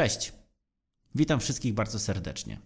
Cześć. 0.00 0.32
Witam 1.14 1.40
wszystkich 1.40 1.74
bardzo 1.74 1.98
serdecznie. 1.98 2.60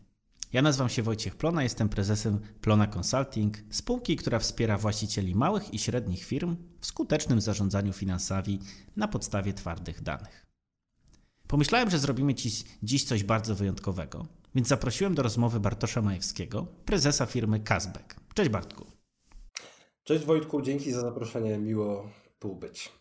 Ja 0.53 0.63
nazywam 0.63 0.89
się 0.89 1.03
Wojciech 1.03 1.37
Plona, 1.37 1.63
jestem 1.63 1.89
prezesem 1.89 2.41
Plona 2.61 2.87
Consulting, 2.87 3.57
spółki, 3.71 4.17
która 4.17 4.39
wspiera 4.39 4.79
właścicieli 4.79 5.35
małych 5.35 5.75
i 5.75 5.79
średnich 5.79 6.25
firm 6.25 6.57
w 6.81 6.87
skutecznym 6.87 7.41
zarządzaniu 7.41 7.93
finansami 7.93 8.61
na 8.97 9.09
podstawie 9.09 9.53
twardych 9.53 10.03
danych. 10.03 10.47
Pomyślałem, 11.49 11.91
że 11.91 11.99
zrobimy 11.99 12.35
dziś, 12.35 12.65
dziś 12.83 13.05
coś 13.05 13.25
bardzo 13.25 13.55
wyjątkowego, 13.55 14.27
więc 14.55 14.69
zaprosiłem 14.69 15.15
do 15.15 15.23
rozmowy 15.23 15.61
Bartosza 15.61 16.03
Majewskiego, 16.03 16.67
prezesa 16.85 17.27
firmy 17.27 17.61
Kazbek. 17.61 18.17
Cześć 18.35 18.51
Bartku. 18.51 18.87
Cześć 20.05 20.25
Wojtku, 20.25 20.63
dzięki 20.63 20.93
za 20.93 21.01
zaproszenie, 21.01 21.59
miło 21.59 22.11
tu 22.39 22.57
być. 22.57 22.93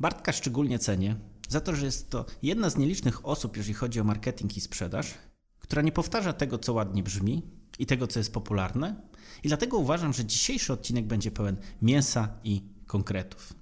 Bartka 0.00 0.32
szczególnie 0.32 0.78
cenię 0.78 1.16
za 1.48 1.60
to, 1.60 1.76
że 1.76 1.86
jest 1.86 2.10
to 2.10 2.24
jedna 2.42 2.70
z 2.70 2.76
nielicznych 2.76 3.26
osób, 3.26 3.56
jeżeli 3.56 3.74
chodzi 3.74 4.00
o 4.00 4.04
marketing 4.04 4.56
i 4.56 4.60
sprzedaż, 4.60 5.14
która 5.58 5.82
nie 5.82 5.92
powtarza 5.92 6.32
tego, 6.32 6.58
co 6.58 6.72
ładnie 6.72 7.02
brzmi 7.02 7.42
i 7.78 7.86
tego, 7.86 8.06
co 8.06 8.20
jest 8.20 8.32
popularne. 8.32 9.02
I 9.42 9.48
dlatego 9.48 9.78
uważam, 9.78 10.12
że 10.12 10.24
dzisiejszy 10.24 10.72
odcinek 10.72 11.06
będzie 11.06 11.30
pełen 11.30 11.56
mięsa 11.82 12.28
i 12.44 12.62
konkretów. 12.86 13.52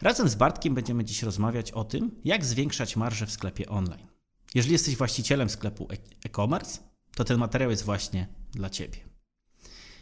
Razem 0.00 0.28
z 0.28 0.34
Bartkiem 0.34 0.74
będziemy 0.74 1.04
dziś 1.04 1.22
rozmawiać 1.22 1.72
o 1.72 1.84
tym, 1.84 2.20
jak 2.24 2.44
zwiększać 2.44 2.96
marżę 2.96 3.26
w 3.26 3.32
sklepie 3.32 3.68
online. 3.68 4.06
Jeżeli 4.54 4.72
jesteś 4.72 4.96
właścicielem 4.96 5.50
sklepu 5.50 5.88
e-commerce, 6.24 6.80
to 7.14 7.24
ten 7.24 7.38
materiał 7.38 7.70
jest 7.70 7.84
właśnie 7.84 8.28
dla 8.52 8.70
Ciebie. 8.70 9.15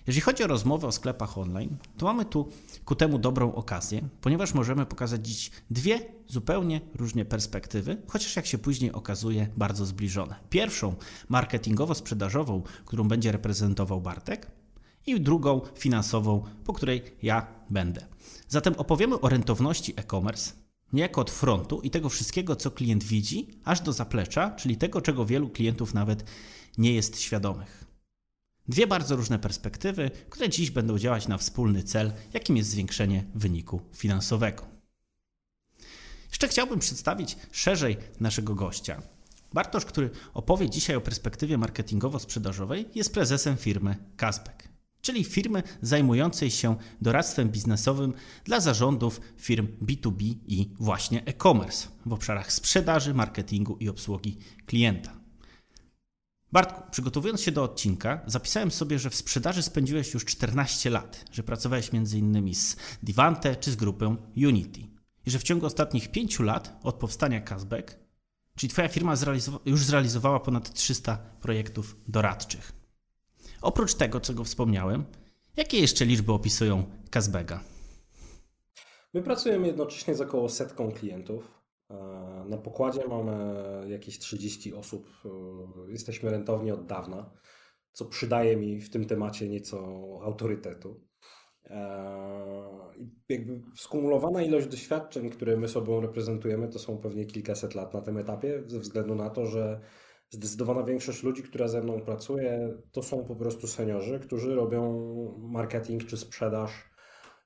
Jeżeli 0.07 0.21
chodzi 0.21 0.45
o 0.45 0.47
rozmowę 0.47 0.87
o 0.87 0.93
sklepach 0.93 1.39
online, 1.39 1.77
to 1.99 2.07
mamy 2.07 2.25
tu 2.25 2.49
ku 2.85 2.95
temu 2.95 3.19
dobrą 3.19 3.55
okazję, 3.55 4.09
ponieważ 4.21 4.55
możemy 4.55 4.87
pokazać 4.87 5.27
dziś 5.27 5.51
dwie 5.71 6.01
zupełnie 6.29 6.81
różne 6.95 7.25
perspektywy, 7.25 8.03
chociaż 8.09 8.37
jak 8.37 8.47
się 8.47 8.59
później 8.59 8.93
okazuje, 8.93 9.49
bardzo 9.57 9.87
zbliżone. 9.87 10.35
Pierwszą 10.51 10.95
marketingowo-sprzedażową, 11.31 12.63
którą 12.85 13.09
będzie 13.09 13.33
reprezentował 13.33 14.01
Bartek, 14.01 14.51
i 15.07 15.21
drugą 15.21 15.61
finansową, 15.75 16.45
po 16.65 16.73
której 16.73 17.03
ja 17.23 17.47
będę. 17.71 18.07
Zatem 18.49 18.75
opowiemy 18.77 19.21
o 19.21 19.29
rentowności 19.29 19.93
e-commerce, 19.97 20.53
niejako 20.93 21.21
od 21.21 21.31
frontu 21.31 21.81
i 21.81 21.91
tego 21.91 22.09
wszystkiego, 22.09 22.57
co 22.57 22.71
klient 22.71 23.05
widzi, 23.05 23.49
aż 23.65 23.81
do 23.81 23.93
zaplecza, 23.93 24.51
czyli 24.51 24.77
tego, 24.77 25.01
czego 25.01 25.27
wielu 25.27 25.49
klientów 25.49 25.95
nawet 25.95 26.25
nie 26.79 26.93
jest 26.93 27.21
świadomych. 27.21 27.84
Dwie 28.69 28.87
bardzo 28.87 29.17
różne 29.17 29.39
perspektywy, 29.39 30.11
które 30.31 30.49
dziś 30.49 30.71
będą 30.71 30.99
działać 30.99 31.29
na 31.29 31.39
wspólny 31.39 31.83
cel, 31.83 32.13
jakim 32.33 32.57
jest 32.57 32.71
zwiększenie 32.71 33.25
wyniku 33.35 33.81
finansowego. 33.93 34.67
Jeszcze 36.29 36.49
chciałbym 36.49 36.79
przedstawić 36.79 37.37
szerzej 37.53 37.97
naszego 38.21 38.55
gościa. 38.55 39.03
Bartosz, 39.53 39.85
który 39.85 40.11
opowie 40.35 40.71
dzisiaj 40.71 40.97
o 40.97 41.01
perspektywie 41.01 41.59
marketingowo-sprzedażowej, 41.59 42.85
jest 42.95 43.15
prezesem 43.15 43.57
firmy 43.57 43.97
Kazbek, 44.17 44.69
czyli 45.01 45.25
firmy 45.25 45.63
zajmującej 45.83 46.51
się 46.51 46.77
doradztwem 47.01 47.49
biznesowym 47.49 48.15
dla 48.45 48.61
zarządów 48.61 49.21
firm 49.37 49.69
B2B 49.83 50.35
i 50.47 50.71
właśnie 50.81 51.25
e-commerce 51.25 51.89
w 52.07 52.13
obszarach 52.13 52.53
sprzedaży, 52.53 53.15
marketingu 53.15 53.77
i 53.77 53.89
obsługi 53.89 54.39
klienta. 54.67 55.24
Bartku, 56.55 56.83
przygotowując 56.91 57.41
się 57.41 57.53
do 57.53 57.63
odcinka, 57.63 58.21
zapisałem 58.27 58.71
sobie, 58.71 58.99
że 58.99 59.11
w 59.11 59.15
sprzedaży 59.15 59.63
spędziłeś 59.63 60.15
już 60.15 60.25
14 60.25 60.91
lat, 60.91 61.25
że 61.33 61.43
pracowałeś 61.43 61.91
m.in. 61.93 62.55
z 62.55 62.77
Divante 63.03 63.57
czy 63.57 63.71
z 63.71 63.77
grupą 63.77 64.17
Unity. 64.37 64.81
I 65.27 65.31
że 65.31 65.39
w 65.39 65.43
ciągu 65.43 65.67
ostatnich 65.67 66.11
5 66.11 66.41
lat 66.41 66.79
od 66.83 66.95
powstania 66.95 67.41
Kazbek, 67.41 67.99
czyli 68.57 68.71
Twoja 68.71 68.89
firma 68.89 69.17
zrealizowa 69.17 69.59
już 69.65 69.85
zrealizowała 69.85 70.41
ponad 70.41 70.75
300 70.75 71.17
projektów 71.17 71.97
doradczych. 72.09 72.73
Oprócz 73.61 73.95
tego, 73.95 74.21
czego 74.21 74.45
wspomniałem, 74.45 75.05
jakie 75.57 75.79
jeszcze 75.79 76.05
liczby 76.05 76.33
opisują 76.33 76.85
Kazbega? 77.11 77.61
My 79.15 79.23
pracujemy 79.23 79.67
jednocześnie 79.67 80.15
z 80.15 80.21
około 80.21 80.49
setką 80.49 80.93
klientów. 80.93 81.64
Na 82.47 82.57
pokładzie 82.57 83.09
mamy 83.09 83.55
jakieś 83.89 84.19
30 84.19 84.75
osób. 84.75 85.11
Jesteśmy 85.89 86.31
rentowni 86.31 86.71
od 86.71 86.87
dawna, 86.87 87.31
co 87.93 88.05
przydaje 88.05 88.57
mi 88.57 88.81
w 88.81 88.91
tym 88.91 89.05
temacie 89.05 89.49
nieco 89.49 89.79
autorytetu. 90.23 91.01
I 92.97 93.09
jakby 93.29 93.61
skumulowana 93.77 94.43
ilość 94.43 94.67
doświadczeń, 94.67 95.31
które 95.31 95.57
my 95.57 95.69
sobą 95.69 96.01
reprezentujemy, 96.01 96.69
to 96.69 96.79
są 96.79 96.99
pewnie 96.99 97.25
kilkaset 97.25 97.75
lat 97.75 97.95
na 97.95 98.01
tym 98.01 98.19
etapie, 98.19 98.63
ze 98.67 98.79
względu 98.79 99.15
na 99.15 99.31
to, 99.31 99.47
że 99.47 99.81
zdecydowana 100.31 100.83
większość 100.83 101.23
ludzi, 101.23 101.43
która 101.43 101.69
ze 101.69 101.83
mną 101.83 102.01
pracuje, 102.01 102.75
to 102.93 103.03
są 103.03 103.25
po 103.25 103.37
prostu 103.37 103.67
seniorzy, 103.67 104.21
którzy 104.21 104.55
robią 104.55 105.09
marketing 105.39 106.05
czy 106.05 106.17
sprzedaż 106.17 106.94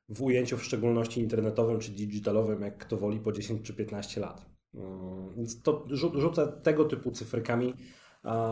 w 0.08 0.22
ujęciu 0.22 0.56
w 0.56 0.64
szczególności 0.64 1.20
internetowym 1.20 1.80
czy 1.80 1.91
digitalowym, 1.91 2.62
jak 2.62 2.78
kto 2.78 2.96
woli, 2.96 3.20
po 3.20 3.32
10 3.32 3.66
czy 3.66 3.74
15 3.74 4.20
lat. 4.20 4.46
Mm, 4.74 5.34
więc 5.36 5.62
to 5.62 5.84
rzucę 5.91 6.52
tego 6.62 6.84
typu 6.84 7.10
cyfrykami. 7.10 7.74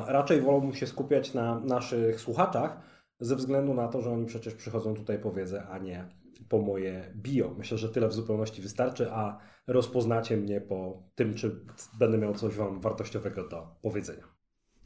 Raczej 0.06 0.40
wolałbym 0.40 0.74
się 0.74 0.86
skupiać 0.86 1.34
na 1.34 1.60
naszych 1.60 2.20
słuchaczach, 2.20 2.80
ze 3.20 3.36
względu 3.36 3.74
na 3.74 3.88
to, 3.88 4.02
że 4.02 4.10
oni 4.10 4.26
przecież 4.26 4.54
przychodzą 4.54 4.94
tutaj 4.94 5.18
po 5.18 5.32
wiedzę, 5.32 5.66
a 5.66 5.78
nie 5.78 6.08
po 6.48 6.58
moje 6.58 7.12
bio. 7.16 7.54
Myślę, 7.58 7.78
że 7.78 7.88
tyle 7.88 8.08
w 8.08 8.14
zupełności 8.14 8.62
wystarczy, 8.62 9.12
a 9.12 9.38
rozpoznacie 9.66 10.36
mnie 10.36 10.60
po 10.60 11.02
tym, 11.14 11.34
czy 11.34 11.64
będę 11.98 12.18
miał 12.18 12.34
coś 12.34 12.54
Wam 12.54 12.80
wartościowego 12.80 13.48
do 13.48 13.76
powiedzenia. 13.82 14.24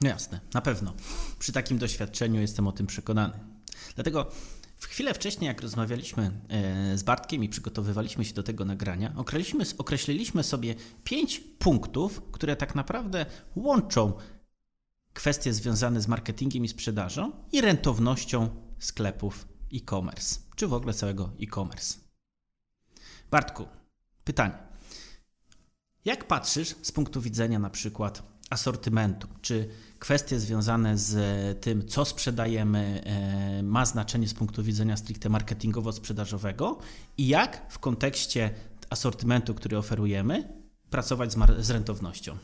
No 0.03 0.09
jasne, 0.09 0.41
na 0.55 0.61
pewno. 0.61 0.95
Przy 1.39 1.53
takim 1.53 1.79
doświadczeniu 1.79 2.41
jestem 2.41 2.67
o 2.67 2.73
tym 2.73 2.87
przekonany. 2.87 3.35
Dlatego 3.95 4.27
w 4.81 4.87
chwilę 4.87 5.15
wcześniej, 5.15 5.49
jak 5.49 5.63
rozmawialiśmy 5.63 6.41
e, 6.49 6.99
z 6.99 7.03
Bartkiem 7.03 7.45
i 7.45 7.49
przygotowywaliśmy 7.49 8.25
się 8.25 8.35
do 8.35 8.43
tego 8.43 8.65
nagrania, 8.65 9.15
określiliśmy, 9.79 10.43
sobie 10.43 10.75
pięć 11.05 11.41
punktów, 11.41 12.23
które 12.33 12.57
tak 12.57 12.75
naprawdę 12.75 13.27
łączą 13.57 14.13
kwestie 15.13 15.53
związane 15.53 16.01
z 16.01 16.09
marketingiem 16.09 16.65
i 16.65 16.69
sprzedażą 16.69 17.33
i 17.53 17.61
rentownością 17.61 18.49
sklepów 18.79 19.49
e-commerce, 19.75 20.41
czy 20.57 20.67
w 20.67 20.75
ogóle 20.75 20.95
całego 20.95 21.31
e-commerce. 21.43 21.99
Bartku, 23.31 23.69
pytanie. 24.25 24.59
Jak 26.05 26.27
patrzysz 26.27 26.75
z 26.83 26.93
punktu 26.93 27.21
widzenia 27.21 27.59
na 27.59 27.71
przykład 27.71 28.23
asortymentu? 28.51 29.29
Czy 29.41 29.69
kwestie 30.01 30.39
związane 30.39 30.99
z 30.99 31.15
tym, 31.61 31.89
co 31.89 32.05
sprzedajemy, 32.05 33.03
e, 33.05 33.63
ma 33.63 33.87
znaczenie 33.87 34.29
z 34.29 34.35
punktu 34.35 34.63
widzenia 34.63 34.97
stricte 34.97 35.29
marketingowo-sprzedażowego 35.29 36.77
i 37.19 37.29
jak 37.29 37.73
w 37.73 37.79
kontekście 37.79 38.51
asortymentu, 38.91 39.55
który 39.55 39.79
oferujemy, 39.79 40.63
pracować 40.91 41.33
z, 41.33 41.37
z 41.59 41.71
rentownością? 41.71 42.37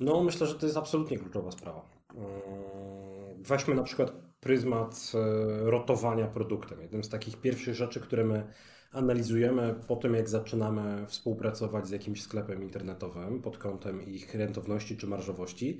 No, 0.00 0.22
myślę, 0.22 0.46
że 0.46 0.54
to 0.54 0.66
jest 0.66 0.78
absolutnie 0.78 1.18
kluczowa 1.18 1.50
sprawa. 1.50 1.82
Mm, 2.14 3.42
weźmy 3.42 3.74
na 3.74 3.82
przykład 3.82 4.12
pryzmat 4.40 5.12
e, 5.14 5.70
rotowania 5.70 6.26
produktem. 6.26 6.80
Jednym 6.80 7.04
z 7.04 7.08
takich 7.08 7.36
pierwszych 7.36 7.74
rzeczy, 7.74 8.00
które 8.00 8.24
my 8.24 8.52
analizujemy 8.92 9.74
po 9.88 9.96
tym, 9.96 10.14
jak 10.14 10.28
zaczynamy 10.28 11.06
współpracować 11.06 11.86
z 11.86 11.90
jakimś 11.90 12.22
sklepem 12.22 12.62
internetowym 12.62 13.42
pod 13.42 13.58
kątem 13.58 14.02
ich 14.02 14.34
rentowności 14.34 14.96
czy 14.96 15.06
marżowości, 15.06 15.78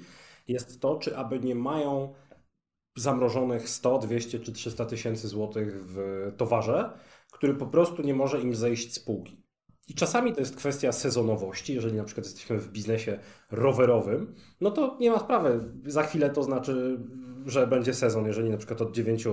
jest 0.48 0.80
to, 0.80 0.96
czy 0.96 1.16
aby 1.16 1.40
nie 1.40 1.54
mają 1.54 2.14
zamrożonych 2.96 3.68
100, 3.68 3.98
200 3.98 4.40
czy 4.40 4.52
300 4.52 4.86
tysięcy 4.86 5.28
złotych 5.28 5.84
w 5.86 5.98
towarze, 6.37 6.90
który 7.32 7.54
po 7.54 7.66
prostu 7.66 8.02
nie 8.02 8.14
może 8.14 8.40
im 8.40 8.54
zejść 8.54 8.94
z 8.94 8.98
półki. 8.98 9.42
I 9.88 9.94
czasami 9.94 10.32
to 10.32 10.40
jest 10.40 10.56
kwestia 10.56 10.92
sezonowości. 10.92 11.75
Jeżeli 11.75 11.96
na 11.96 12.04
przykład 12.04 12.26
jesteśmy 12.26 12.58
w 12.58 12.72
biznesie 12.72 13.19
rowerowym, 13.50 14.34
no 14.60 14.70
to 14.70 14.96
nie 15.00 15.10
ma 15.10 15.19
sprawy. 15.19 15.72
Za 15.87 16.02
chwilę 16.02 16.31
to 16.31 16.42
znaczy 16.42 16.98
że 17.46 17.66
będzie 17.66 17.94
sezon. 17.94 18.26
Jeżeli 18.26 18.50
na 18.50 18.56
przykład 18.56 18.82
od 18.82 18.94
9 18.94 19.24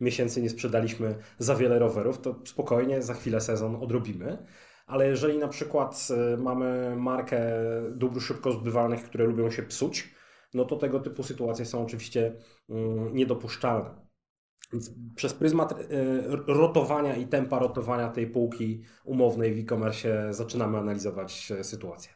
miesięcy 0.00 0.42
nie 0.42 0.50
sprzedaliśmy 0.50 1.14
za 1.38 1.54
wiele 1.54 1.78
rowerów, 1.78 2.20
to 2.20 2.34
spokojnie 2.44 3.02
za 3.02 3.14
chwilę 3.14 3.40
sezon 3.40 3.76
odrobimy. 3.76 4.46
Ale 4.86 5.06
jeżeli 5.06 5.38
na 5.38 5.48
przykład 5.48 6.08
y, 6.34 6.36
mamy 6.36 6.96
markę 6.96 7.40
dóbr 7.90 8.20
szybko 8.20 8.52
zbywalnych, 8.52 9.02
które 9.02 9.24
lubią 9.24 9.50
się 9.50 9.62
psuć, 9.62 10.14
no 10.54 10.64
to 10.64 10.76
tego 10.76 11.00
typu 11.00 11.22
sytuacje 11.22 11.64
są 11.64 11.82
oczywiście 11.82 12.32
mm, 12.68 13.14
niedopuszczalne. 13.14 14.08
Więc 14.72 14.90
przez 15.16 15.34
pryzmat 15.34 15.72
y, 15.72 15.76
rotowania 16.46 17.16
i 17.16 17.26
tempa 17.26 17.58
rotowania 17.58 18.08
tej 18.08 18.26
półki 18.26 18.82
umownej 19.04 19.54
w 19.54 19.58
e-commerce 19.58 20.34
zaczynamy 20.34 20.78
analizować 20.78 21.52
y, 21.60 21.64
sytuację. 21.64 22.12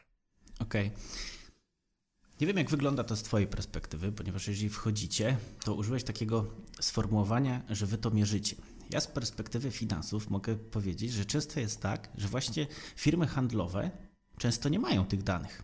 Okej. 0.61 0.87
Okay. 0.87 1.32
Nie 2.43 2.47
wiem, 2.47 2.57
jak 2.57 2.71
wygląda 2.71 3.05
to 3.05 3.17
z 3.17 3.23
Twojej 3.23 3.47
perspektywy, 3.47 4.13
ponieważ 4.13 4.49
jeżeli 4.49 4.69
wchodzicie, 4.69 5.37
to 5.65 5.75
użyłeś 5.75 6.05
takiego 6.05 6.47
sformułowania, 6.81 7.63
że 7.71 7.87
Wy 7.87 7.99
to 7.99 8.11
mierzycie. 8.11 8.57
Ja 8.91 9.01
z 9.01 9.07
perspektywy 9.07 9.71
finansów 9.71 10.31
mogę 10.31 10.57
powiedzieć, 10.57 11.13
że 11.13 11.25
często 11.25 11.61
jest 11.61 11.81
tak, 11.81 12.09
że 12.17 12.29
właśnie 12.29 12.67
firmy 12.97 13.27
handlowe 13.27 13.91
często 14.39 14.69
nie 14.69 14.79
mają 14.79 15.07
tych 15.07 15.23
danych. 15.23 15.63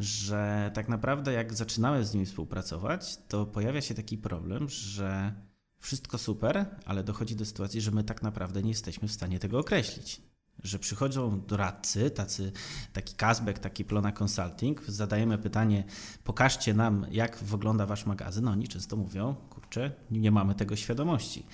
że 0.00 0.70
tak 0.74 0.88
naprawdę 0.88 1.32
jak 1.32 1.54
zaczynamy 1.54 2.04
z 2.04 2.14
nimi 2.14 2.26
współpracować, 2.26 3.18
to 3.28 3.46
pojawia 3.46 3.80
się 3.80 3.94
taki 3.94 4.18
problem, 4.18 4.68
że 4.68 5.34
wszystko 5.78 6.18
super, 6.18 6.66
ale 6.84 7.04
dochodzi 7.04 7.36
do 7.36 7.44
sytuacji, 7.44 7.80
że 7.80 7.90
my 7.90 8.04
tak 8.04 8.22
naprawdę 8.22 8.62
nie 8.62 8.70
jesteśmy 8.70 9.08
w 9.08 9.12
stanie 9.12 9.38
tego 9.38 9.58
określić 9.58 10.20
że 10.64 10.78
przychodzą 10.78 11.40
doradcy, 11.40 12.10
tacy, 12.10 12.52
taki 12.92 13.14
Kazbek, 13.14 13.58
taki 13.58 13.84
Plona 13.84 14.12
Consulting, 14.12 14.84
zadajemy 14.84 15.38
pytanie, 15.38 15.84
pokażcie 16.24 16.74
nam, 16.74 17.06
jak 17.10 17.38
wygląda 17.38 17.86
wasz 17.86 18.06
magazyn. 18.06 18.48
Oni 18.48 18.68
często 18.68 18.96
mówią, 18.96 19.34
kurczę, 19.50 19.92
nie 20.10 20.30
mamy 20.30 20.54
tego 20.54 20.76
świadomości. 20.76 21.46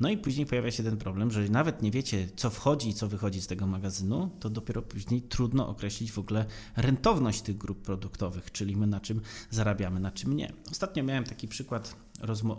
No 0.00 0.08
i 0.08 0.18
później 0.18 0.46
pojawia 0.46 0.70
się 0.70 0.82
ten 0.82 0.96
problem, 0.96 1.30
że 1.30 1.48
nawet 1.48 1.82
nie 1.82 1.90
wiecie, 1.90 2.28
co 2.36 2.50
wchodzi 2.50 2.88
i 2.88 2.94
co 2.94 3.08
wychodzi 3.08 3.40
z 3.40 3.46
tego 3.46 3.66
magazynu, 3.66 4.30
to 4.40 4.50
dopiero 4.50 4.82
później 4.82 5.22
trudno 5.22 5.68
określić 5.68 6.12
w 6.12 6.18
ogóle 6.18 6.44
rentowność 6.76 7.42
tych 7.42 7.58
grup 7.58 7.82
produktowych, 7.82 8.52
czyli 8.52 8.76
my 8.76 8.86
na 8.86 9.00
czym 9.00 9.20
zarabiamy, 9.50 10.00
na 10.00 10.10
czym 10.10 10.36
nie. 10.36 10.52
Ostatnio 10.70 11.04
miałem 11.04 11.24
taki 11.24 11.48
przykład, 11.48 11.96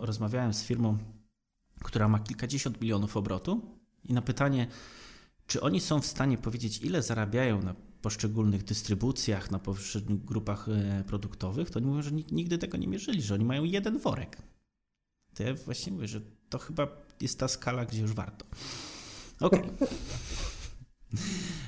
rozmawiałem 0.00 0.54
z 0.54 0.62
firmą, 0.62 0.98
która 1.84 2.08
ma 2.08 2.18
kilkadziesiąt 2.18 2.80
milionów 2.80 3.16
obrotu 3.16 3.60
i 4.04 4.12
na 4.12 4.22
pytanie, 4.22 4.66
czy 5.50 5.60
oni 5.60 5.80
są 5.80 6.00
w 6.00 6.06
stanie 6.06 6.38
powiedzieć, 6.38 6.78
ile 6.82 7.02
zarabiają 7.02 7.62
na 7.62 7.74
poszczególnych 8.02 8.64
dystrybucjach, 8.64 9.50
na 9.50 9.58
poszczególnych 9.58 10.24
grupach 10.24 10.68
e, 10.68 11.04
produktowych, 11.06 11.70
to 11.70 11.78
oni 11.78 11.86
mówią, 11.86 12.02
że 12.02 12.10
nigdy 12.12 12.58
tego 12.58 12.78
nie 12.78 12.88
mierzyli, 12.88 13.22
że 13.22 13.34
oni 13.34 13.44
mają 13.44 13.64
jeden 13.64 13.98
worek. 13.98 14.42
To 15.34 15.42
ja 15.42 15.54
właśnie 15.54 15.92
mówię, 15.92 16.08
że 16.08 16.20
to 16.48 16.58
chyba 16.58 16.88
jest 17.20 17.38
ta 17.38 17.48
skala, 17.48 17.84
gdzie 17.84 18.00
już 18.00 18.12
warto. 18.12 18.46
Okej. 19.40 19.60
Okay. 19.60 19.88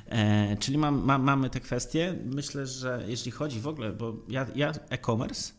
E, 0.07 0.57
czyli 0.57 0.79
mam, 0.79 1.05
ma, 1.05 1.19
mamy 1.19 1.51
te 1.51 1.61
kwestie. 1.61 2.19
Myślę, 2.25 2.67
że 2.67 3.05
jeśli 3.09 3.31
chodzi 3.31 3.61
w 3.61 3.67
ogóle, 3.67 3.93
bo 3.93 4.17
ja, 4.29 4.47
ja 4.55 4.73
e-commerce 4.89 5.53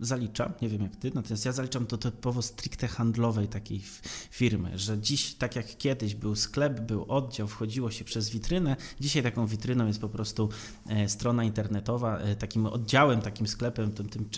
zaliczam, 0.00 0.52
nie 0.62 0.68
wiem 0.68 0.82
jak 0.82 0.96
ty, 0.96 1.10
natomiast 1.14 1.44
ja 1.44 1.52
zaliczam 1.52 1.86
do 1.86 1.98
typowo 1.98 2.42
stricte 2.42 2.88
handlowej 2.88 3.48
takiej 3.48 3.82
firmy, 4.30 4.78
że 4.78 4.98
dziś, 4.98 5.34
tak 5.34 5.56
jak 5.56 5.76
kiedyś 5.76 6.14
był 6.14 6.36
sklep, 6.36 6.80
był 6.80 7.04
oddział, 7.08 7.48
wchodziło 7.48 7.90
się 7.90 8.04
przez 8.04 8.30
witrynę, 8.30 8.76
dzisiaj 9.00 9.22
taką 9.22 9.46
witryną 9.46 9.86
jest 9.86 10.00
po 10.00 10.08
prostu 10.08 10.48
e, 10.86 11.08
strona 11.08 11.44
internetowa, 11.44 12.18
e, 12.18 12.36
takim 12.36 12.66
oddziałem, 12.66 13.20
takim 13.20 13.46
sklepem, 13.46 13.92
tym, 13.92 14.08
tym 14.08 14.28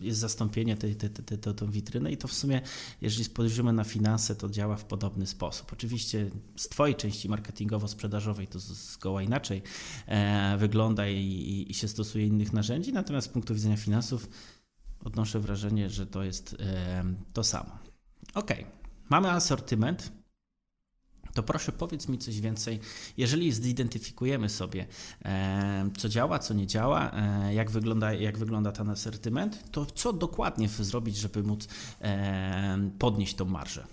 jest 0.00 0.20
zastąpienie 0.20 0.76
tej, 0.76 0.96
tej, 0.96 1.10
tej, 1.10 1.38
tej, 1.38 1.54
tą 1.54 1.70
witrynę 1.70 2.12
i 2.12 2.16
to 2.16 2.28
w 2.28 2.32
sumie, 2.32 2.60
jeżeli 3.00 3.24
spojrzymy 3.24 3.72
na 3.72 3.84
finanse, 3.84 4.36
to 4.36 4.48
działa 4.48 4.76
w 4.76 4.84
podobny 4.84 5.26
sposób. 5.26 5.72
Oczywiście 5.72 6.30
z 6.56 6.68
twojej 6.68 6.96
części 6.96 7.28
marketingowo-sprzedażowej 7.28 8.46
to 8.46 8.58
zgoła 8.58 9.22
inaczej 9.22 9.62
e, 10.06 10.56
wygląda 10.58 11.08
i, 11.08 11.16
i, 11.16 11.70
i 11.70 11.74
się 11.74 11.88
stosuje 11.88 12.26
innych 12.26 12.52
narzędzi, 12.52 12.92
natomiast 12.92 13.26
z 13.26 13.30
punktu 13.30 13.54
widzenia 13.54 13.76
finansów 13.76 14.28
odnoszę 15.04 15.40
wrażenie, 15.40 15.90
że 15.90 16.06
to 16.06 16.22
jest 16.22 16.56
to 17.32 17.44
samo. 17.44 17.78
Ok, 18.34 18.50
mamy 19.10 19.30
asortyment. 19.30 20.12
To 21.34 21.42
proszę 21.42 21.72
powiedz 21.72 22.08
mi 22.08 22.18
coś 22.18 22.40
więcej. 22.40 22.80
Jeżeli 23.16 23.52
zidentyfikujemy 23.52 24.48
sobie, 24.48 24.86
co 25.96 26.08
działa, 26.08 26.38
co 26.38 26.54
nie 26.54 26.66
działa, 26.66 27.10
e, 27.12 27.54
jak 27.54 27.70
wygląda, 27.70 28.12
jak 28.12 28.38
wygląda 28.38 28.72
ten 28.72 28.90
asortyment, 28.90 29.70
to 29.70 29.86
co 29.86 30.12
dokładnie 30.12 30.68
zrobić, 30.68 31.16
żeby 31.16 31.42
móc 31.42 31.68
podnieść 32.98 33.34
tą 33.34 33.44
marżę? 33.44 33.86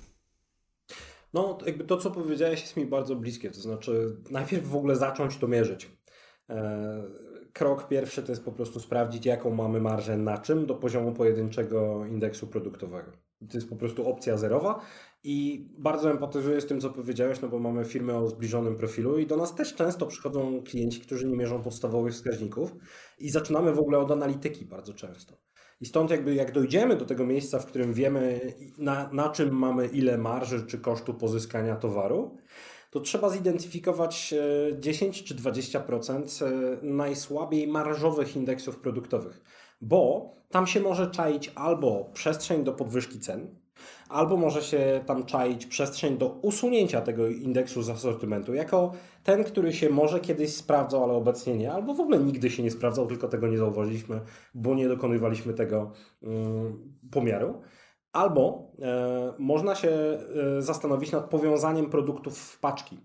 No, 1.34 1.58
jakby 1.66 1.84
to, 1.84 1.98
co 1.98 2.12
powiedziałeś, 2.12 2.62
jest 2.62 2.78
mi 2.78 2.86
bardzo 2.86 3.16
bliskie. 3.16 3.52
To 3.52 3.62
znaczy, 3.62 4.18
najpierw 4.30 4.68
w 4.68 4.76
ogóle 4.76 4.96
zacząć 4.96 5.38
to 5.38 5.48
mierzyć. 5.48 5.90
Krok 7.54 7.88
pierwszy 7.88 8.24
to 8.24 8.32
jest 8.32 8.46
po 8.46 8.52
prostu 8.52 8.80
sprawdzić, 8.80 9.26
jaką 9.26 9.50
mamy 9.50 9.82
marżę 9.82 10.18
na 10.18 10.38
czym 10.38 10.66
do 10.66 10.76
poziomu 10.76 11.12
pojedynczego 11.12 12.06
indeksu 12.06 12.48
produktowego. 12.48 13.12
To 13.40 13.58
jest 13.58 13.70
po 13.70 13.76
prostu 13.76 14.08
opcja 14.08 14.38
zerowa 14.38 14.80
i 15.24 15.68
bardzo 15.78 16.12
empatyzuję 16.12 16.62
z 16.62 16.66
tym, 16.66 16.82
co 16.82 16.90
powiedziałeś, 16.90 17.42
no 17.42 17.48
bo 17.48 17.60
mamy 17.60 17.86
firmę 17.86 18.18
o 18.18 18.28
zbliżonym 18.28 18.76
profilu 18.76 19.20
i 19.20 19.28
do 19.28 19.38
nas 19.38 19.56
też 19.56 19.76
często 19.76 20.06
przychodzą 20.06 20.64
klienci, 20.64 21.02
którzy 21.02 21.28
nie 21.28 21.36
mierzą 21.38 21.62
podstawowych 21.62 22.14
wskaźników 22.14 22.76
i 23.20 23.30
zaczynamy 23.30 23.74
w 23.74 23.80
ogóle 23.80 24.00
od 24.00 24.12
analityki 24.12 24.66
bardzo 24.66 24.94
często. 24.94 25.38
I 25.82 25.86
stąd 25.86 26.12
jakby 26.12 26.36
jak 26.36 26.52
dojdziemy 26.52 26.96
do 26.96 27.06
tego 27.06 27.26
miejsca, 27.26 27.60
w 27.60 27.66
którym 27.66 27.94
wiemy 27.94 28.54
na, 28.78 29.10
na 29.14 29.30
czym 29.30 29.58
mamy 29.58 29.88
ile 29.88 30.18
marży 30.18 30.66
czy 30.66 30.78
kosztu 30.80 31.14
pozyskania 31.14 31.76
towaru, 31.76 32.38
to 32.90 33.00
trzeba 33.00 33.30
zidentyfikować 33.30 34.34
10 34.80 35.20
e, 35.20 35.24
czy 35.24 35.36
20% 35.36 36.46
e, 36.46 36.50
najsłabiej 36.82 37.68
marżowych 37.68 38.36
indeksów 38.36 38.80
produktowych, 38.80 39.42
bo 39.82 40.32
tam 40.50 40.68
się 40.68 40.80
może 40.80 41.12
czaić 41.12 41.52
albo 41.56 42.10
przestrzeń 42.14 42.64
do 42.64 42.74
podwyżki 42.74 43.20
cen, 43.20 43.56
albo 44.10 44.38
może 44.38 44.62
się 44.62 45.04
tam 45.06 45.26
czaić 45.26 45.66
przestrzeń 45.66 46.18
do 46.18 46.28
usunięcia 46.28 47.02
tego 47.02 47.28
indeksu 47.28 47.84
z 47.84 47.90
asortymentu, 47.90 48.54
jako 48.54 48.92
ten, 49.24 49.44
który 49.44 49.74
się 49.74 49.90
może 49.90 50.20
kiedyś 50.20 50.56
sprawdzał, 50.56 51.04
ale 51.04 51.14
obecnie 51.14 51.56
nie, 51.56 51.72
albo 51.72 51.94
w 51.94 52.00
ogóle 52.00 52.20
nigdy 52.20 52.50
się 52.50 52.64
nie 52.64 52.72
sprawdzał, 52.72 53.08
tylko 53.08 53.28
tego 53.28 53.48
nie 53.48 53.58
zauważyliśmy, 53.58 54.22
bo 54.54 54.76
nie 54.76 54.88
dokonywaliśmy 54.88 55.54
tego 55.54 55.92
um, 56.22 56.94
pomiaru. 57.12 57.62
Albo 58.14 58.72
e, 58.82 59.34
można 59.40 59.76
się 59.76 59.90
e, 59.90 60.62
zastanowić 60.62 61.12
nad 61.12 61.30
powiązaniem 61.30 61.90
produktów 61.90 62.40
w 62.40 62.60
paczki. 62.60 63.00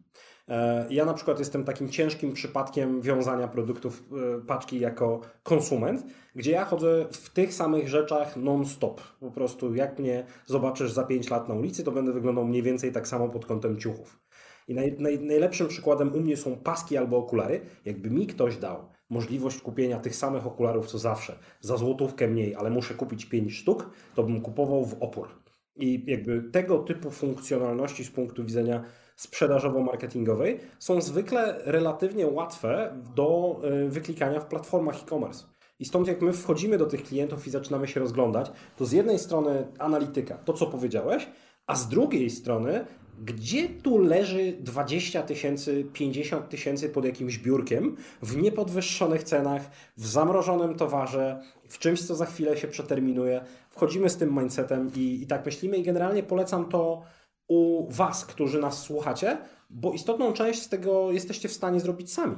E, 0.48 0.86
ja 0.90 1.04
na 1.04 1.14
przykład 1.14 1.38
jestem 1.38 1.64
takim 1.64 1.88
ciężkim 1.88 2.32
przypadkiem 2.32 3.00
wiązania 3.00 3.48
produktów 3.48 4.04
paczki 4.46 4.80
jako 4.80 5.20
konsument, 5.42 6.06
gdzie 6.34 6.50
ja 6.50 6.64
chodzę 6.64 7.06
w 7.12 7.30
tych 7.30 7.54
samych 7.54 7.88
rzeczach 7.88 8.36
non-stop. 8.36 9.00
Po 9.20 9.30
prostu 9.30 9.74
jak 9.74 9.98
mnie 9.98 10.26
zobaczysz 10.46 10.92
za 10.92 11.04
5 11.04 11.30
lat 11.30 11.48
na 11.48 11.54
ulicy, 11.54 11.84
to 11.84 11.92
będę 11.92 12.12
wyglądał 12.12 12.44
mniej 12.44 12.62
więcej 12.62 12.92
tak 12.92 13.08
samo 13.08 13.28
pod 13.28 13.46
kątem 13.46 13.80
ciuchów. 13.80 14.20
I 14.68 14.74
naj, 14.74 14.96
naj, 14.98 15.20
najlepszym 15.20 15.68
przykładem 15.68 16.14
u 16.14 16.20
mnie 16.20 16.36
są 16.36 16.56
paski 16.56 16.96
albo 16.96 17.16
okulary. 17.16 17.60
Jakby 17.84 18.10
mi 18.10 18.26
ktoś 18.26 18.56
dał 18.56 18.93
możliwość 19.14 19.60
kupienia 19.60 19.98
tych 19.98 20.16
samych 20.16 20.46
okularów 20.46 20.86
co 20.86 20.98
zawsze, 20.98 21.38
za 21.60 21.76
złotówkę 21.76 22.28
mniej, 22.28 22.54
ale 22.54 22.70
muszę 22.70 22.94
kupić 22.94 23.26
5 23.26 23.52
sztuk, 23.52 23.90
to 24.14 24.22
bym 24.22 24.40
kupował 24.40 24.84
w 24.84 25.02
opór. 25.02 25.28
I 25.76 26.04
jakby 26.06 26.42
tego 26.42 26.78
typu 26.78 27.10
funkcjonalności 27.10 28.04
z 28.04 28.10
punktu 28.10 28.44
widzenia 28.44 28.84
sprzedażowo-marketingowej 29.16 30.58
są 30.78 31.00
zwykle 31.00 31.60
relatywnie 31.64 32.26
łatwe 32.26 32.96
do 33.16 33.60
y, 33.86 33.88
wyklikania 33.88 34.40
w 34.40 34.46
platformach 34.46 35.02
e-commerce. 35.02 35.44
I 35.78 35.84
stąd 35.84 36.08
jak 36.08 36.22
my 36.22 36.32
wchodzimy 36.32 36.78
do 36.78 36.86
tych 36.86 37.02
klientów 37.02 37.46
i 37.46 37.50
zaczynamy 37.50 37.88
się 37.88 38.00
rozglądać, 38.00 38.52
to 38.76 38.84
z 38.84 38.92
jednej 38.92 39.18
strony 39.18 39.66
analityka, 39.78 40.38
to 40.38 40.52
co 40.52 40.66
powiedziałeś, 40.66 41.28
a 41.66 41.76
z 41.76 41.88
drugiej 41.88 42.30
strony 42.30 42.84
gdzie 43.22 43.68
tu 43.68 43.98
leży 43.98 44.56
20 44.60 45.22
tysięcy, 45.22 45.86
50 45.92 46.48
tysięcy 46.48 46.88
pod 46.88 47.04
jakimś 47.04 47.38
biurkiem 47.38 47.96
w 48.22 48.36
niepodwyższonych 48.36 49.22
cenach, 49.22 49.70
w 49.96 50.06
zamrożonym 50.06 50.74
towarze, 50.74 51.42
w 51.68 51.78
czymś, 51.78 52.02
co 52.02 52.14
za 52.14 52.26
chwilę 52.26 52.56
się 52.56 52.68
przeterminuje. 52.68 53.44
Wchodzimy 53.70 54.10
z 54.10 54.16
tym 54.16 54.38
mindsetem 54.38 54.90
i, 54.96 55.22
i 55.22 55.26
tak 55.26 55.46
myślimy 55.46 55.76
i 55.76 55.82
generalnie 55.82 56.22
polecam 56.22 56.68
to 56.68 57.02
u 57.48 57.90
Was, 57.90 58.24
którzy 58.24 58.60
nas 58.60 58.82
słuchacie, 58.82 59.38
bo 59.70 59.92
istotną 59.92 60.32
część 60.32 60.62
z 60.62 60.68
tego 60.68 61.12
jesteście 61.12 61.48
w 61.48 61.52
stanie 61.52 61.80
zrobić 61.80 62.12
sami. 62.12 62.36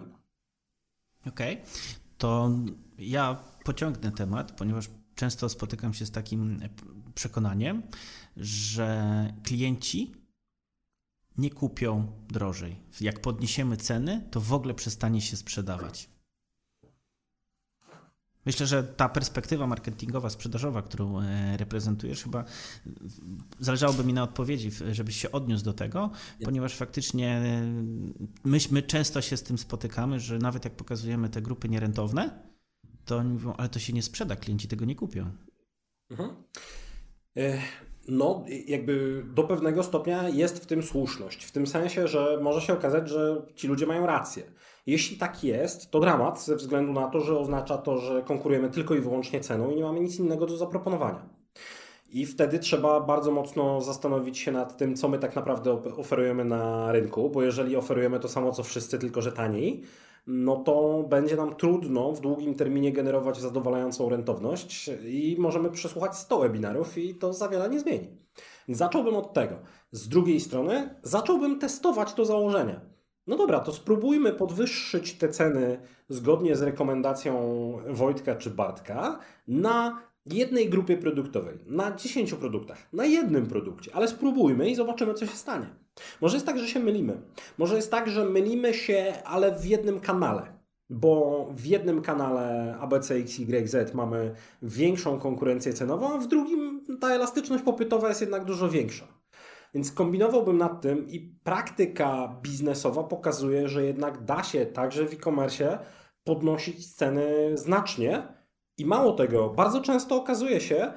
Okej, 1.26 1.54
okay. 1.54 1.66
to 2.18 2.50
ja 2.98 3.36
pociągnę 3.64 4.12
temat, 4.12 4.52
ponieważ 4.52 4.90
często 5.14 5.48
spotykam 5.48 5.94
się 5.94 6.06
z 6.06 6.10
takim 6.10 6.60
przekonaniem, 7.14 7.82
że 8.36 9.04
klienci 9.42 10.25
nie 11.38 11.50
kupią 11.50 12.12
drożej. 12.28 12.76
Jak 13.00 13.20
podniesiemy 13.20 13.76
ceny, 13.76 14.28
to 14.30 14.40
w 14.40 14.52
ogóle 14.52 14.74
przestanie 14.74 15.20
się 15.20 15.36
sprzedawać. 15.36 16.10
Myślę, 18.46 18.66
że 18.66 18.84
ta 18.84 19.08
perspektywa 19.08 19.66
marketingowa, 19.66 20.30
sprzedażowa, 20.30 20.82
którą 20.82 21.20
e, 21.20 21.56
reprezentujesz, 21.56 22.22
chyba 22.22 22.44
zależałoby 23.60 24.04
mi 24.04 24.12
na 24.12 24.22
odpowiedzi, 24.22 24.70
żebyś 24.90 25.16
się 25.16 25.32
odniósł 25.32 25.64
do 25.64 25.72
tego, 25.72 26.10
ponieważ 26.44 26.74
faktycznie 26.74 27.28
e, 27.28 27.62
my, 28.44 28.58
my 28.70 28.82
często 28.82 29.22
się 29.22 29.36
z 29.36 29.42
tym 29.42 29.58
spotykamy, 29.58 30.20
że 30.20 30.38
nawet 30.38 30.64
jak 30.64 30.76
pokazujemy 30.76 31.28
te 31.28 31.42
grupy 31.42 31.68
nierentowne, 31.68 32.46
to 33.04 33.16
oni 33.16 33.32
mówią, 33.32 33.52
ale 33.52 33.68
to 33.68 33.78
się 33.78 33.92
nie 33.92 34.02
sprzeda, 34.02 34.36
klienci 34.36 34.68
tego 34.68 34.84
nie 34.84 34.96
kupią. 34.96 35.30
Mhm. 36.10 36.30
No, 38.08 38.44
jakby 38.66 39.24
do 39.34 39.44
pewnego 39.44 39.82
stopnia 39.82 40.28
jest 40.28 40.62
w 40.62 40.66
tym 40.66 40.82
słuszność. 40.82 41.44
W 41.44 41.52
tym 41.52 41.66
sensie, 41.66 42.08
że 42.08 42.38
może 42.42 42.60
się 42.60 42.72
okazać, 42.72 43.08
że 43.08 43.42
ci 43.54 43.68
ludzie 43.68 43.86
mają 43.86 44.06
rację. 44.06 44.42
Jeśli 44.86 45.16
tak 45.16 45.44
jest, 45.44 45.90
to 45.90 46.00
dramat 46.00 46.42
ze 46.42 46.56
względu 46.56 46.92
na 46.92 47.08
to, 47.08 47.20
że 47.20 47.38
oznacza 47.38 47.78
to, 47.78 47.98
że 47.98 48.22
konkurujemy 48.22 48.70
tylko 48.70 48.94
i 48.94 49.00
wyłącznie 49.00 49.40
ceną 49.40 49.70
i 49.70 49.76
nie 49.76 49.82
mamy 49.82 50.00
nic 50.00 50.18
innego 50.18 50.46
do 50.46 50.56
zaproponowania. 50.56 51.35
I 52.16 52.26
wtedy 52.26 52.58
trzeba 52.58 53.00
bardzo 53.00 53.30
mocno 53.30 53.80
zastanowić 53.80 54.38
się 54.38 54.52
nad 54.52 54.76
tym, 54.76 54.96
co 54.96 55.08
my 55.08 55.18
tak 55.18 55.36
naprawdę 55.36 55.72
oferujemy 55.96 56.44
na 56.44 56.92
rynku, 56.92 57.30
bo 57.30 57.42
jeżeli 57.42 57.76
oferujemy 57.76 58.20
to 58.20 58.28
samo 58.28 58.52
co 58.52 58.62
wszyscy, 58.62 58.98
tylko 58.98 59.22
że 59.22 59.32
taniej, 59.32 59.82
no 60.26 60.56
to 60.56 61.04
będzie 61.08 61.36
nam 61.36 61.56
trudno 61.56 62.12
w 62.12 62.20
długim 62.20 62.54
terminie 62.54 62.92
generować 62.92 63.40
zadowalającą 63.40 64.08
rentowność 64.08 64.90
i 65.04 65.36
możemy 65.38 65.70
przesłuchać 65.70 66.16
100 66.16 66.38
webinarów 66.38 66.98
i 66.98 67.14
to 67.14 67.32
za 67.32 67.48
wiele 67.48 67.68
nie 67.68 67.80
zmieni. 67.80 68.08
Zacząłbym 68.68 69.16
od 69.16 69.32
tego. 69.32 69.56
Z 69.92 70.08
drugiej 70.08 70.40
strony 70.40 70.94
zacząłbym 71.02 71.58
testować 71.58 72.12
to 72.14 72.24
założenie. 72.24 72.80
No 73.26 73.36
dobra, 73.36 73.60
to 73.60 73.72
spróbujmy 73.72 74.32
podwyższyć 74.32 75.14
te 75.14 75.28
ceny 75.28 75.80
zgodnie 76.08 76.56
z 76.56 76.62
rekomendacją 76.62 77.32
Wojtka 77.88 78.36
czy 78.36 78.50
Bartka 78.50 79.18
na 79.48 80.06
jednej 80.32 80.70
grupie 80.70 80.96
produktowej, 80.96 81.58
na 81.66 81.96
10 81.96 82.34
produktach, 82.34 82.78
na 82.92 83.04
jednym 83.04 83.46
produkcie, 83.46 83.90
ale 83.94 84.08
spróbujmy 84.08 84.70
i 84.70 84.74
zobaczymy, 84.74 85.14
co 85.14 85.26
się 85.26 85.36
stanie. 85.36 85.66
Może 86.20 86.36
jest 86.36 86.46
tak, 86.46 86.58
że 86.58 86.68
się 86.68 86.80
mylimy. 86.80 87.20
Może 87.58 87.76
jest 87.76 87.90
tak, 87.90 88.10
że 88.10 88.24
mylimy 88.24 88.74
się, 88.74 89.14
ale 89.24 89.58
w 89.58 89.66
jednym 89.66 90.00
kanale. 90.00 90.56
Bo 90.90 91.48
w 91.54 91.66
jednym 91.66 92.02
kanale 92.02 92.76
ABCXYZ 92.80 93.94
mamy 93.94 94.34
większą 94.62 95.18
konkurencję 95.18 95.72
cenową, 95.72 96.14
a 96.14 96.18
w 96.18 96.26
drugim 96.26 96.84
ta 97.00 97.08
elastyczność 97.08 97.64
popytowa 97.64 98.08
jest 98.08 98.20
jednak 98.20 98.44
dużo 98.44 98.68
większa. 98.68 99.06
Więc 99.74 99.92
kombinowałbym 99.92 100.58
nad 100.58 100.80
tym 100.80 101.08
i 101.08 101.20
praktyka 101.44 102.38
biznesowa 102.42 103.04
pokazuje, 103.04 103.68
że 103.68 103.84
jednak 103.84 104.24
da 104.24 104.42
się 104.42 104.66
także 104.66 105.06
w 105.06 105.12
e-commerce 105.12 105.78
podnosić 106.24 106.94
ceny 106.94 107.58
znacznie. 107.58 108.35
I 108.78 108.86
mało 108.86 109.12
tego, 109.12 109.50
bardzo 109.50 109.80
często 109.80 110.16
okazuje 110.16 110.60
się, 110.60 110.92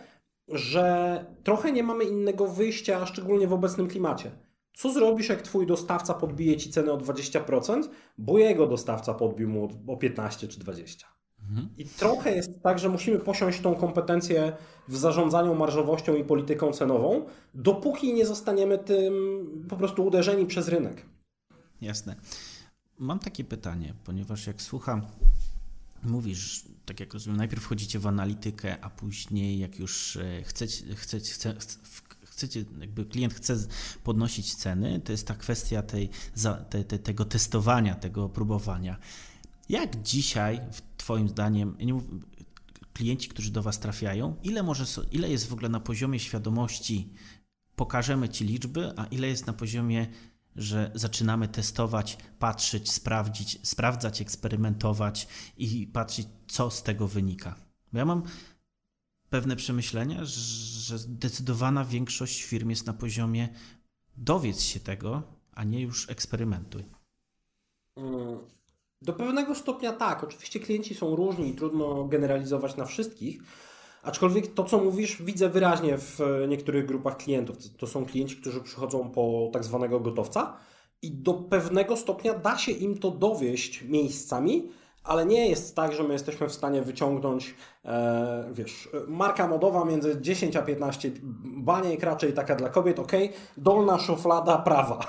że 0.47 1.25
trochę 1.43 1.71
nie 1.71 1.83
mamy 1.83 2.03
innego 2.03 2.47
wyjścia, 2.47 3.05
szczególnie 3.05 3.47
w 3.47 3.53
obecnym 3.53 3.87
klimacie. 3.87 4.31
Co 4.73 4.91
zrobisz, 4.93 5.29
jak 5.29 5.41
twój 5.41 5.67
dostawca 5.67 6.13
podbije 6.13 6.57
ci 6.57 6.69
cenę 6.71 6.91
o 6.91 6.97
20%, 6.97 7.83
bo 8.17 8.37
jego 8.37 8.67
dostawca 8.67 9.13
podbił 9.13 9.49
mu 9.49 9.69
o 9.87 9.97
15 9.97 10.47
czy 10.47 10.59
20? 10.59 11.07
Mhm. 11.49 11.69
I 11.77 11.85
trochę 11.85 12.35
jest 12.35 12.61
tak, 12.63 12.79
że 12.79 12.89
musimy 12.89 13.19
posiąść 13.19 13.61
tą 13.61 13.75
kompetencję 13.75 14.53
w 14.87 14.97
zarządzaniu 14.97 15.55
marżowością 15.55 16.15
i 16.15 16.23
polityką 16.23 16.71
cenową, 16.71 17.25
dopóki 17.53 18.13
nie 18.13 18.25
zostaniemy 18.25 18.77
tym 18.77 19.13
po 19.69 19.77
prostu 19.77 20.05
uderzeni 20.05 20.45
przez 20.45 20.67
rynek. 20.67 21.05
Jasne. 21.81 22.15
Mam 22.99 23.19
takie 23.19 23.43
pytanie, 23.43 23.93
ponieważ 24.05 24.47
jak 24.47 24.61
słucham, 24.61 25.01
mówisz, 26.03 26.63
tak 26.85 26.99
jak 26.99 27.13
rozumiem, 27.13 27.37
najpierw 27.37 27.63
wchodzicie 27.63 27.99
w 27.99 28.07
analitykę, 28.07 28.81
a 28.81 28.89
później 28.89 29.59
jak 29.59 29.79
już 29.79 30.15
e, 30.15 30.43
chcecie, 30.43 30.95
chcecie, 30.95 31.33
chcecie, 31.33 31.55
chcecie, 32.23 32.65
jakby 32.79 33.05
klient 33.05 33.33
chce 33.33 33.57
podnosić 34.03 34.55
ceny, 34.55 34.99
to 34.99 35.11
jest 35.11 35.27
ta 35.27 35.35
kwestia 35.35 35.81
tej, 35.81 36.09
te, 36.69 36.83
te, 36.83 36.99
tego 36.99 37.25
testowania, 37.25 37.95
tego 37.95 38.29
próbowania. 38.29 38.99
Jak 39.69 40.01
dzisiaj, 40.03 40.61
Twoim 40.97 41.29
zdaniem, 41.29 41.77
klienci, 42.93 43.29
którzy 43.29 43.51
do 43.51 43.63
Was 43.63 43.79
trafiają, 43.79 44.35
ile, 44.43 44.63
może, 44.63 44.85
ile 45.11 45.29
jest 45.29 45.47
w 45.47 45.53
ogóle 45.53 45.69
na 45.69 45.79
poziomie 45.79 46.19
świadomości, 46.19 47.13
pokażemy 47.75 48.29
Ci 48.29 48.45
liczby, 48.45 48.93
a 48.97 49.05
ile 49.05 49.27
jest 49.27 49.47
na 49.47 49.53
poziomie, 49.53 50.07
że 50.59 50.91
zaczynamy 50.95 51.47
testować, 51.47 52.17
patrzeć, 52.39 52.91
sprawdzić, 52.91 53.67
sprawdzać, 53.67 54.21
eksperymentować 54.21 55.27
i 55.57 55.87
patrzeć, 55.87 56.27
co 56.47 56.71
z 56.71 56.83
tego 56.83 57.07
wynika? 57.07 57.55
Bo 57.93 57.99
ja 57.99 58.05
mam 58.05 58.23
pewne 59.29 59.55
przemyślenia, 59.55 60.19
że 60.25 60.97
zdecydowana 60.97 61.85
większość 61.85 62.43
firm 62.43 62.69
jest 62.69 62.85
na 62.85 62.93
poziomie 62.93 63.49
dowiedz 64.17 64.61
się 64.61 64.79
tego, 64.79 65.23
a 65.51 65.63
nie 65.63 65.81
już 65.81 66.09
eksperymentuj. 66.09 66.83
Mm, 67.97 68.39
do 69.01 69.13
pewnego 69.13 69.55
stopnia 69.55 69.93
tak. 69.93 70.23
Oczywiście 70.23 70.59
klienci 70.59 70.95
są 70.95 71.15
różni 71.15 71.49
i 71.49 71.55
trudno 71.55 72.05
generalizować 72.05 72.75
na 72.77 72.85
wszystkich. 72.85 73.43
Aczkolwiek 74.03 74.53
to, 74.53 74.63
co 74.63 74.77
mówisz, 74.77 75.21
widzę 75.21 75.49
wyraźnie 75.49 75.97
w 75.97 76.19
niektórych 76.47 76.85
grupach 76.85 77.17
klientów. 77.17 77.57
To 77.77 77.87
są 77.87 78.05
klienci, 78.05 78.35
którzy 78.35 78.61
przychodzą 78.61 79.09
po 79.09 79.49
tak 79.53 79.63
zwanego 79.63 79.99
gotowca 79.99 80.57
i 81.01 81.11
do 81.11 81.33
pewnego 81.33 81.97
stopnia 81.97 82.33
da 82.33 82.57
się 82.57 82.71
im 82.71 82.97
to 82.97 83.11
dowieść 83.11 83.81
miejscami, 83.81 84.69
ale 85.09 85.25
nie 85.25 85.49
jest 85.49 85.75
tak, 85.75 85.93
że 85.93 86.03
my 86.03 86.13
jesteśmy 86.13 86.47
w 86.49 86.53
stanie 86.53 86.81
wyciągnąć, 86.81 87.55
e, 87.85 88.49
wiesz, 88.53 88.89
marka 89.07 89.47
modowa 89.47 89.85
między 89.85 90.21
10 90.21 90.55
a 90.55 90.61
15 90.61 91.11
baniek, 91.43 92.03
raczej 92.03 92.33
taka 92.33 92.55
dla 92.55 92.69
kobiet, 92.69 92.99
ok, 92.99 93.11
dolna 93.57 93.99
szuflada 93.99 94.57
prawa. 94.57 94.99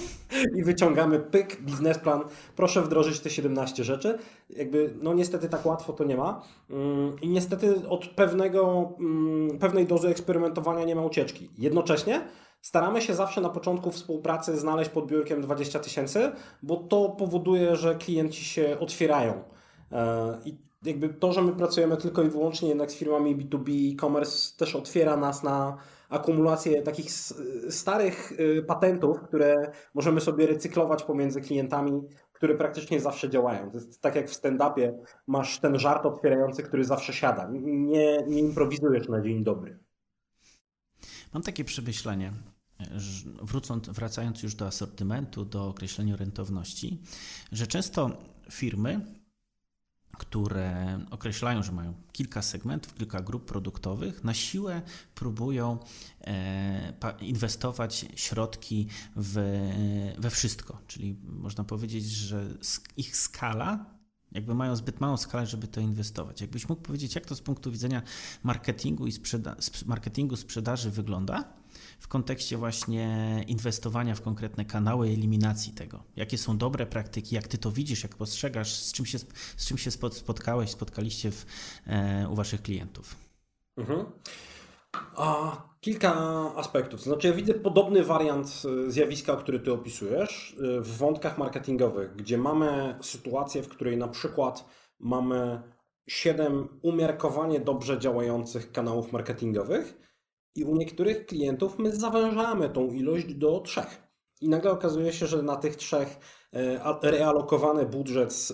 I 0.56 0.64
wyciągamy 0.64 1.20
pyk, 1.20 1.62
biznesplan, 1.62 2.20
proszę 2.56 2.82
wdrożyć 2.82 3.20
te 3.20 3.30
17 3.30 3.84
rzeczy. 3.84 4.18
Jakby, 4.50 4.94
no 5.02 5.14
niestety 5.14 5.48
tak 5.48 5.66
łatwo 5.66 5.92
to 5.92 6.04
nie 6.04 6.16
ma. 6.16 6.42
Mm, 6.70 7.20
I 7.22 7.28
niestety 7.28 7.88
od 7.88 8.06
pewnego, 8.06 8.92
mm, 9.00 9.58
pewnej 9.58 9.86
dozy 9.86 10.08
eksperymentowania 10.08 10.84
nie 10.84 10.94
ma 10.94 11.02
ucieczki. 11.02 11.48
Jednocześnie 11.58 12.20
Staramy 12.62 13.02
się 13.02 13.14
zawsze 13.14 13.40
na 13.40 13.48
początku 13.48 13.90
współpracy 13.90 14.58
znaleźć 14.58 14.90
pod 14.90 15.06
biurkiem 15.06 15.40
20 15.42 15.78
tysięcy, 15.78 16.32
bo 16.62 16.76
to 16.76 17.08
powoduje, 17.08 17.76
że 17.76 17.94
klienci 17.94 18.44
się 18.44 18.76
otwierają. 18.80 19.44
E, 19.92 20.38
I 20.44 20.56
jakby 20.82 21.08
to, 21.08 21.32
że 21.32 21.42
my 21.42 21.52
pracujemy 21.52 21.96
tylko 21.96 22.22
i 22.22 22.28
wyłącznie 22.28 22.68
jednak 22.68 22.90
z 22.90 22.94
firmami 22.94 23.36
B2B 23.36 23.92
e-commerce 23.92 24.56
też 24.56 24.76
otwiera 24.76 25.16
nas 25.16 25.42
na 25.42 25.76
akumulację 26.08 26.82
takich 26.82 27.12
starych 27.68 28.32
y, 28.40 28.62
patentów, 28.62 29.20
które 29.20 29.72
możemy 29.94 30.20
sobie 30.20 30.46
recyklować 30.46 31.02
pomiędzy 31.02 31.40
klientami, 31.40 32.02
które 32.32 32.54
praktycznie 32.54 33.00
zawsze 33.00 33.30
działają. 33.30 33.70
To 33.70 33.76
jest 33.76 34.00
tak 34.00 34.16
jak 34.16 34.30
w 34.30 34.34
stand-upie, 34.34 34.92
masz 35.26 35.60
ten 35.60 35.78
żart 35.78 36.06
otwierający, 36.06 36.62
który 36.62 36.84
zawsze 36.84 37.12
siada. 37.12 37.48
Nie, 37.52 38.24
nie 38.26 38.38
improwizujesz 38.38 39.08
na 39.08 39.20
dzień 39.20 39.44
dobry. 39.44 39.78
Mam 41.32 41.42
takie 41.42 41.64
przemyślenie, 41.64 42.32
wrócąc, 43.42 43.88
wracając 43.88 44.42
już 44.42 44.54
do 44.54 44.66
asortymentu, 44.66 45.44
do 45.44 45.68
określenia 45.68 46.16
rentowności, 46.16 47.02
że 47.52 47.66
często 47.66 48.24
firmy, 48.50 49.20
które 50.18 51.00
określają, 51.10 51.62
że 51.62 51.72
mają 51.72 51.94
kilka 52.12 52.42
segmentów, 52.42 52.94
kilka 52.94 53.20
grup 53.20 53.44
produktowych, 53.44 54.24
na 54.24 54.34
siłę 54.34 54.82
próbują 55.14 55.78
e, 56.20 57.14
inwestować 57.20 58.06
środki 58.14 58.86
w, 59.16 59.34
we 60.18 60.30
wszystko. 60.30 60.78
Czyli 60.86 61.16
można 61.22 61.64
powiedzieć, 61.64 62.04
że 62.04 62.46
ich 62.96 63.16
skala 63.16 63.99
jakby 64.32 64.54
mają 64.54 64.76
zbyt 64.76 65.00
małą 65.00 65.16
skalę, 65.16 65.46
żeby 65.46 65.68
to 65.68 65.80
inwestować. 65.80 66.40
Jakbyś 66.40 66.68
mógł 66.68 66.82
powiedzieć, 66.82 67.14
jak 67.14 67.26
to 67.26 67.34
z 67.34 67.40
punktu 67.40 67.72
widzenia 67.72 68.02
marketingu 68.42 69.06
i 69.06 69.12
sprzeda 69.12 69.56
marketingu 69.86 70.36
sprzedaży 70.36 70.90
wygląda 70.90 71.44
w 72.00 72.08
kontekście 72.08 72.56
właśnie 72.56 73.44
inwestowania 73.48 74.14
w 74.14 74.22
konkretne 74.22 74.64
kanały 74.64 75.10
i 75.10 75.14
eliminacji 75.14 75.72
tego? 75.72 76.02
Jakie 76.16 76.38
są 76.38 76.58
dobre 76.58 76.86
praktyki? 76.86 77.34
Jak 77.34 77.48
ty 77.48 77.58
to 77.58 77.72
widzisz, 77.72 78.02
jak 78.02 78.16
postrzegasz? 78.16 78.74
Z 78.74 78.92
czym 78.92 79.06
się, 79.06 79.18
z 79.56 79.66
czym 79.66 79.78
się 79.78 79.90
spotkałeś, 79.90 80.70
spotkaliście 80.70 81.30
w, 81.30 81.46
e, 81.86 82.28
u 82.28 82.34
waszych 82.34 82.62
klientów? 82.62 83.16
Mhm. 83.76 84.06
A, 85.16 85.56
kilka 85.80 86.14
aspektów. 86.56 87.00
Znaczy, 87.00 87.28
ja 87.28 87.34
widzę 87.34 87.54
podobny 87.54 88.04
wariant 88.04 88.62
e, 88.86 88.90
zjawiska, 88.90 89.36
który 89.36 89.60
ty 89.60 89.72
opisujesz 89.72 90.56
e, 90.58 90.80
w 90.80 90.96
wątkach 90.96 91.38
marketingowych, 91.38 92.16
gdzie 92.16 92.38
mamy 92.38 92.98
sytuację, 93.02 93.62
w 93.62 93.68
której 93.68 93.96
na 93.96 94.08
przykład 94.08 94.64
mamy 94.98 95.62
siedem 96.08 96.68
umiarkowanie 96.82 97.60
dobrze 97.60 97.98
działających 97.98 98.72
kanałów 98.72 99.12
marketingowych 99.12 100.00
i 100.54 100.64
u 100.64 100.76
niektórych 100.76 101.26
klientów 101.26 101.78
my 101.78 101.96
zawężamy 101.96 102.68
tą 102.68 102.90
ilość 102.90 103.34
do 103.34 103.60
trzech. 103.60 104.10
I 104.40 104.48
nagle 104.48 104.70
okazuje 104.70 105.12
się, 105.12 105.26
że 105.26 105.42
na 105.42 105.56
tych 105.56 105.76
trzech 105.76 106.18
e, 106.52 107.10
realokowany 107.10 107.86
budżet 107.86 108.32
z 108.32 108.52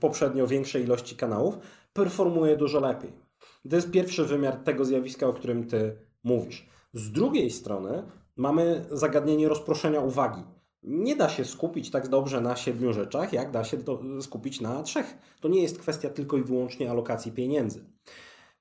poprzednio 0.00 0.46
większej 0.46 0.82
ilości 0.82 1.16
kanałów 1.16 1.58
performuje 1.92 2.56
dużo 2.56 2.80
lepiej. 2.80 3.25
To 3.70 3.76
jest 3.76 3.90
pierwszy 3.90 4.24
wymiar 4.24 4.56
tego 4.56 4.84
zjawiska, 4.84 5.26
o 5.26 5.32
którym 5.32 5.66
ty 5.66 5.96
mówisz. 6.24 6.68
Z 6.92 7.12
drugiej 7.12 7.50
strony 7.50 8.02
mamy 8.36 8.84
zagadnienie 8.90 9.48
rozproszenia 9.48 10.00
uwagi. 10.00 10.42
Nie 10.82 11.16
da 11.16 11.28
się 11.28 11.44
skupić 11.44 11.90
tak 11.90 12.08
dobrze 12.08 12.40
na 12.40 12.56
siedmiu 12.56 12.92
rzeczach, 12.92 13.32
jak 13.32 13.50
da 13.50 13.64
się 13.64 13.76
skupić 14.20 14.60
na 14.60 14.82
trzech. 14.82 15.18
To 15.40 15.48
nie 15.48 15.62
jest 15.62 15.78
kwestia 15.78 16.10
tylko 16.10 16.36
i 16.36 16.42
wyłącznie 16.42 16.90
alokacji 16.90 17.32
pieniędzy. 17.32 17.84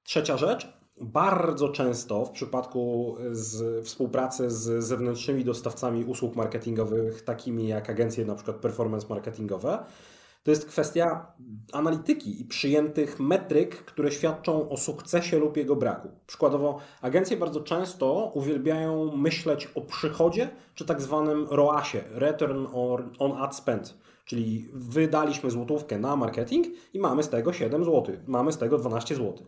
Trzecia 0.04 0.38
rzecz. 0.38 0.74
Bardzo 1.02 1.70
często 1.70 2.26
w 2.26 2.32
przypadku 2.32 3.16
z 3.32 3.86
współpracy 3.86 4.52
z 4.52 4.84
zewnętrznymi 4.84 5.44
dostawcami 5.44 6.06
usług 6.06 6.36
marketingowych, 6.36 7.22
takimi 7.22 7.68
jak 7.68 7.90
agencje 7.90 8.26
na 8.26 8.36
przykład 8.36 8.58
performance 8.58 9.08
marketingowe, 9.10 9.86
To 10.46 10.52
jest 10.52 10.66
kwestia 10.66 11.34
analityki 11.74 12.42
i 12.42 12.46
przyjętych 12.46 13.20
metryk, 13.20 13.76
które 13.76 14.12
świadczą 14.12 14.70
o 14.70 14.78
sukcesie 14.78 15.40
lub 15.40 15.58
jego 15.58 15.76
braku. 15.76 16.10
Przykładowo, 16.28 16.80
agencje 17.02 17.38
bardzo 17.38 17.62
często 17.62 18.32
uwielbiają 18.34 19.18
myśleć 19.18 19.68
o 19.76 19.82
przychodzie, 19.82 20.50
czy 20.76 20.86
tak 20.86 21.02
zwanym 21.02 21.48
ROASie, 21.50 22.04
Return 22.12 22.66
on 23.20 23.32
Ad 23.32 23.56
Spend. 23.56 23.98
Czyli 24.26 24.70
wydaliśmy 24.74 25.52
złotówkę 25.52 26.00
na 26.00 26.16
marketing 26.16 26.68
i 26.94 27.00
mamy 27.00 27.24
z 27.24 27.30
tego 27.30 27.54
7 27.54 27.84
zł, 27.86 28.16
mamy 28.28 28.52
z 28.52 28.58
tego 28.58 28.78
12 28.78 29.16
zł. 29.16 29.46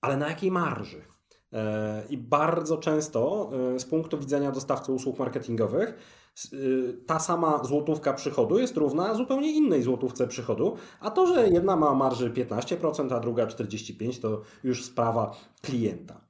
Ale 0.00 0.16
na 0.16 0.28
jakiej 0.28 0.50
marży? 0.50 1.15
E, 1.56 2.02
I 2.10 2.18
bardzo 2.18 2.76
często 2.76 3.50
e, 3.74 3.78
z 3.78 3.84
punktu 3.84 4.18
widzenia 4.18 4.52
dostawcy 4.52 4.92
usług 4.92 5.18
marketingowych 5.18 5.94
Y, 6.52 6.96
ta 7.06 7.18
sama 7.18 7.64
złotówka 7.64 8.12
przychodu 8.12 8.58
jest 8.58 8.76
równa 8.76 9.14
zupełnie 9.14 9.52
innej 9.52 9.82
złotówce 9.82 10.26
przychodu, 10.26 10.76
a 11.00 11.10
to, 11.10 11.26
że 11.26 11.48
jedna 11.48 11.76
ma 11.76 11.94
marży 11.94 12.30
15%, 12.30 13.14
a 13.14 13.20
druga 13.20 13.46
45%, 13.46 14.20
to 14.20 14.40
już 14.64 14.84
sprawa 14.84 15.36
klienta. 15.62 16.20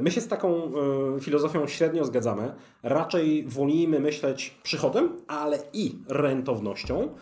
My 0.00 0.10
się 0.10 0.20
z 0.20 0.28
taką 0.28 0.72
filozofią 1.20 1.66
średnio 1.66 2.04
zgadzamy. 2.04 2.54
Raczej 2.82 3.44
wolimy 3.48 4.00
myśleć 4.00 4.58
przychodem, 4.62 5.16
ale 5.28 5.58
i 5.72 5.98
rentownością. 6.08 7.14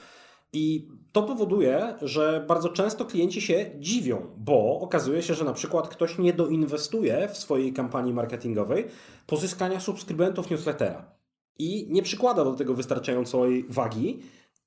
I 0.53 0.89
to 1.13 1.23
powoduje, 1.23 1.95
że 2.03 2.45
bardzo 2.49 2.69
często 2.69 3.05
klienci 3.05 3.41
się 3.41 3.71
dziwią, 3.79 4.27
bo 4.37 4.81
okazuje 4.81 5.23
się, 5.23 5.35
że 5.35 5.45
na 5.45 5.53
przykład 5.53 5.89
ktoś 5.89 6.19
nie 6.19 6.33
doinwestuje 6.33 7.29
w 7.29 7.39
swojej 7.39 7.73
kampanii 7.73 8.13
marketingowej 8.13 8.87
pozyskania 9.27 9.81
subskrybentów 9.81 10.51
newslettera 10.51 11.19
i 11.59 11.87
nie 11.91 12.03
przykłada 12.03 12.45
do 12.45 12.55
tego 12.55 12.75
wystarczającej 12.75 13.65
wagi, 13.69 14.23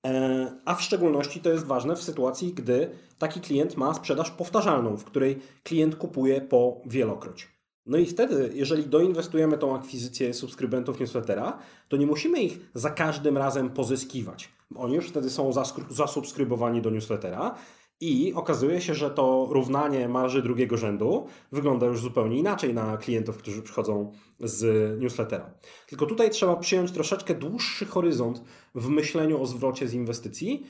e, 0.08 0.52
a 0.66 0.76
w 0.76 0.82
szczególności 0.82 1.40
to 1.40 1.50
jest 1.50 1.66
ważne 1.66 1.96
w 1.96 2.04
sytuacji, 2.04 2.54
gdy 2.54 2.90
taki 3.18 3.42
klient 3.42 3.78
ma 3.78 3.94
sprzedaż 3.94 4.32
powtarzalną, 4.32 4.98
w 4.98 5.04
której 5.04 5.40
klient 5.64 5.96
kupuje 5.96 6.42
po 6.42 6.82
wielokroć. 6.86 7.51
No 7.86 7.98
i 7.98 8.06
wtedy, 8.06 8.52
jeżeli 8.54 8.84
doinwestujemy 8.84 9.58
tą 9.58 9.76
akwizycję 9.76 10.34
subskrybentów 10.34 11.00
newslettera, 11.00 11.58
to 11.88 11.98
nie 11.98 12.08
musimy 12.08 12.42
ich 12.42 12.60
za 12.74 12.90
każdym 12.90 13.38
razem 13.38 13.70
pozyskiwać. 13.70 14.50
Oni 14.76 14.96
już 14.96 15.08
wtedy 15.08 15.30
są 15.30 15.52
zasubskrybowani 15.90 16.82
do 16.82 16.90
newslettera 16.90 17.56
i 18.00 18.34
okazuje 18.34 18.82
się, 18.82 18.96
że 18.96 19.10
to 19.10 19.48
równanie 19.52 20.10
marży 20.10 20.42
drugiego 20.42 20.78
rzędu 20.78 21.28
wygląda 21.52 21.86
już 21.86 22.02
zupełnie 22.02 22.38
inaczej 22.38 22.74
na 22.74 22.98
klientów, 22.98 23.38
którzy 23.38 23.62
przychodzą 23.62 24.12
z 24.40 25.00
newslettera. 25.02 25.54
Tylko 25.88 26.06
tutaj 26.06 26.30
trzeba 26.30 26.56
przyjąć 26.56 26.92
troszeczkę 26.92 27.36
dłuższy 27.36 27.86
horyzont 27.86 28.44
w 28.76 28.90
myśleniu 28.90 29.42
o 29.42 29.46
zwrocie 29.46 29.88
z 29.88 29.94
inwestycji 29.94 30.66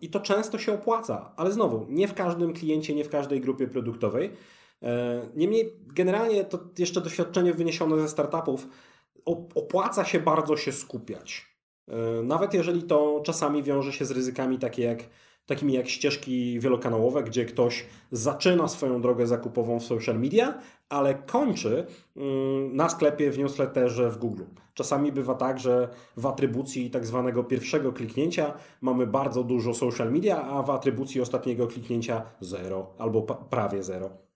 i 0.00 0.10
to 0.10 0.20
często 0.20 0.58
się 0.58 0.74
opłaca, 0.74 1.32
ale 1.36 1.52
znowu, 1.52 1.86
nie 1.88 2.08
w 2.08 2.14
każdym 2.14 2.52
kliencie, 2.52 2.94
nie 2.94 3.04
w 3.04 3.08
każdej 3.08 3.40
grupie 3.40 3.66
produktowej. 3.66 4.30
E, 4.82 5.22
niemniej, 5.36 5.76
generalnie 5.86 6.44
to 6.44 6.58
jeszcze 6.78 7.00
doświadczenie 7.00 7.54
wyniesione 7.54 8.00
ze 8.00 8.08
startupów 8.08 8.68
opłaca 9.54 10.04
się 10.04 10.20
bardzo 10.20 10.56
się 10.56 10.72
skupiać. 10.72 11.46
E, 11.88 12.22
nawet 12.22 12.54
jeżeli 12.54 12.82
to 12.82 13.22
czasami 13.24 13.62
wiąże 13.62 13.92
się 13.92 14.04
z 14.04 14.10
ryzykami 14.10 14.58
takie 14.58 14.82
jak 14.82 15.04
takimi 15.48 15.72
jak 15.72 15.88
ścieżki 15.88 16.60
wielokanałowe, 16.60 17.22
gdzie 17.22 17.44
ktoś 17.44 17.86
zaczyna 18.12 18.68
swoją 18.68 19.00
drogę 19.00 19.26
zakupową 19.26 19.80
w 19.80 19.84
social 19.84 20.20
media, 20.20 20.58
ale 20.88 21.14
kończy 21.14 21.86
mm, 22.16 22.76
na 22.76 22.88
sklepie, 22.88 23.30
w 23.30 23.38
newsletterze, 23.38 24.10
w 24.10 24.18
Google. 24.18 24.42
Czasami 24.74 25.12
bywa 25.12 25.34
tak, 25.34 25.58
że 25.58 25.88
w 26.16 26.26
atrybucji 26.26 26.90
tak 26.90 27.06
zwanego 27.06 27.44
pierwszego 27.44 27.92
kliknięcia 27.92 28.54
mamy 28.80 29.06
bardzo 29.06 29.44
dużo 29.44 29.74
social 29.74 30.12
media, 30.12 30.42
a 30.42 30.62
w 30.62 30.70
atrybucji 30.70 31.20
ostatniego 31.20 31.66
kliknięcia 31.66 32.22
zero 32.40 32.94
albo 32.98 33.22
prawie 33.22 33.82
zero. 33.82 34.27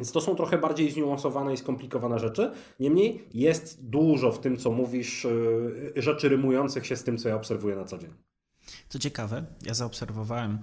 Więc 0.00 0.12
to 0.12 0.20
są 0.20 0.34
trochę 0.34 0.58
bardziej 0.58 0.90
zniuansowane 0.90 1.54
i 1.54 1.56
skomplikowane 1.56 2.18
rzeczy. 2.18 2.52
Niemniej 2.80 3.28
jest 3.34 3.84
dużo 3.84 4.32
w 4.32 4.40
tym, 4.40 4.56
co 4.56 4.70
mówisz, 4.70 5.24
y, 5.24 5.92
rzeczy 5.96 6.28
rymujących 6.28 6.86
się 6.86 6.96
z 6.96 7.04
tym, 7.04 7.18
co 7.18 7.28
ja 7.28 7.36
obserwuję 7.36 7.76
na 7.76 7.84
co 7.84 7.98
dzień. 7.98 8.10
Co 8.88 8.98
ciekawe, 8.98 9.44
ja 9.62 9.74
zaobserwowałem, 9.74 10.58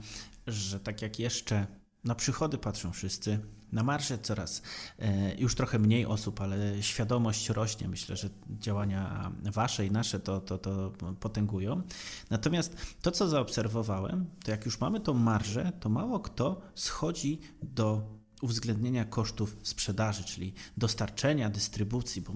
że 0.48 0.80
tak 0.80 1.02
jak 1.02 1.20
jeszcze 1.20 1.68
na 2.04 2.16
przychody 2.16 2.58
patrzą 2.58 2.92
wszyscy, 2.92 3.40
na 3.72 3.84
marże 3.84 4.18
coraz 4.18 4.62
e, 5.00 5.36
już 5.36 5.56
trochę 5.56 5.80
mniej 5.80 6.06
osób, 6.06 6.42
ale 6.42 6.84
świadomość 6.84 7.50
rośnie. 7.50 7.88
Myślę, 7.88 8.16
że 8.16 8.30
działania 8.50 9.32
wasze 9.44 9.86
i 9.86 9.92
nasze 9.92 10.20
to, 10.20 10.42
to, 10.42 10.58
to 10.58 10.92
potęgują. 11.20 11.82
Natomiast 12.30 12.78
to, 13.02 13.12
co 13.12 13.28
zaobserwowałem, 13.28 14.26
to 14.46 14.52
jak 14.52 14.66
już 14.66 14.80
mamy 14.80 15.00
tą 15.00 15.14
marżę, 15.14 15.72
to 15.80 15.90
mało 15.90 16.20
kto 16.20 16.62
schodzi 16.76 17.40
do 17.62 18.17
uwzględnienia 18.42 19.06
kosztów 19.06 19.58
sprzedaży, 19.64 20.24
czyli 20.24 20.54
dostarczenia, 20.78 21.50
dystrybucji, 21.50 22.22
bo 22.22 22.34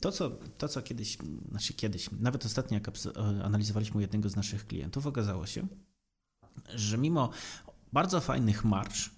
to 0.00 0.12
co, 0.12 0.30
to, 0.58 0.68
co 0.68 0.82
kiedyś, 0.82 1.18
znaczy 1.50 1.72
kiedyś, 1.72 2.10
nawet 2.20 2.44
ostatnio, 2.44 2.74
jak 2.74 2.90
analizowaliśmy 3.44 4.00
jednego 4.00 4.28
z 4.28 4.36
naszych 4.36 4.66
klientów, 4.66 5.06
okazało 5.06 5.46
się, 5.46 5.66
że 6.74 6.98
mimo 6.98 7.30
bardzo 7.92 8.20
fajnych 8.20 8.64
marsz, 8.64 9.10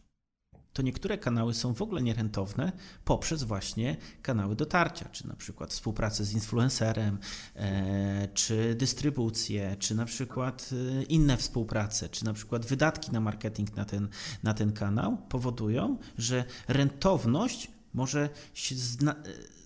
to 0.72 0.82
niektóre 0.82 1.18
kanały 1.18 1.54
są 1.54 1.74
w 1.74 1.82
ogóle 1.82 2.02
nierentowne 2.02 2.72
poprzez 3.04 3.42
właśnie 3.42 3.96
kanały 4.22 4.56
dotarcia, 4.56 5.08
czy 5.08 5.28
na 5.28 5.36
przykład 5.36 5.70
współpracę 5.70 6.24
z 6.24 6.32
influencerem, 6.32 7.18
e, 7.56 8.28
czy 8.34 8.74
dystrybucję, 8.74 9.76
czy 9.78 9.94
na 9.94 10.04
przykład 10.04 10.70
e, 10.72 11.02
inne 11.02 11.36
współprace, 11.36 12.08
czy 12.08 12.24
na 12.24 12.32
przykład 12.32 12.66
wydatki 12.66 13.12
na 13.12 13.20
marketing 13.20 13.76
na 13.76 13.84
ten, 13.84 14.08
na 14.42 14.54
ten 14.54 14.72
kanał 14.72 15.16
powodują, 15.28 15.98
że 16.18 16.44
rentowność 16.68 17.70
może 17.94 18.28
się 18.54 18.74
zna 18.74 19.14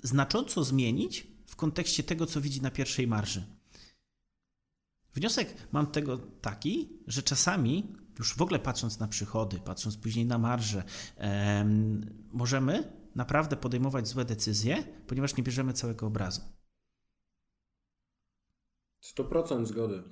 znacząco 0.03 0.65
zmienić 0.65 1.27
w 1.47 1.57
kontekście 1.57 2.03
tego, 2.03 2.27
co 2.27 2.41
widzi 2.41 2.63
na 2.63 2.71
pierwszej 2.71 3.07
marży. 3.07 3.45
Wniosek 5.15 5.55
mam 5.73 5.87
tego 5.87 6.19
taki, 6.19 6.89
że 7.07 7.23
czasami, 7.23 7.97
już 8.19 8.37
w 8.37 8.43
ogóle 8.43 8.59
patrząc 8.59 8.99
na 9.01 9.09
przychody, 9.09 9.61
patrząc 9.65 9.97
później 9.97 10.27
na 10.27 10.39
marże, 10.39 10.83
em, 11.17 12.01
możemy 12.33 12.93
naprawdę 13.15 13.57
podejmować 13.57 14.09
złe 14.09 14.25
decyzje, 14.25 14.85
ponieważ 15.07 15.37
nie 15.37 15.43
bierzemy 15.43 15.73
całego 15.73 16.07
obrazu. 16.07 16.41
100% 19.01 19.67
zgody. 19.67 20.03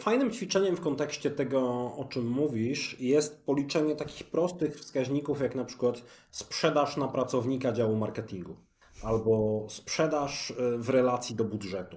Fajnym 0.00 0.30
ćwiczeniem 0.30 0.76
w 0.76 0.80
kontekście 0.80 1.30
tego, 1.30 1.60
o 1.96 2.06
czym 2.08 2.30
mówisz, 2.30 3.00
jest 3.00 3.44
policzenie 3.44 3.96
takich 3.96 4.30
prostych 4.30 4.76
wskaźników, 4.76 5.40
jak 5.40 5.54
na 5.54 5.64
przykład 5.64 6.02
sprzedaż 6.30 6.96
na 6.96 7.08
pracownika 7.08 7.72
działu 7.72 7.96
marketingu, 7.96 8.56
albo 9.02 9.66
sprzedaż 9.70 10.50
e, 10.50 10.78
w 10.78 10.88
relacji 10.88 11.36
do 11.36 11.44
budżetu, 11.44 11.96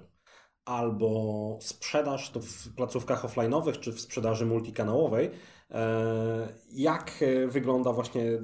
albo 0.65 1.57
sprzedaż 1.61 2.29
to 2.29 2.39
w 2.39 2.69
placówkach 2.75 3.25
offline'owych 3.25 3.79
czy 3.79 3.91
w 3.91 4.01
sprzedaży 4.01 4.45
multikanałowej. 4.45 5.31
E, 5.71 6.47
jak 6.71 7.23
wygląda 7.47 7.93
właśnie 7.93 8.23
e, 8.31 8.39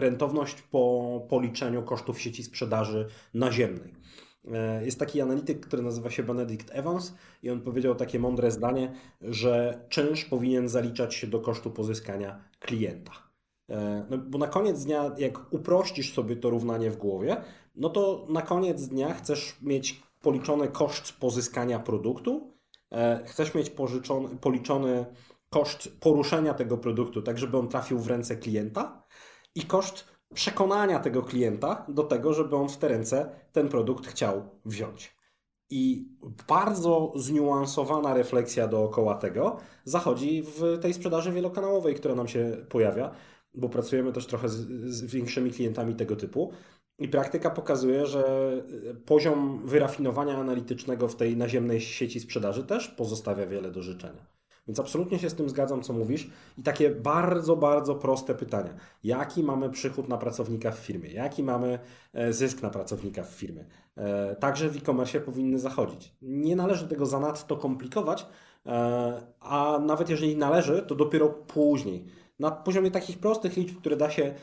rentowność 0.00 0.62
po 0.62 1.26
policzeniu 1.28 1.82
kosztów 1.82 2.20
sieci 2.20 2.42
sprzedaży 2.42 3.08
naziemnej? 3.34 3.94
E, 4.52 4.84
jest 4.84 4.98
taki 4.98 5.20
analityk, 5.20 5.66
który 5.66 5.82
nazywa 5.82 6.10
się 6.10 6.22
Benedict 6.22 6.70
Evans 6.72 7.14
i 7.42 7.50
on 7.50 7.60
powiedział 7.60 7.94
takie 7.94 8.18
mądre 8.18 8.50
zdanie, 8.50 8.92
że 9.20 9.84
czynsz 9.88 10.24
powinien 10.24 10.68
zaliczać 10.68 11.14
się 11.14 11.26
do 11.26 11.40
kosztu 11.40 11.70
pozyskania 11.70 12.44
klienta. 12.60 13.12
E, 13.70 14.06
no, 14.10 14.18
bo 14.18 14.38
na 14.38 14.46
koniec 14.46 14.84
dnia, 14.84 15.10
jak 15.18 15.52
uprościsz 15.52 16.14
sobie 16.14 16.36
to 16.36 16.50
równanie 16.50 16.90
w 16.90 16.96
głowie, 16.96 17.36
no 17.76 17.88
to 17.88 18.26
na 18.28 18.42
koniec 18.42 18.88
dnia 18.88 19.14
chcesz 19.14 19.56
mieć 19.62 20.02
policzony 20.24 20.68
koszt 20.68 21.12
pozyskania 21.12 21.78
produktu, 21.78 22.52
e, 22.92 23.22
chcesz 23.26 23.54
mieć 23.54 23.72
policzony 24.40 25.06
koszt 25.50 26.00
poruszenia 26.00 26.54
tego 26.54 26.78
produktu, 26.78 27.22
tak 27.22 27.38
żeby 27.38 27.58
on 27.58 27.68
trafił 27.68 27.98
w 27.98 28.06
ręce 28.06 28.36
klienta 28.36 29.04
i 29.54 29.62
koszt 29.62 30.04
przekonania 30.34 30.98
tego 30.98 31.22
klienta 31.22 31.86
do 31.88 32.02
tego, 32.02 32.34
żeby 32.34 32.56
on 32.56 32.68
w 32.68 32.76
te 32.76 32.88
ręce 32.88 33.30
ten 33.52 33.68
produkt 33.68 34.06
chciał 34.06 34.42
wziąć. 34.64 35.16
I 35.70 36.08
bardzo 36.48 37.12
zniuansowana 37.16 38.14
refleksja 38.14 38.68
dookoła 38.68 39.14
tego 39.14 39.56
zachodzi 39.84 40.42
w 40.42 40.78
tej 40.82 40.94
sprzedaży 40.94 41.32
wielokanałowej, 41.32 41.94
która 41.94 42.14
nam 42.14 42.28
się 42.28 42.56
pojawia, 42.68 43.10
bo 43.54 43.68
pracujemy 43.68 44.12
też 44.12 44.26
trochę 44.26 44.48
z, 44.48 44.56
z 44.94 45.04
większymi 45.04 45.50
klientami 45.50 45.94
tego 45.94 46.16
typu. 46.16 46.52
I 46.98 47.08
praktyka 47.08 47.50
pokazuje, 47.50 48.06
że 48.06 48.52
poziom 49.06 49.62
wyrafinowania 49.64 50.36
analitycznego 50.38 51.08
w 51.08 51.16
tej 51.16 51.36
naziemnej 51.36 51.80
sieci 51.80 52.20
sprzedaży 52.20 52.64
też 52.64 52.88
pozostawia 52.88 53.46
wiele 53.46 53.70
do 53.70 53.82
życzenia. 53.82 54.34
Więc 54.66 54.80
absolutnie 54.80 55.18
się 55.18 55.30
z 55.30 55.34
tym 55.34 55.48
zgadzam, 55.48 55.82
co 55.82 55.92
mówisz. 55.92 56.30
I 56.58 56.62
takie 56.62 56.90
bardzo, 56.90 57.56
bardzo 57.56 57.94
proste 57.94 58.34
pytania. 58.34 58.74
Jaki 59.04 59.42
mamy 59.42 59.70
przychód 59.70 60.08
na 60.08 60.18
pracownika 60.18 60.70
w 60.70 60.78
firmie? 60.78 61.10
Jaki 61.10 61.42
mamy 61.42 61.78
e, 62.12 62.32
zysk 62.32 62.62
na 62.62 62.70
pracownika 62.70 63.22
w 63.22 63.30
firmie? 63.30 63.64
E, 63.96 64.36
także 64.36 64.68
w 64.68 64.76
e-commerce 64.76 65.20
powinny 65.20 65.58
zachodzić. 65.58 66.14
Nie 66.22 66.56
należy 66.56 66.88
tego 66.88 67.06
zanadto 67.06 67.56
komplikować, 67.56 68.26
a 69.40 69.78
nawet 69.86 70.08
jeżeli 70.10 70.36
należy, 70.36 70.82
to 70.82 70.94
dopiero 70.94 71.28
później. 71.28 72.06
Na 72.38 72.50
poziomie 72.50 72.90
takich 72.90 73.18
prostych 73.18 73.56
liczb, 73.56 73.78
które 73.78 73.96
da 73.96 74.10
się 74.10 74.34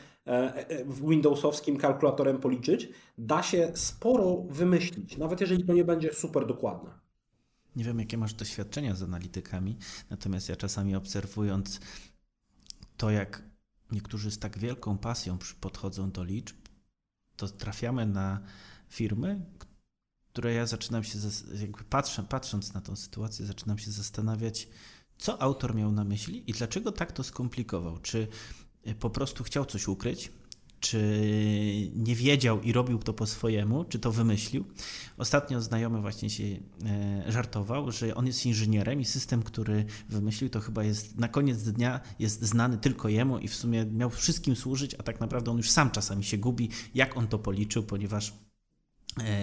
Windowsowskim 0.86 1.77
kalkulatorem 1.77 2.39
policzyć, 2.39 2.89
da 3.17 3.43
się 3.43 3.71
sporo 3.75 4.43
wymyślić, 4.49 5.17
nawet 5.17 5.41
jeżeli 5.41 5.65
to 5.65 5.73
nie 5.73 5.84
będzie 5.84 6.13
super 6.13 6.47
dokładne. 6.47 6.89
Nie 7.75 7.84
wiem, 7.84 7.99
jakie 7.99 8.17
masz 8.17 8.34
doświadczenia 8.34 8.95
z 8.95 9.03
analitykami, 9.03 9.77
natomiast 10.10 10.49
ja 10.49 10.55
czasami 10.55 10.95
obserwując 10.95 11.79
to, 12.97 13.12
jak 13.12 13.43
niektórzy 13.91 14.31
z 14.31 14.39
tak 14.39 14.57
wielką 14.57 14.97
pasją 14.97 15.38
podchodzą 15.62 16.12
do 16.12 16.23
liczb, 16.23 16.57
to 17.36 17.47
trafiamy 17.47 18.05
na 18.05 18.41
firmy, 18.89 19.45
które 20.29 20.53
ja 20.53 20.65
zaczynam 20.65 21.03
się, 21.03 21.19
jakby 21.62 21.84
patrzę, 21.84 22.23
patrząc 22.29 22.73
na 22.73 22.81
tą 22.81 22.95
sytuację, 22.95 23.45
zaczynam 23.45 23.77
się 23.77 23.91
zastanawiać, 23.91 24.67
co 25.17 25.41
autor 25.41 25.75
miał 25.75 25.91
na 25.91 26.03
myśli 26.03 26.49
i 26.49 26.53
dlaczego 26.53 26.91
tak 26.91 27.12
to 27.12 27.23
skomplikował. 27.23 27.99
Czy 27.99 28.27
po 29.00 29.10
prostu 29.10 29.44
chciał 29.44 29.65
coś 29.65 29.88
ukryć, 29.88 30.32
czy 30.82 31.00
nie 31.96 32.15
wiedział 32.15 32.62
i 32.62 32.74
robił 32.74 33.00
to 33.00 33.13
po 33.13 33.28
swojemu, 33.28 33.86
czy 33.86 34.00
to 34.00 34.12
wymyślił. 34.12 34.65
Ostatnio 35.17 35.62
znajomy 35.62 36.02
właśnie 36.02 36.30
się 36.30 36.44
e, 36.44 37.32
żartował, 37.32 37.91
że 37.91 38.15
on 38.15 38.28
jest 38.28 38.46
inżynierem 38.46 39.02
i 39.02 39.06
system, 39.06 39.44
który 39.44 39.86
wymyślił, 40.10 40.50
to 40.50 40.60
chyba 40.60 40.84
jest 40.84 41.20
na 41.20 41.28
koniec 41.28 41.63
dnia 41.63 42.00
jest 42.20 42.44
znany 42.44 42.78
tylko 42.78 43.10
jemu 43.10 43.39
i 43.39 43.48
w 43.48 43.56
sumie 43.56 43.86
miał 43.86 44.10
wszystkim 44.10 44.56
służyć, 44.56 44.96
a 44.96 45.04
tak 45.04 45.20
naprawdę 45.20 45.52
on 45.52 45.58
już 45.58 45.70
sam 45.70 45.91
czasami 45.91 46.24
się 46.24 46.38
gubi, 46.38 46.70
jak 46.96 47.17
on 47.17 47.28
to 47.28 47.39
policzył, 47.39 47.84
ponieważ 47.84 48.34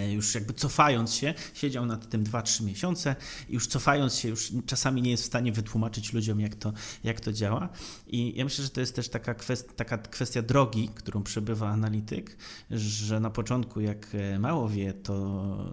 już 0.09 0.35
jakby 0.35 0.53
cofając 0.53 1.13
się, 1.13 1.33
siedział 1.53 1.85
nad 1.85 2.09
tym 2.09 2.23
2-3 2.23 2.63
miesiące 2.63 3.15
już 3.49 3.67
cofając 3.67 4.15
się, 4.15 4.29
już 4.29 4.51
czasami 4.65 5.01
nie 5.01 5.11
jest 5.11 5.23
w 5.23 5.25
stanie 5.25 5.51
wytłumaczyć 5.51 6.13
ludziom, 6.13 6.39
jak 6.39 6.55
to, 6.55 6.73
jak 7.03 7.19
to 7.19 7.33
działa. 7.33 7.69
I 8.07 8.33
ja 8.35 8.43
myślę, 8.43 8.63
że 8.63 8.69
to 8.69 8.79
jest 8.79 8.95
też 8.95 9.09
taka 9.09 9.33
kwestia, 9.33 9.73
taka 9.75 9.97
kwestia 9.97 10.41
drogi, 10.41 10.89
którą 10.95 11.23
przebywa 11.23 11.69
analityk, 11.69 12.37
że 12.71 13.19
na 13.19 13.29
początku, 13.29 13.81
jak 13.81 14.07
e, 14.15 14.39
mało 14.39 14.69
wie, 14.69 14.93
to 14.93 15.13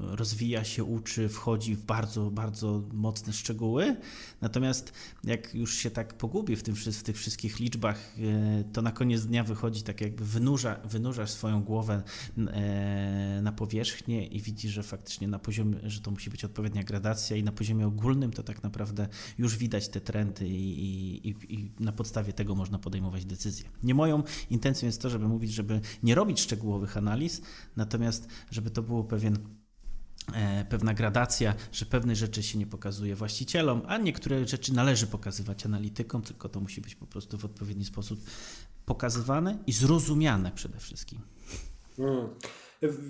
rozwija 0.00 0.64
się, 0.64 0.84
uczy, 0.84 1.28
wchodzi 1.28 1.74
w 1.74 1.84
bardzo, 1.84 2.30
bardzo 2.30 2.82
mocne 2.92 3.32
szczegóły. 3.32 3.96
Natomiast 4.40 4.92
jak 5.24 5.54
już 5.54 5.74
się 5.74 5.90
tak 5.90 6.14
pogubi 6.14 6.56
w, 6.56 6.62
tym, 6.62 6.74
w 6.74 7.02
tych 7.02 7.16
wszystkich 7.16 7.60
liczbach, 7.60 8.14
e, 8.18 8.64
to 8.72 8.82
na 8.82 8.92
koniec 8.92 9.26
dnia 9.26 9.44
wychodzi 9.44 9.82
tak 9.82 10.00
jakby 10.00 10.24
wynurza, 10.24 10.80
wynurzasz 10.84 11.30
swoją 11.30 11.62
głowę 11.62 12.02
na 13.42 13.52
powierzchnię 13.52 13.85
powierzchnię 13.86 14.26
i 14.26 14.40
widzi, 14.40 14.68
że 14.68 14.82
faktycznie 14.82 15.28
na 15.28 15.38
poziomie, 15.38 15.78
że 15.82 16.00
to 16.00 16.10
musi 16.10 16.30
być 16.30 16.44
odpowiednia 16.44 16.82
gradacja 16.84 17.36
i 17.36 17.42
na 17.42 17.52
poziomie 17.52 17.86
ogólnym 17.86 18.32
to 18.32 18.42
tak 18.42 18.62
naprawdę 18.62 19.08
już 19.38 19.56
widać 19.56 19.88
te 19.88 20.00
trendy 20.00 20.48
i, 20.48 21.28
i, 21.28 21.54
i 21.54 21.72
na 21.80 21.92
podstawie 21.92 22.32
tego 22.32 22.54
można 22.54 22.78
podejmować 22.78 23.24
decyzje. 23.24 23.64
Nie 23.82 23.94
moją 23.94 24.22
intencją 24.50 24.86
jest 24.86 25.02
to, 25.02 25.10
żeby 25.10 25.28
mówić, 25.28 25.52
żeby 25.52 25.80
nie 26.02 26.14
robić 26.14 26.40
szczegółowych 26.40 26.96
analiz, 26.96 27.42
natomiast 27.76 28.28
żeby 28.50 28.70
to 28.70 28.82
było 28.82 29.04
pewien 29.04 29.38
e, 30.34 30.64
pewna 30.64 30.94
gradacja, 30.94 31.54
że 31.72 31.86
pewne 31.86 32.16
rzeczy 32.16 32.42
się 32.42 32.58
nie 32.58 32.66
pokazuje 32.66 33.16
właścicielom, 33.16 33.82
a 33.86 33.98
niektóre 33.98 34.48
rzeczy 34.48 34.74
należy 34.74 35.06
pokazywać 35.06 35.66
analitykom, 35.66 36.22
tylko 36.22 36.48
to 36.48 36.60
musi 36.60 36.80
być 36.80 36.94
po 36.94 37.06
prostu 37.06 37.38
w 37.38 37.44
odpowiedni 37.44 37.84
sposób 37.84 38.20
pokazywane 38.86 39.58
i 39.66 39.72
zrozumiane 39.72 40.52
przede 40.52 40.78
wszystkim. 40.78 41.20
Hmm. 41.96 42.28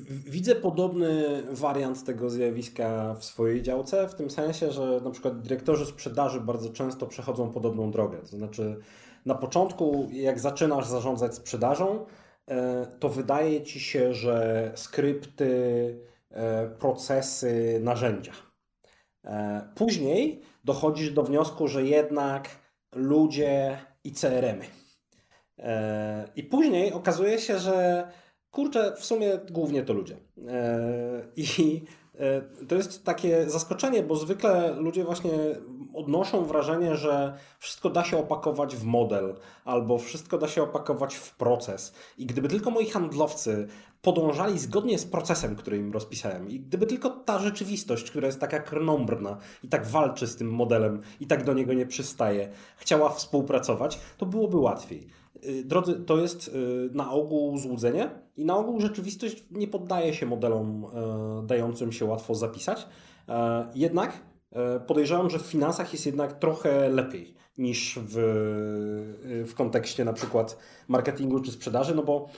Widzę 0.09 0.55
podobny 0.55 1.42
wariant 1.50 2.05
tego 2.05 2.31
zjawiska 2.31 3.14
w 3.14 3.24
swojej 3.24 3.62
działce, 3.62 4.09
w 4.09 4.14
tym 4.14 4.31
sensie, 4.31 4.72
że 4.72 5.00
na 5.05 5.11
przykład 5.11 5.40
dyrektorzy 5.42 5.87
sprzedaży 5.87 6.40
bardzo 6.40 6.70
często 6.70 7.07
przechodzą 7.07 7.50
podobną 7.50 7.90
drogę. 7.90 8.18
To 8.18 8.37
znaczy, 8.37 8.81
na 9.26 9.35
początku, 9.35 10.09
jak 10.12 10.40
zaczynasz 10.40 10.87
zarządzać 10.87 11.35
sprzedażą, 11.35 12.07
e, 12.46 12.87
to 13.00 13.09
wydaje 13.09 13.62
ci 13.62 13.81
się, 13.81 14.14
że 14.14 14.72
skrypty, 14.74 16.00
e, 16.31 16.68
procesy, 16.68 17.81
narzędzia. 17.83 18.33
E, 19.24 19.68
później 19.74 20.42
dochodzisz 20.64 21.11
do 21.11 21.22
wniosku, 21.22 21.68
że 21.68 21.85
jednak 21.85 22.48
ludzie 22.94 23.79
i 24.05 24.12
CRM-y. 24.12 24.66
I 26.37 26.42
później 26.42 26.92
okazuje 26.92 27.38
się, 27.38 27.59
że 27.59 28.09
Kurczę, 28.50 28.94
w 28.98 29.04
sumie 29.04 29.38
głównie 29.50 29.82
to 29.82 29.92
ludzie. 29.92 30.16
E, 30.48 31.22
I 31.37 31.82
e, 32.18 32.42
to 32.68 32.74
jest 32.74 33.04
takie 33.04 33.50
zaskoczenie, 33.50 34.02
bo 34.02 34.16
zwykle 34.16 34.74
ludzie 34.78 35.04
właśnie 35.04 35.32
odnoszą 35.94 36.44
wrażenie, 36.44 36.96
że 36.96 37.38
wszystko 37.59 37.90
da 37.90 38.04
się 38.04 38.18
opakować 38.18 38.76
w 38.76 38.85
model, 38.85 39.37
albo 39.64 39.98
wszystko 39.98 40.38
da 40.38 40.48
się 40.48 40.62
opakować 40.62 41.14
w 41.14 41.37
proces. 41.37 41.94
I 42.18 42.26
gdyby 42.26 42.48
tylko 42.48 42.70
moi 42.70 42.87
handlowcy 42.87 43.68
podążali 44.02 44.59
zgodnie 44.59 44.98
z 44.98 45.06
procesem, 45.06 45.56
który 45.56 45.76
im 45.76 45.92
rozpisałem, 45.92 46.48
i 46.48 46.61
gdyby 46.61 46.87
tylko 46.87 47.11
ta 47.11 47.38
rzeczywistość, 47.38 48.11
która 48.11 48.26
jest 48.26 48.40
taka 48.40 48.59
krnąbrna 48.59 49.38
i 49.62 49.68
tak 49.68 49.87
walczy 49.87 50.26
z 50.26 50.37
tym 50.37 50.50
modelem 50.50 51.00
i 51.20 51.26
tak 51.26 51.44
do 51.44 51.52
niego 51.52 51.72
nie 51.72 51.87
przystaje, 51.87 52.52
chciała 52.76 53.11
współpracować, 53.11 54.00
to 54.18 54.26
byłoby 54.26 54.56
łatwiej. 54.56 55.06
Y, 55.44 55.64
drodzy, 55.64 55.94
to 55.94 56.18
jest 56.18 56.49
y, 56.49 56.90
na 56.92 57.11
ogół 57.11 57.59
złudzenie 57.59 58.11
i 58.37 58.44
na 58.44 58.57
ogół 58.57 58.81
rzeczywistość 58.81 59.44
nie 59.51 59.68
poddaje 59.68 60.14
się 60.14 60.27
modelom 60.27 60.85
e, 60.85 61.46
dającym 61.46 61.92
się 61.92 62.05
łatwo 62.05 62.35
zapisać. 62.35 62.87
E, 63.29 63.66
jednak 63.75 64.12
e, 64.53 64.81
podejrzewam, 64.81 65.31
że 65.31 65.38
w 65.38 65.42
finansach 65.42 65.92
jest 65.92 66.07
jednak 66.07 66.38
trochę 66.38 66.88
lepiej 66.88 67.35
niż 67.59 67.99
w, 68.03 68.14
w 69.46 69.55
kontekście 69.55 70.05
na 70.05 70.12
przykład 70.12 70.59
marketingu 70.88 71.40
czy 71.40 71.53
sprzedaży, 71.53 71.94
no 71.94 72.03
bo 72.03 72.29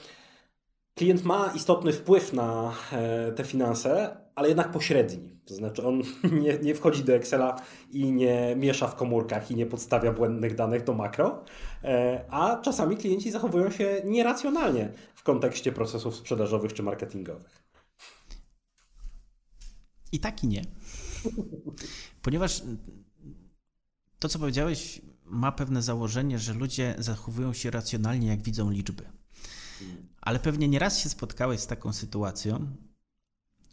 klient 0.95 1.23
ma 1.23 1.51
istotny 1.55 1.93
wpływ 1.93 2.33
na 2.33 2.73
te 3.35 3.43
finanse, 3.43 4.17
ale 4.39 4.47
jednak 4.47 4.71
pośredni. 4.71 5.39
To 5.45 5.55
znaczy 5.55 5.87
on 5.87 6.01
nie, 6.43 6.57
nie 6.57 6.75
wchodzi 6.75 7.03
do 7.03 7.13
Excela 7.13 7.61
i 7.91 8.11
nie 8.11 8.55
miesza 8.55 8.87
w 8.87 8.95
komórkach 8.95 9.51
i 9.51 9.55
nie 9.55 9.65
podstawia 9.65 10.13
błędnych 10.13 10.55
danych 10.55 10.83
do 10.83 10.93
makro, 10.93 11.43
e, 11.83 12.25
a 12.29 12.61
czasami 12.61 12.97
klienci 12.97 13.31
zachowują 13.31 13.71
się 13.71 14.01
nieracjonalnie 14.05 14.93
w 15.15 15.23
kontekście 15.23 15.71
procesów 15.71 16.15
sprzedażowych 16.15 16.73
czy 16.73 16.83
marketingowych. 16.83 17.63
I 20.11 20.19
tak 20.19 20.43
i 20.43 20.47
nie. 20.47 20.61
Ponieważ 22.21 22.63
to, 24.19 24.29
co 24.29 24.39
powiedziałeś, 24.39 25.01
ma 25.25 25.51
pewne 25.51 25.81
założenie, 25.81 26.39
że 26.39 26.53
ludzie 26.53 26.95
zachowują 26.97 27.53
się 27.53 27.71
racjonalnie, 27.71 28.27
jak 28.27 28.41
widzą 28.41 28.69
liczby. 28.69 29.03
Ale 30.21 30.39
pewnie 30.39 30.67
nieraz 30.67 30.99
się 30.99 31.09
spotkałeś 31.09 31.59
z 31.59 31.67
taką 31.67 31.93
sytuacją, 31.93 32.75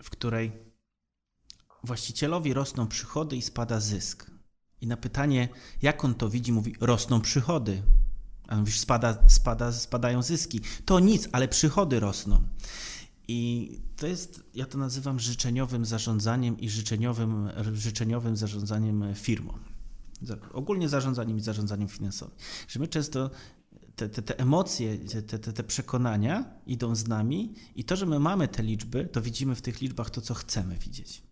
w 0.06 0.10
której 0.10 0.52
właścicielowi 1.84 2.54
rosną 2.54 2.86
przychody 2.86 3.36
i 3.36 3.42
spada 3.42 3.80
zysk. 3.80 4.30
I 4.80 4.86
na 4.86 4.96
pytanie, 4.96 5.48
jak 5.82 6.04
on 6.04 6.14
to 6.14 6.30
widzi, 6.30 6.52
mówi: 6.52 6.74
rosną 6.80 7.20
przychody. 7.20 7.82
A 8.48 8.56
mówisz, 8.56 8.78
spada, 8.78 9.28
spada, 9.28 9.72
spadają 9.72 10.22
zyski. 10.22 10.60
To 10.84 11.00
nic, 11.00 11.28
ale 11.32 11.48
przychody 11.48 12.00
rosną. 12.00 12.42
I 13.28 13.70
to 13.96 14.06
jest, 14.06 14.42
ja 14.54 14.66
to 14.66 14.78
nazywam 14.78 15.20
życzeniowym 15.20 15.84
zarządzaniem 15.84 16.60
i 16.60 16.70
życzeniowym, 16.70 17.50
życzeniowym 17.72 18.36
zarządzaniem 18.36 19.14
firmą. 19.14 19.58
Ogólnie 20.52 20.88
zarządzaniem 20.88 21.36
i 21.38 21.40
zarządzaniem 21.40 21.88
finansowym. 21.88 22.36
Że 22.68 22.80
my 22.80 22.88
często 22.88 23.30
te, 23.96 24.08
te, 24.08 24.22
te 24.22 24.38
emocje, 24.38 24.98
te, 24.98 25.38
te, 25.38 25.52
te 25.52 25.64
przekonania 25.64 26.60
idą 26.66 26.94
z 26.94 27.08
nami 27.08 27.54
i 27.76 27.84
to, 27.84 27.96
że 27.96 28.06
my 28.06 28.18
mamy 28.18 28.48
te 28.48 28.62
liczby, 28.62 29.04
to 29.04 29.22
widzimy 29.22 29.54
w 29.54 29.62
tych 29.62 29.80
liczbach 29.80 30.10
to, 30.10 30.20
co 30.20 30.34
chcemy 30.34 30.74
widzieć. 30.74 31.22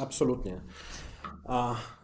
Absolutnie. 0.00 0.60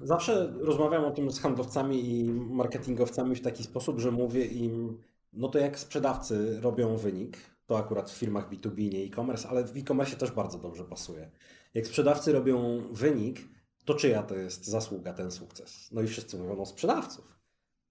Zawsze 0.02 0.54
rozmawiam 0.60 1.04
o 1.04 1.10
tym 1.10 1.30
z 1.30 1.40
handlowcami 1.40 2.10
i 2.10 2.24
marketingowcami 2.32 3.36
w 3.36 3.40
taki 3.40 3.64
sposób, 3.64 4.00
że 4.00 4.10
mówię 4.10 4.44
im, 4.44 4.98
no 5.32 5.48
to 5.48 5.58
jak 5.58 5.78
sprzedawcy 5.78 6.60
robią 6.60 6.96
wynik, 6.96 7.38
to 7.66 7.78
akurat 7.78 8.10
w 8.10 8.18
firmach 8.18 8.50
B2B, 8.50 8.92
nie 8.92 9.04
e-commerce, 9.04 9.48
ale 9.48 9.64
w 9.64 9.76
e-commerce 9.76 10.16
też 10.16 10.30
bardzo 10.30 10.58
dobrze 10.58 10.84
pasuje. 10.84 11.30
Jak 11.74 11.86
sprzedawcy 11.86 12.32
robią 12.32 12.82
wynik, 12.92 13.40
to 13.84 13.94
czyja 13.94 14.22
to 14.22 14.34
jest 14.34 14.66
zasługa 14.66 15.12
ten 15.12 15.30
sukces? 15.30 15.88
No 15.92 16.02
i 16.02 16.06
wszyscy 16.06 16.38
mówią, 16.38 16.56
no 16.56 16.66
sprzedawców. 16.66 17.35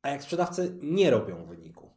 A 0.05 0.09
jak 0.09 0.23
sprzedawcy 0.23 0.77
nie 0.81 1.11
robią 1.11 1.45
wyniku, 1.45 1.89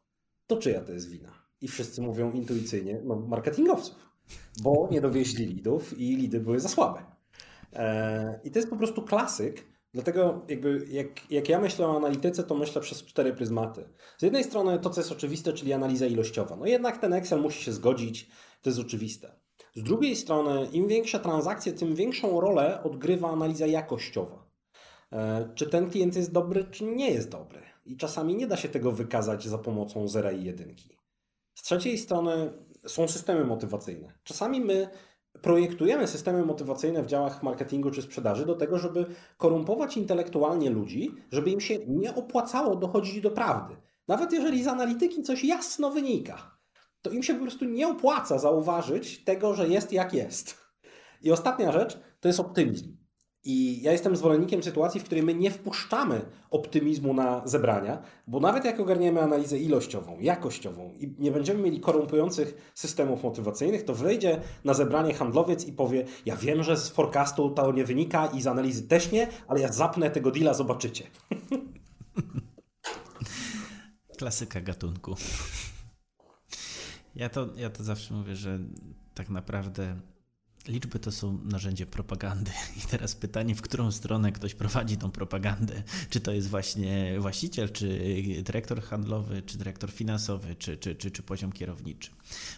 to 0.46 0.56
czyja 0.56 0.80
to 0.80 0.92
jest 0.92 1.10
wina? 1.10 1.32
I 1.60 1.68
wszyscy 1.68 2.02
mówią 2.02 2.32
intuicyjnie, 2.32 3.00
no 3.04 3.16
marketingowców, 3.16 3.96
bo 4.62 4.88
nie 4.90 5.00
dowieźli 5.00 5.46
lidów 5.46 5.98
i 5.98 6.16
lidy 6.16 6.40
były 6.40 6.60
za 6.60 6.68
słabe. 6.68 7.02
E, 7.72 8.40
I 8.44 8.50
to 8.50 8.58
jest 8.58 8.70
po 8.70 8.76
prostu 8.76 9.02
klasyk, 9.02 9.64
dlatego 9.94 10.44
jakby 10.48 10.86
jak, 10.90 11.30
jak 11.30 11.48
ja 11.48 11.60
myślę 11.60 11.86
o 11.86 11.96
analityce, 11.96 12.44
to 12.44 12.54
myślę 12.54 12.82
przez 12.82 13.04
cztery 13.04 13.32
pryzmaty. 13.32 13.88
Z 14.18 14.22
jednej 14.22 14.44
strony 14.44 14.78
to, 14.78 14.90
co 14.90 15.00
jest 15.00 15.12
oczywiste, 15.12 15.52
czyli 15.52 15.72
analiza 15.72 16.06
ilościowa. 16.06 16.56
No 16.56 16.66
jednak 16.66 16.98
ten 16.98 17.12
Excel 17.12 17.40
musi 17.40 17.64
się 17.64 17.72
zgodzić, 17.72 18.30
to 18.62 18.70
jest 18.70 18.80
oczywiste. 18.80 19.32
Z 19.74 19.82
drugiej 19.82 20.16
strony, 20.16 20.68
im 20.72 20.88
większe 20.88 21.20
transakcje, 21.20 21.72
tym 21.72 21.94
większą 21.94 22.40
rolę 22.40 22.82
odgrywa 22.82 23.30
analiza 23.30 23.66
jakościowa. 23.66 24.48
e, 25.12 25.48
czy 25.54 25.66
ten 25.66 25.90
klient 25.90 26.16
jest 26.16 26.32
dobry, 26.32 26.64
czy 26.64 26.84
nie 26.84 27.10
jest 27.10 27.28
dobry. 27.28 27.68
I 27.88 27.96
czasami 27.96 28.34
nie 28.34 28.46
da 28.46 28.56
się 28.56 28.68
tego 28.68 28.92
wykazać 28.92 29.48
za 29.48 29.58
pomocą 29.58 30.08
zera 30.08 30.32
i 30.32 30.44
jedynki. 30.44 30.98
Z 31.54 31.62
trzeciej 31.62 31.98
strony 31.98 32.52
są 32.86 33.08
systemy 33.08 33.44
motywacyjne. 33.44 34.12
Czasami 34.22 34.60
my 34.60 34.88
projektujemy 35.42 36.06
systemy 36.06 36.44
motywacyjne 36.44 37.02
w 37.02 37.06
działach 37.06 37.42
marketingu 37.42 37.90
czy 37.90 38.02
sprzedaży 38.02 38.46
do 38.46 38.54
tego, 38.54 38.78
żeby 38.78 39.06
korumpować 39.36 39.96
intelektualnie 39.96 40.70
ludzi, 40.70 41.14
żeby 41.30 41.50
im 41.50 41.60
się 41.60 41.78
nie 41.86 42.14
opłacało 42.14 42.76
dochodzić 42.76 43.20
do 43.20 43.30
prawdy. 43.30 43.76
Nawet 44.08 44.32
jeżeli 44.32 44.64
z 44.64 44.66
analityki 44.66 45.22
coś 45.22 45.44
jasno 45.44 45.90
wynika, 45.90 46.58
to 47.02 47.10
im 47.10 47.22
się 47.22 47.34
po 47.34 47.42
prostu 47.42 47.64
nie 47.64 47.88
opłaca 47.88 48.38
zauważyć 48.38 49.24
tego, 49.24 49.54
że 49.54 49.68
jest 49.68 49.92
jak 49.92 50.12
jest. 50.14 50.58
I 51.22 51.32
ostatnia 51.32 51.72
rzecz 51.72 52.00
to 52.20 52.28
jest 52.28 52.40
optymizm. 52.40 52.97
I 53.44 53.82
ja 53.82 53.92
jestem 53.92 54.16
zwolennikiem 54.16 54.62
sytuacji, 54.62 55.00
w 55.00 55.04
której 55.04 55.24
my 55.24 55.34
nie 55.34 55.50
wpuszczamy 55.50 56.20
optymizmu 56.50 57.14
na 57.14 57.42
zebrania, 57.44 58.02
bo 58.26 58.40
nawet 58.40 58.64
jak 58.64 58.80
ogarniemy 58.80 59.22
analizę 59.22 59.58
ilościową, 59.58 60.20
jakościową 60.20 60.92
i 60.98 61.14
nie 61.18 61.32
będziemy 61.32 61.62
mieli 61.62 61.80
korumpujących 61.80 62.72
systemów 62.74 63.22
motywacyjnych, 63.22 63.84
to 63.84 63.94
wejdzie 63.94 64.40
na 64.64 64.74
zebranie 64.74 65.14
handlowiec 65.14 65.66
i 65.66 65.72
powie: 65.72 66.04
Ja 66.26 66.36
wiem, 66.36 66.62
że 66.62 66.76
z 66.76 66.88
forecastu 66.88 67.50
to 67.50 67.72
nie 67.72 67.84
wynika 67.84 68.26
i 68.26 68.42
z 68.42 68.46
analizy 68.46 68.88
też 68.88 69.12
nie, 69.12 69.28
ale 69.48 69.60
ja 69.60 69.72
zapnę 69.72 70.10
tego 70.10 70.30
deala, 70.30 70.54
zobaczycie. 70.54 71.04
Klasyka 74.18 74.60
gatunku. 74.60 75.14
Ja 77.14 77.28
to, 77.28 77.48
ja 77.56 77.70
to 77.70 77.84
zawsze 77.84 78.14
mówię, 78.14 78.36
że 78.36 78.58
tak 79.14 79.30
naprawdę 79.30 80.00
Liczby 80.68 80.98
to 80.98 81.12
są 81.12 81.38
narzędzie 81.44 81.86
propagandy. 81.86 82.50
I 82.76 82.80
teraz 82.80 83.14
pytanie, 83.14 83.54
w 83.54 83.62
którą 83.62 83.92
stronę 83.92 84.32
ktoś 84.32 84.54
prowadzi 84.54 84.96
tą 84.96 85.10
propagandę? 85.10 85.82
Czy 86.10 86.20
to 86.20 86.32
jest 86.32 86.48
właśnie 86.48 87.20
właściciel, 87.20 87.72
czy 87.72 87.98
dyrektor 88.42 88.82
handlowy, 88.82 89.42
czy 89.42 89.58
dyrektor 89.58 89.90
finansowy, 89.90 90.56
czy, 90.56 90.76
czy, 90.76 90.94
czy, 90.94 91.10
czy 91.10 91.22
poziom 91.22 91.52
kierowniczy? 91.52 92.10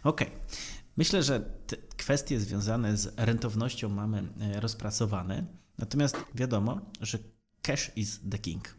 Ok. 0.04 0.20
Myślę, 0.96 1.22
że 1.22 1.40
te 1.40 1.76
kwestie 1.76 2.40
związane 2.40 2.96
z 2.96 3.14
rentownością 3.16 3.88
mamy 3.88 4.28
e, 4.40 4.60
rozpracowane. 4.60 5.46
Natomiast 5.78 6.16
wiadomo, 6.34 6.80
że 7.00 7.18
cash 7.62 7.90
is 7.96 8.20
the 8.30 8.38
king. 8.38 8.76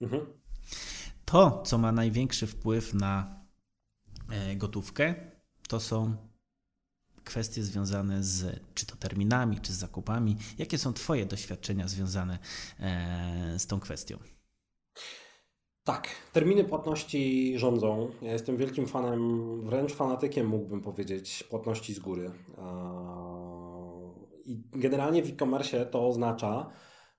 Mhm. 0.00 0.26
To, 1.24 1.62
co 1.66 1.78
ma 1.78 1.92
największy 1.92 2.46
wpływ 2.46 2.94
na 2.94 3.40
e, 4.30 4.56
gotówkę, 4.56 5.14
to 5.68 5.80
są 5.80 6.29
kwestie 7.30 7.62
związane 7.62 8.22
z 8.22 8.60
czy 8.74 8.86
to 8.86 8.96
terminami, 8.96 9.60
czy 9.60 9.72
z 9.72 9.76
zakupami. 9.76 10.36
Jakie 10.58 10.78
są 10.78 10.92
Twoje 10.92 11.26
doświadczenia 11.26 11.88
związane 11.88 12.38
e, 12.80 13.58
z 13.58 13.66
tą 13.66 13.80
kwestią? 13.80 14.18
Tak, 15.84 16.08
terminy 16.32 16.64
płatności 16.64 17.54
rządzą. 17.58 18.10
Ja 18.22 18.32
jestem 18.32 18.56
wielkim 18.56 18.86
fanem, 18.86 19.22
wręcz 19.62 19.92
fanatykiem 19.92 20.46
mógłbym 20.46 20.80
powiedzieć, 20.80 21.44
płatności 21.50 21.94
z 21.94 21.98
góry. 21.98 22.30
I 24.44 24.62
generalnie 24.72 25.22
w 25.22 25.28
e-commerce 25.28 25.86
to 25.86 26.08
oznacza, 26.08 26.70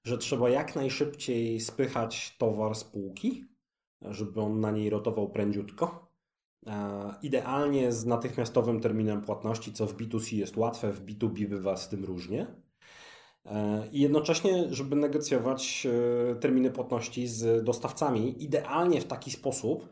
że 0.04 0.18
trzeba 0.18 0.50
jak 0.50 0.76
najszybciej 0.76 1.60
spychać 1.60 2.36
towar 2.38 2.76
z 2.76 2.84
półki, 2.84 3.46
żeby 4.02 4.42
on 4.42 4.60
na 4.60 4.72
niej 4.72 4.90
rotował 4.90 5.30
prędziutko 5.30 6.11
idealnie 7.22 7.92
z 7.92 8.06
natychmiastowym 8.06 8.80
terminem 8.80 9.22
płatności, 9.22 9.74
co 9.74 9.88
w 9.88 9.96
B2C 9.98 10.38
jest 10.38 10.58
łatwe, 10.58 10.92
w 10.92 11.06
B2B 11.06 11.48
bywa 11.48 11.78
z 11.78 11.90
tym 11.90 12.06
różnie. 12.06 12.48
E, 13.46 13.84
I 13.92 14.02
jednocześnie, 14.02 14.68
żeby 14.70 14.96
negocjować 14.96 15.88
e, 16.32 16.36
terminy 16.36 16.72
płatności 16.72 17.28
z 17.28 17.64
dostawcami, 17.64 18.44
idealnie 18.44 19.02
w 19.02 19.06
taki 19.06 19.32
sposób, 19.32 19.90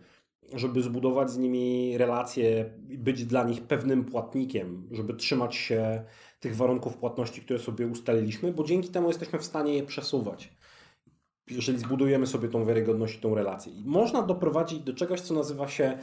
żeby 0.53 0.81
zbudować 0.81 1.31
z 1.31 1.37
nimi 1.37 1.97
relacje 1.97 2.73
być 2.77 3.25
dla 3.25 3.43
nich 3.43 3.61
pewnym 3.61 4.05
płatnikiem, 4.05 4.87
żeby 4.91 5.13
trzymać 5.13 5.55
się 5.55 6.03
tych 6.39 6.55
warunków 6.55 6.97
płatności, 6.97 7.41
które 7.41 7.59
sobie 7.59 7.87
ustaliliśmy, 7.87 8.53
bo 8.53 8.63
dzięki 8.63 8.89
temu 8.89 9.07
jesteśmy 9.07 9.39
w 9.39 9.45
stanie 9.45 9.73
je 9.73 9.83
przesuwać. 9.83 10.57
Jeżeli 11.49 11.79
zbudujemy 11.79 12.27
sobie 12.27 12.47
tą 12.47 12.65
wiarygodność 12.65 13.15
i 13.15 13.19
tą 13.19 13.35
relację. 13.35 13.73
Można 13.85 14.21
doprowadzić 14.21 14.79
do 14.79 14.93
czegoś, 14.93 15.21
co 15.21 15.33
nazywa 15.33 15.67
się 15.67 15.97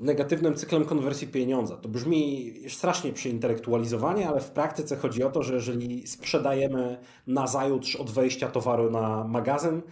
negatywnym 0.00 0.54
cyklem 0.54 0.84
konwersji 0.84 1.28
pieniądza. 1.28 1.76
To 1.76 1.88
brzmi 1.88 2.52
strasznie 2.68 3.12
przeintelektualizowanie, 3.12 4.28
ale 4.28 4.40
w 4.40 4.50
praktyce 4.50 4.96
chodzi 4.96 5.22
o 5.22 5.30
to, 5.30 5.42
że 5.42 5.54
jeżeli 5.54 6.06
sprzedajemy 6.06 6.98
na 7.26 7.46
zajutrz 7.46 7.96
od 7.96 8.10
wejścia 8.10 8.48
towaru 8.48 8.90
na 8.90 9.24
magazyn, 9.24 9.76
e, 9.76 9.82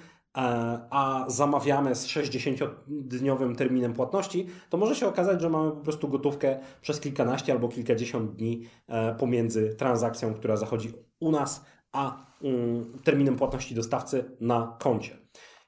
a 0.90 1.24
zamawiamy 1.28 1.94
z 1.94 2.06
60-dniowym 2.06 3.56
terminem 3.56 3.92
płatności, 3.92 4.46
to 4.70 4.76
może 4.76 4.94
się 4.94 5.06
okazać, 5.06 5.40
że 5.40 5.50
mamy 5.50 5.70
po 5.70 5.80
prostu 5.80 6.08
gotówkę 6.08 6.60
przez 6.82 7.00
kilkanaście 7.00 7.52
albo 7.52 7.68
kilkadziesiąt 7.68 8.36
dni 8.36 8.68
e, 8.88 9.14
pomiędzy 9.14 9.74
transakcją, 9.74 10.34
która 10.34 10.56
zachodzi 10.56 10.92
u 11.20 11.30
nas, 11.30 11.64
a 11.92 12.26
mm, 12.42 12.98
terminem 13.04 13.36
płatności 13.36 13.74
dostawcy 13.74 14.24
na 14.40 14.76
koncie. 14.80 15.23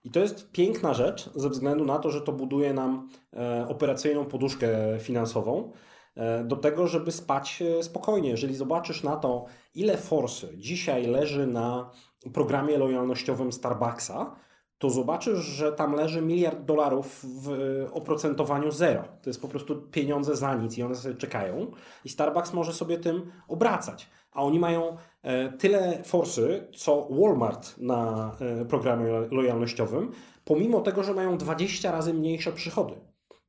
I 0.06 0.10
to 0.10 0.20
jest 0.20 0.50
piękna 0.50 0.94
rzecz 0.94 1.30
ze 1.34 1.50
względu 1.50 1.84
na 1.84 1.98
to, 1.98 2.10
że 2.10 2.20
to 2.20 2.32
buduje 2.32 2.72
nam 2.72 3.08
e, 3.36 3.66
operacyjną 3.68 4.24
poduszkę 4.24 4.68
finansową 4.98 5.72
e, 6.14 6.44
do 6.44 6.56
tego, 6.56 6.86
żeby 6.86 7.12
spać 7.12 7.62
e, 7.62 7.82
spokojnie. 7.82 8.30
Jeżeli 8.30 8.54
zobaczysz 8.54 9.02
na 9.02 9.16
to, 9.16 9.44
ile 9.74 9.96
forsy 9.96 10.58
dzisiaj 10.58 11.06
leży 11.06 11.46
na 11.46 11.90
programie 12.34 12.78
lojalnościowym 12.78 13.52
Starbucksa, 13.52 14.36
to 14.78 14.90
zobaczysz, 14.90 15.38
że 15.38 15.72
tam 15.72 15.94
leży 15.94 16.22
miliard 16.22 16.64
dolarów 16.64 17.24
w 17.42 17.50
oprocentowaniu 17.92 18.70
zero. 18.70 19.04
To 19.22 19.30
jest 19.30 19.42
po 19.42 19.48
prostu 19.48 19.82
pieniądze 19.82 20.36
za 20.36 20.54
nic 20.54 20.78
i 20.78 20.82
one 20.82 20.94
sobie 20.94 21.14
czekają. 21.14 21.70
I 22.04 22.08
Starbucks 22.08 22.52
może 22.52 22.72
sobie 22.72 22.98
tym 22.98 23.32
obracać. 23.48 24.10
A 24.32 24.42
oni 24.42 24.58
mają 24.58 24.96
tyle 25.58 26.02
forsy, 26.04 26.66
co 26.76 27.08
Walmart 27.10 27.78
na 27.78 28.30
e, 28.40 28.64
programie 28.64 29.12
lojalnościowym, 29.30 30.12
pomimo 30.44 30.80
tego, 30.80 31.02
że 31.02 31.14
mają 31.14 31.38
20 31.38 31.92
razy 31.92 32.14
mniejsze 32.14 32.52
przychody. 32.52 32.94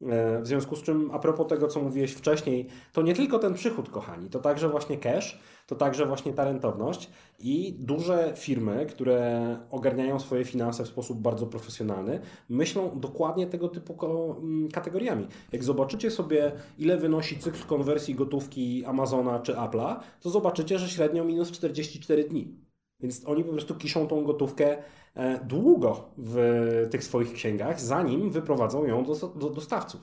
E, 0.02 0.42
w 0.42 0.48
związku 0.48 0.76
z 0.76 0.84
czym, 0.84 1.12
a 1.14 1.20
propos 1.20 1.48
tego, 1.48 1.68
co 1.68 1.82
mówiłeś 1.82 2.12
wcześniej, 2.12 2.68
to 2.94 3.02
nie 3.02 3.16
tylko 3.16 3.40
ten 3.40 3.54
przychód, 3.54 3.90
kochani, 3.90 4.30
to 4.30 4.40
także 4.40 4.70
właśnie 4.70 4.98
cash, 4.98 5.40
to 5.68 5.76
także 5.76 6.06
właśnie 6.06 6.34
ta 6.34 6.46
rentowność 6.46 7.10
i 7.40 7.76
duże 7.80 8.34
firmy, 8.36 8.86
które 8.86 9.58
ogarniają 9.72 10.20
swoje 10.20 10.46
finanse 10.46 10.84
w 10.84 10.88
sposób 10.88 11.22
bardzo 11.22 11.48
profesjonalny, 11.48 12.20
myślą 12.50 13.00
dokładnie 13.00 13.48
tego 13.48 13.68
typu 13.68 13.98
mm, 14.06 14.70
kategoriami. 14.70 15.28
Jak 15.52 15.64
zobaczycie 15.64 16.12
sobie, 16.12 16.52
ile 16.78 16.98
wynosi 16.98 17.40
cykl 17.40 17.68
konwersji 17.68 18.16
gotówki 18.16 18.86
Amazona 18.86 19.40
czy 19.40 19.54
Apple'a, 19.54 20.00
to 20.22 20.30
zobaczycie, 20.30 20.80
że 20.80 20.90
średnio 20.90 21.24
minus 21.24 21.52
44 21.52 22.24
dni. 22.24 22.67
Więc 23.00 23.26
oni 23.26 23.44
po 23.44 23.52
prostu 23.52 23.76
kiszą 23.76 24.08
tą 24.08 24.24
gotówkę 24.24 24.84
e, 25.16 25.46
długo 25.46 26.10
w 26.18 26.88
tych 26.92 27.04
swoich 27.04 27.34
księgach, 27.34 27.82
zanim 27.82 28.32
wyprowadzą 28.32 28.86
ją 28.86 29.06
do, 29.06 29.16
do 29.16 29.50
dostawców. 29.50 30.02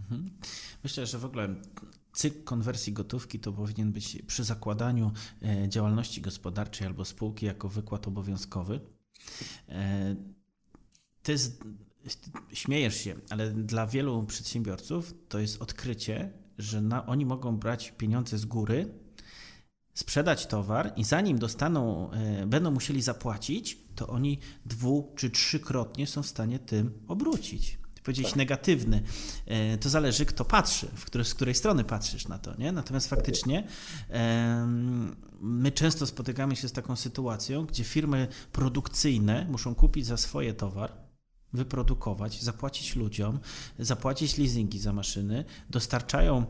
Mhm. 0.00 0.30
Myślę, 0.84 1.06
że 1.06 1.18
w 1.18 1.24
ogóle 1.24 1.54
cykl 2.12 2.44
konwersji 2.44 2.92
gotówki 2.92 3.40
to 3.40 3.52
powinien 3.52 3.92
być 3.92 4.22
przy 4.26 4.44
zakładaniu 4.44 5.12
e, 5.42 5.68
działalności 5.68 6.20
gospodarczej 6.20 6.86
albo 6.86 7.04
spółki 7.04 7.46
jako 7.46 7.68
wykład 7.68 8.08
obowiązkowy. 8.08 8.80
E, 9.68 10.16
to 11.22 11.32
jest, 11.32 11.64
śmiejesz 12.52 12.96
się, 12.96 13.14
ale 13.30 13.50
dla 13.50 13.86
wielu 13.86 14.24
przedsiębiorców 14.24 15.14
to 15.28 15.38
jest 15.38 15.62
odkrycie, 15.62 16.32
że 16.58 16.80
na, 16.80 17.06
oni 17.06 17.26
mogą 17.26 17.56
brać 17.56 17.90
pieniądze 17.90 18.38
z 18.38 18.44
góry, 18.44 18.94
sprzedać 19.98 20.46
towar 20.46 20.92
i 20.96 21.04
zanim 21.04 21.38
dostaną, 21.38 22.10
e, 22.10 22.46
będą 22.46 22.70
musieli 22.70 23.02
zapłacić, 23.02 23.78
to 23.94 24.06
oni 24.06 24.38
dwu 24.66 25.12
czy 25.16 25.30
trzykrotnie 25.30 26.06
są 26.06 26.22
w 26.22 26.26
stanie 26.26 26.58
tym 26.58 26.92
obrócić 27.08 27.78
powiedzieć 28.02 28.26
tak. 28.26 28.36
negatywny. 28.36 29.02
E, 29.46 29.78
to 29.78 29.88
zależy, 29.88 30.26
kto 30.26 30.44
patrzy, 30.44 30.88
który, 31.06 31.24
z 31.24 31.34
której 31.34 31.54
strony 31.54 31.84
patrzysz 31.84 32.28
na 32.28 32.38
to. 32.38 32.54
Nie? 32.58 32.72
Natomiast 32.72 33.08
faktycznie 33.08 33.64
my 35.40 35.72
często 35.72 36.06
spotykamy 36.06 36.56
się 36.56 36.68
z 36.68 36.72
taką 36.72 36.96
sytuacją, 36.96 37.66
gdzie 37.66 37.84
firmy 37.84 38.28
produkcyjne 38.52 39.46
muszą 39.50 39.74
kupić 39.74 40.06
za 40.06 40.16
swoje 40.16 40.54
towar, 40.54 40.92
wyprodukować, 41.52 42.42
zapłacić 42.42 42.96
ludziom, 42.96 43.40
zapłacić 43.78 44.38
leasingi 44.38 44.78
za 44.78 44.92
maszyny, 44.92 45.44
dostarczają, 45.70 46.46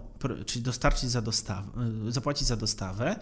czyli 0.47 0.63
dostarczyć 0.63 1.11
za 1.11 1.23
dostawę, 1.23 1.71
zapłacić 2.09 2.49
za 2.49 2.57
dostawę 2.57 3.17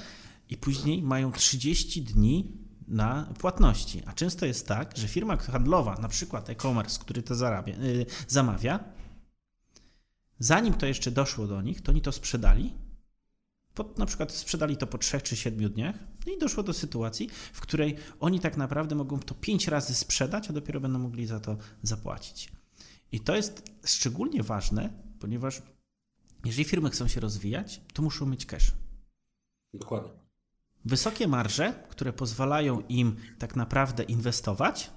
i 0.49 0.57
później 0.57 1.03
mają 1.03 1.33
30 1.33 2.03
dni 2.03 2.53
na 2.89 3.35
płatności. 3.39 4.03
A 4.07 4.13
często 4.13 4.47
jest 4.47 4.67
tak, 4.67 4.97
że 4.97 5.09
firma 5.09 5.37
handlowa, 5.37 5.95
na 5.95 6.09
przykład 6.09 6.51
e-commerce, 6.51 7.01
który 7.01 7.23
to 7.23 7.35
zarabia, 7.35 7.77
yy, 7.77 8.07
zamawia, 8.29 8.85
zanim 10.39 10.75
to 10.75 10.87
jeszcze 10.87 11.11
doszło 11.11 11.47
do 11.47 11.63
nich, 11.63 11.81
to 11.81 11.93
oni 11.93 12.01
to 12.01 12.13
sprzedali. 12.13 12.75
Na 13.99 14.07
przykład 14.07 14.33
sprzedali 14.33 14.77
to 14.77 14.87
po 14.87 14.99
3 14.99 15.21
czy 15.21 15.37
7 15.37 15.73
dniach, 15.73 15.97
No 16.27 16.33
i 16.33 16.39
doszło 16.39 16.63
do 16.63 16.73
sytuacji, 16.73 17.31
w 17.53 17.61
której 17.61 17.97
oni 18.21 18.41
tak 18.41 18.57
naprawdę 18.57 18.95
mogą 18.95 19.19
to 19.19 19.35
pięć 19.35 19.69
razy 19.69 19.95
sprzedać, 19.95 20.51
a 20.51 20.53
dopiero 20.53 20.81
będą 20.81 20.99
mogli 20.99 21.27
za 21.27 21.41
to 21.41 21.57
zapłacić. 21.83 22.53
I 23.13 23.21
to 23.21 23.37
jest 23.37 23.63
szczególnie 23.85 24.43
ważne, 24.43 24.91
ponieważ 25.19 25.63
jeżeli 26.45 26.65
firmy 26.65 26.91
chcą 26.91 27.09
się 27.09 27.21
rozwijać, 27.21 27.81
to 27.93 28.03
muszą 28.03 28.27
mieć 28.27 28.47
cash. 28.47 28.73
Dokładnie. 29.75 30.11
Wysokie 30.85 31.29
marże, 31.29 31.73
które 31.89 32.13
pozwalają 32.13 32.81
im 32.89 33.17
tak 33.39 33.57
naprawdę 33.57 34.03
inwestować, 34.03 34.91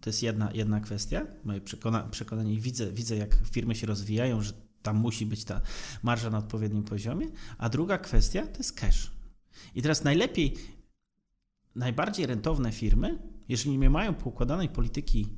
to 0.00 0.10
jest 0.10 0.22
jedna, 0.22 0.50
jedna 0.52 0.80
kwestia. 0.80 1.26
Moje 1.44 1.60
przekona, 1.60 2.02
przekonanie, 2.02 2.60
widzę, 2.60 2.92
widzę, 2.92 3.16
jak 3.16 3.38
firmy 3.50 3.74
się 3.74 3.86
rozwijają, 3.86 4.42
że 4.42 4.52
tam 4.82 4.96
musi 4.96 5.26
być 5.26 5.44
ta 5.44 5.60
marża 6.02 6.30
na 6.30 6.38
odpowiednim 6.38 6.82
poziomie. 6.82 7.26
A 7.58 7.68
druga 7.68 7.98
kwestia 7.98 8.46
to 8.46 8.58
jest 8.58 8.72
cash. 8.72 9.10
I 9.74 9.82
teraz 9.82 10.04
najlepiej, 10.04 10.56
najbardziej 11.74 12.26
rentowne 12.26 12.72
firmy, 12.72 13.18
jeżeli 13.48 13.78
nie 13.78 13.90
mają 13.90 14.14
poukładanej 14.14 14.68
polityki 14.68 15.28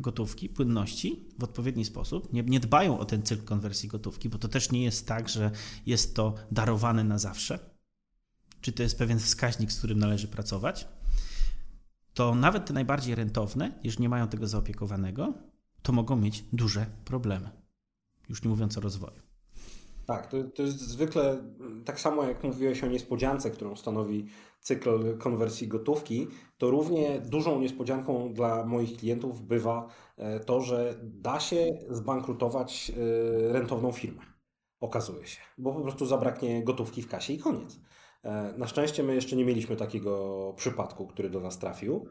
gotówki, 0.00 0.48
płynności 0.48 1.28
w 1.38 1.44
odpowiedni 1.44 1.84
sposób, 1.84 2.32
nie, 2.32 2.42
nie 2.42 2.60
dbają 2.60 2.98
o 2.98 3.04
ten 3.04 3.22
cykl 3.22 3.44
konwersji 3.44 3.88
gotówki, 3.88 4.28
bo 4.28 4.38
to 4.38 4.48
też 4.48 4.72
nie 4.72 4.84
jest 4.84 5.06
tak, 5.08 5.28
że 5.28 5.50
jest 5.86 6.16
to 6.16 6.34
darowane 6.50 7.04
na 7.04 7.18
zawsze, 7.18 7.58
czy 8.60 8.72
to 8.72 8.82
jest 8.82 8.98
pewien 8.98 9.18
wskaźnik, 9.18 9.72
z 9.72 9.78
którym 9.78 9.98
należy 9.98 10.28
pracować, 10.28 10.88
to 12.14 12.34
nawet 12.34 12.66
te 12.66 12.72
najbardziej 12.72 13.14
rentowne, 13.14 13.78
jeżeli 13.84 14.02
nie 14.02 14.08
mają 14.08 14.28
tego 14.28 14.48
zaopiekowanego, 14.48 15.34
to 15.82 15.92
mogą 15.92 16.16
mieć 16.16 16.44
duże 16.52 16.86
problemy. 17.04 17.50
Już 18.28 18.42
nie 18.42 18.48
mówiąc 18.48 18.78
o 18.78 18.80
rozwoju. 18.80 19.25
Tak, 20.06 20.26
to, 20.26 20.36
to 20.44 20.62
jest 20.62 20.80
zwykle 20.80 21.42
tak 21.84 22.00
samo 22.00 22.24
jak 22.24 22.44
mówiłeś 22.44 22.84
o 22.84 22.86
niespodziance, 22.86 23.50
którą 23.50 23.76
stanowi 23.76 24.26
cykl 24.60 25.18
konwersji 25.18 25.68
gotówki, 25.68 26.26
to 26.58 26.70
równie 26.70 27.20
dużą 27.20 27.60
niespodzianką 27.60 28.32
dla 28.32 28.64
moich 28.64 28.96
klientów 28.96 29.42
bywa 29.42 29.88
e, 30.16 30.40
to, 30.40 30.60
że 30.60 30.94
da 31.02 31.40
się 31.40 31.78
zbankrutować 31.90 32.90
e, 32.90 33.52
rentowną 33.52 33.92
firmę. 33.92 34.22
Okazuje 34.80 35.26
się, 35.26 35.40
bo 35.58 35.72
po 35.72 35.80
prostu 35.80 36.06
zabraknie 36.06 36.64
gotówki 36.64 37.02
w 37.02 37.08
kasie 37.08 37.32
i 37.32 37.38
koniec. 37.38 37.80
E, 38.24 38.54
na 38.58 38.66
szczęście 38.66 39.02
my 39.02 39.14
jeszcze 39.14 39.36
nie 39.36 39.44
mieliśmy 39.44 39.76
takiego 39.76 40.52
przypadku, 40.56 41.06
który 41.06 41.30
do 41.30 41.40
nas 41.40 41.58
trafił, 41.58 42.08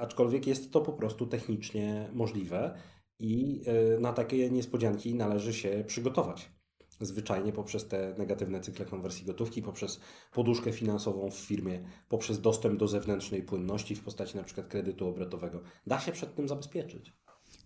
aczkolwiek 0.00 0.46
jest 0.46 0.72
to 0.72 0.80
po 0.80 0.92
prostu 0.92 1.26
technicznie 1.26 2.10
możliwe 2.12 2.78
i 3.18 3.62
na 4.00 4.12
takie 4.12 4.50
niespodzianki 4.50 5.14
należy 5.14 5.54
się 5.54 5.84
przygotować 5.86 6.57
zwyczajnie 7.00 7.52
poprzez 7.52 7.88
te 7.88 8.14
negatywne 8.18 8.60
cykle 8.60 8.86
konwersji 8.86 9.26
gotówki, 9.26 9.62
poprzez 9.62 10.00
poduszkę 10.32 10.72
finansową 10.72 11.30
w 11.30 11.36
firmie, 11.36 11.84
poprzez 12.08 12.40
dostęp 12.40 12.78
do 12.78 12.88
zewnętrznej 12.88 13.42
płynności 13.42 13.96
w 13.96 14.04
postaci 14.04 14.38
przykład 14.44 14.66
kredytu 14.66 15.08
obrotowego. 15.08 15.62
Da 15.86 16.00
się 16.00 16.12
przed 16.12 16.34
tym 16.34 16.48
zabezpieczyć. 16.48 17.12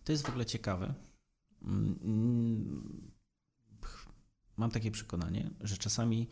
To 0.04 0.12
jest 0.12 0.26
w 0.26 0.28
ogóle 0.28 0.46
ciekawe. 0.46 0.94
Mm, 1.62 3.12
mam 4.56 4.70
takie 4.70 4.90
przekonanie, 4.90 5.50
że 5.60 5.76
czasami 5.76 6.28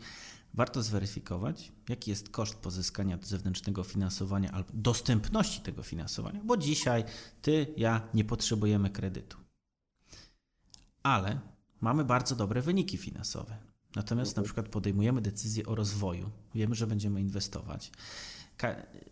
warto 0.53 0.83
zweryfikować, 0.83 1.71
jaki 1.89 2.09
jest 2.09 2.29
koszt 2.29 2.55
pozyskania 2.55 3.17
zewnętrznego 3.21 3.83
finansowania 3.83 4.51
albo 4.51 4.69
dostępności 4.73 5.61
tego 5.61 5.83
finansowania, 5.83 6.41
bo 6.43 6.57
dzisiaj 6.57 7.03
ty, 7.41 7.73
ja 7.77 8.07
nie 8.13 8.23
potrzebujemy 8.23 8.89
kredytu. 8.89 9.37
Ale 11.03 11.39
mamy 11.81 12.05
bardzo 12.05 12.35
dobre 12.35 12.61
wyniki 12.61 12.97
finansowe. 12.97 13.57
Natomiast 13.95 14.37
na 14.37 14.43
przykład 14.43 14.69
podejmujemy 14.69 15.21
decyzję 15.21 15.65
o 15.65 15.75
rozwoju, 15.75 16.29
wiemy, 16.55 16.75
że 16.75 16.87
będziemy 16.87 17.21
inwestować. 17.21 17.91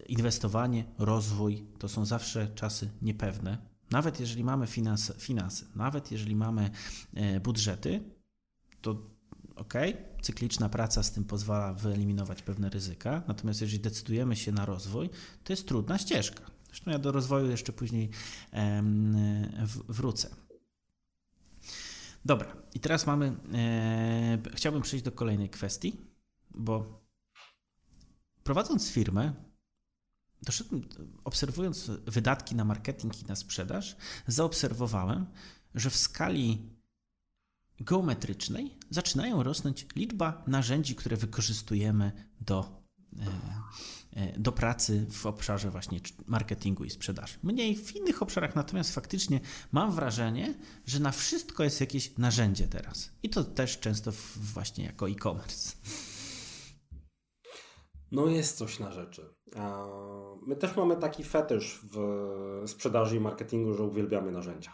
Inwestowanie, 0.07 0.85
rozwój 0.97 1.65
to 1.79 1.89
są 1.89 2.05
zawsze 2.05 2.47
czasy 2.47 2.89
niepewne. 3.01 3.57
Nawet 3.91 4.19
jeżeli 4.19 4.43
mamy 4.43 4.67
finanse, 4.67 5.13
finanse 5.13 5.65
nawet 5.75 6.11
jeżeli 6.11 6.35
mamy 6.35 6.69
e, 7.13 7.39
budżety, 7.39 8.03
to 8.81 9.01
ok, 9.55 9.73
cykliczna 10.21 10.69
praca 10.69 11.03
z 11.03 11.11
tym 11.11 11.23
pozwala 11.23 11.73
wyeliminować 11.73 12.41
pewne 12.41 12.69
ryzyka. 12.69 13.23
Natomiast 13.27 13.61
jeżeli 13.61 13.79
decydujemy 13.79 14.35
się 14.35 14.51
na 14.51 14.65
rozwój, 14.65 15.09
to 15.43 15.53
jest 15.53 15.67
trudna 15.67 15.97
ścieżka. 15.97 16.43
Zresztą 16.67 16.91
ja 16.91 16.99
do 16.99 17.11
rozwoju 17.11 17.49
jeszcze 17.49 17.73
później 17.73 18.09
wrócę. 19.87 20.29
Dobra, 22.25 22.55
i 22.73 22.79
teraz 22.79 23.07
mamy. 23.07 23.37
E, 23.53 24.37
chciałbym 24.55 24.81
przejść 24.81 25.05
do 25.05 25.11
kolejnej 25.11 25.49
kwestii, 25.49 25.97
bo 26.51 27.01
prowadząc 28.43 28.91
firmę, 28.91 29.33
doszedłem, 30.41 30.89
obserwując 31.23 31.91
wydatki 32.05 32.55
na 32.55 32.65
marketing 32.65 33.21
i 33.21 33.25
na 33.25 33.35
sprzedaż, 33.35 33.95
zaobserwowałem, 34.27 35.25
że 35.75 35.89
w 35.89 35.95
skali 35.97 36.69
geometrycznej 37.79 38.77
zaczynają 38.89 39.43
rosnąć 39.43 39.87
liczba 39.95 40.43
narzędzi, 40.47 40.95
które 40.95 41.17
wykorzystujemy 41.17 42.11
do 42.41 42.83
e, 43.19 43.25
do 44.37 44.51
pracy 44.51 45.05
w 45.11 45.25
obszarze 45.25 45.69
właśnie 45.69 45.99
marketingu 46.27 46.83
i 46.83 46.89
sprzedaży. 46.89 47.37
Mniej 47.43 47.75
w 47.75 47.95
innych 47.95 48.21
obszarach, 48.21 48.55
natomiast 48.55 48.95
faktycznie 48.95 49.39
mam 49.71 49.91
wrażenie, 49.91 50.53
że 50.85 50.99
na 50.99 51.11
wszystko 51.11 51.63
jest 51.63 51.81
jakieś 51.81 52.17
narzędzie 52.17 52.67
teraz. 52.67 53.11
I 53.23 53.29
to 53.29 53.43
też 53.43 53.79
często 53.79 54.11
właśnie 54.35 54.85
jako 54.85 55.09
e-commerce. 55.09 55.75
No 58.11 58.27
jest 58.27 58.57
coś 58.57 58.79
na 58.79 58.91
rzeczy. 58.91 59.35
My 60.47 60.55
też 60.55 60.75
mamy 60.75 60.95
taki 60.95 61.23
fetysz 61.23 61.79
w 61.91 62.63
sprzedaży 62.67 63.17
i 63.17 63.19
marketingu, 63.19 63.73
że 63.73 63.83
uwielbiamy 63.83 64.31
narzędzia. 64.31 64.71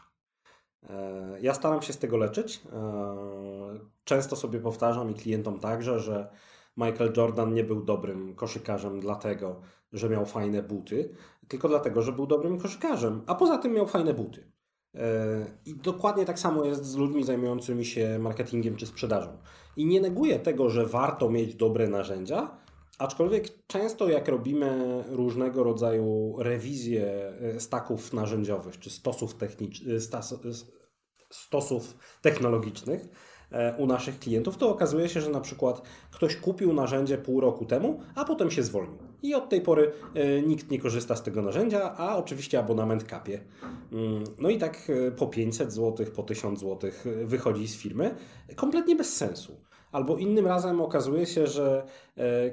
E, 0.90 1.38
ja 1.42 1.54
staram 1.54 1.82
się 1.82 1.94
z 1.94 1.98
tego 1.98 2.18
leczyć. 2.18 2.62
E, 2.74 3.80
często 4.04 4.36
sobie 4.36 4.60
powtarzam 4.60 5.12
i 5.12 5.14
klientom 5.14 5.60
także, 5.60 6.00
że 6.00 6.32
Michael 6.78 7.14
Jordan 7.18 7.54
nie 7.54 7.64
był 7.64 7.84
dobrym 7.84 8.36
koszykarzem 8.36 9.00
dlatego, 9.00 9.62
że 9.94 10.10
miał 10.10 10.26
fajne 10.26 10.64
buty, 10.64 11.16
tylko 11.48 11.68
dlatego, 11.68 12.02
że 12.02 12.12
był 12.12 12.28
dobrym 12.28 12.60
koszykarzem, 12.60 13.22
a 13.28 13.36
poza 13.36 13.58
tym 13.58 13.74
miał 13.74 13.88
fajne 13.88 14.14
buty. 14.14 14.52
E, 14.96 15.46
I 15.66 15.76
dokładnie 15.76 16.26
tak 16.26 16.40
samo 16.40 16.66
jest 16.66 16.86
z 16.86 16.96
ludźmi 16.96 17.24
zajmującymi 17.24 17.86
się 17.86 18.20
marketingiem 18.20 18.76
czy 18.76 18.86
sprzedażą. 18.86 19.38
I 19.78 19.86
nie 19.86 20.02
neguję 20.02 20.40
tego, 20.40 20.70
że 20.70 20.86
warto 20.86 21.30
mieć 21.30 21.56
dobre 21.56 21.88
narzędzia, 21.88 22.58
aczkolwiek 23.00 23.68
często 23.68 24.10
jak 24.10 24.28
robimy 24.28 25.04
różnego 25.08 25.64
rodzaju 25.64 26.36
rewizje 26.40 27.06
e, 27.06 27.60
staków 27.60 28.14
narzędziowych 28.14 28.80
czy 28.80 28.90
stosów, 28.90 29.36
technicz- 29.36 29.82
e, 29.88 30.54
stosów 31.30 31.96
technologicznych, 32.22 33.08
u 33.78 33.86
naszych 33.86 34.20
klientów, 34.20 34.58
to 34.58 34.70
okazuje 34.70 35.10
się, 35.10 35.22
że 35.22 35.30
na 35.30 35.42
przykład 35.42 35.82
ktoś 36.12 36.36
kupił 36.36 36.74
narzędzie 36.74 37.18
pół 37.18 37.42
roku 37.42 37.66
temu, 37.66 38.00
a 38.16 38.26
potem 38.26 38.52
się 38.52 38.64
zwolnił. 38.64 38.98
I 39.24 39.36
od 39.36 39.50
tej 39.50 39.62
pory 39.62 39.92
e, 40.14 40.42
nikt 40.42 40.72
nie 40.72 40.80
korzysta 40.80 41.16
z 41.16 41.24
tego 41.24 41.42
narzędzia, 41.42 41.96
a 41.98 42.18
oczywiście 42.18 42.60
abonament 42.60 43.04
kapie. 43.04 43.42
Mm, 43.92 44.24
no 44.40 44.50
i 44.50 44.58
tak 44.58 44.88
e, 45.08 45.12
po 45.12 45.28
500 45.28 45.74
zł, 45.74 46.06
po 46.16 46.24
1000 46.24 46.60
zł 46.60 46.92
wychodzi 47.26 47.68
z 47.68 47.76
firmy, 47.76 48.16
kompletnie 48.56 48.96
bez 48.96 49.16
sensu. 49.16 49.56
Albo 49.92 50.18
innym 50.18 50.48
razem 50.48 50.82
okazuje 50.82 51.26
się, 51.26 51.48
że 51.48 51.86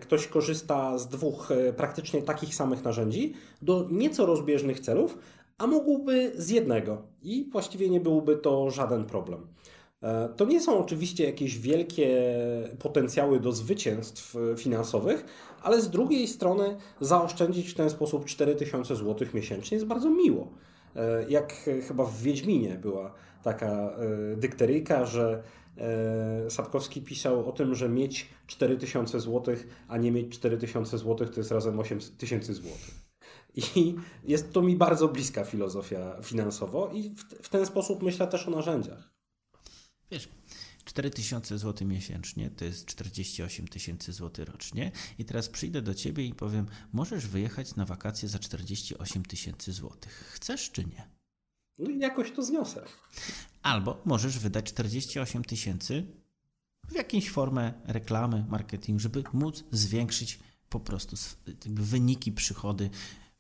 ktoś 0.01 0.27
korzysta 0.27 0.99
z 0.99 1.09
dwóch 1.09 1.49
praktycznie 1.77 2.23
takich 2.23 2.55
samych 2.55 2.85
narzędzi 2.85 3.35
do 3.63 3.89
nieco 3.91 4.27
rozbieżnych 4.27 4.81
celów, 4.81 5.19
a 5.59 5.67
mógłby 5.67 6.33
z 6.35 6.51
jednego 6.51 7.03
i 7.23 7.49
właściwie 7.53 7.91
nie 7.91 8.01
byłby 8.01 8.37
to 8.37 8.71
żaden 8.71 9.05
problem. 9.05 9.47
E, 10.03 10.29
to 10.37 10.45
nie 10.45 10.61
są 10.61 10.79
oczywiście 10.79 11.25
jakieś 11.25 11.59
wielkie 11.59 12.39
potencjały 12.79 13.41
do 13.41 13.53
zwycięstw 13.53 14.37
finansowych, 14.57 15.25
ale 15.63 15.83
z 15.83 15.91
drugiej 15.91 16.29
strony 16.29 16.77
zaoszczędzić 17.01 17.71
w 17.71 17.75
ten 17.75 17.91
sposób 17.91 18.25
4000 18.25 18.97
zł 18.97 19.29
miesięcznie 19.35 19.75
jest 19.75 19.87
bardzo 19.87 20.11
miło. 20.11 20.53
E, 20.97 21.25
jak 21.29 21.53
chyba 21.89 22.05
w 22.05 22.23
Wiedźminie 22.23 22.79
była 22.83 23.15
taka 23.43 23.67
e, 23.67 24.37
dykteryjka, 24.37 25.07
że 25.07 25.43
Sapkowski 26.49 27.03
pisał 27.03 27.49
o 27.49 27.53
tym, 27.53 27.75
że 27.75 27.89
mieć 27.89 28.29
4000 28.47 29.21
zł, 29.21 29.55
a 29.89 29.99
nie 29.99 30.13
mieć 30.13 30.29
4000 30.35 30.99
zł 30.99 31.29
to 31.29 31.41
jest 31.41 31.51
razem 31.51 31.79
8000 31.79 32.55
zł. 32.55 32.71
I 33.57 33.95
jest 34.25 34.53
to 34.53 34.63
mi 34.63 34.77
bardzo 34.77 35.09
bliska 35.09 35.45
filozofia 35.45 36.17
finansowo 36.23 36.91
i 36.93 37.15
w 37.43 37.49
ten 37.49 37.67
sposób 37.67 38.03
myślę 38.03 38.27
też 38.27 38.49
o 38.49 38.51
narzędziach. 38.51 39.12
Wiesz, 40.13 40.29
4000 40.85 41.59
zł 41.59 41.89
miesięcznie 41.89 42.51
to 42.51 42.65
jest 42.65 42.87
48 42.87 43.69
tysięcy 43.69 44.13
zł 44.13 44.45
rocznie. 44.45 44.93
I 45.19 45.25
teraz 45.25 45.49
przyjdę 45.49 45.83
do 45.83 45.95
ciebie 45.95 46.27
i 46.27 46.35
powiem: 46.35 46.67
Możesz 46.93 47.27
wyjechać 47.27 47.77
na 47.77 47.85
wakacje 47.85 48.29
za 48.29 48.39
48 48.39 49.25
tysięcy 49.25 49.73
złotych. 49.73 50.13
Chcesz 50.35 50.71
czy 50.71 50.85
nie? 50.85 51.09
No 51.79 51.91
i 51.91 51.99
jakoś 51.99 52.33
to 52.33 52.43
zniosę. 52.43 52.85
Albo 53.63 54.03
możesz 54.05 54.39
wydać 54.39 54.67
48 54.67 55.45
tysięcy 55.45 56.07
w 56.89 56.95
jakąś 56.95 57.31
formę 57.31 57.73
reklamy, 57.85 58.45
marketing, 58.49 59.01
żeby 59.01 59.25
móc 59.33 59.65
zwiększyć 59.71 60.39
po 60.69 60.81
prostu 60.81 61.17
wyniki, 61.67 62.33
przychody, 62.33 62.91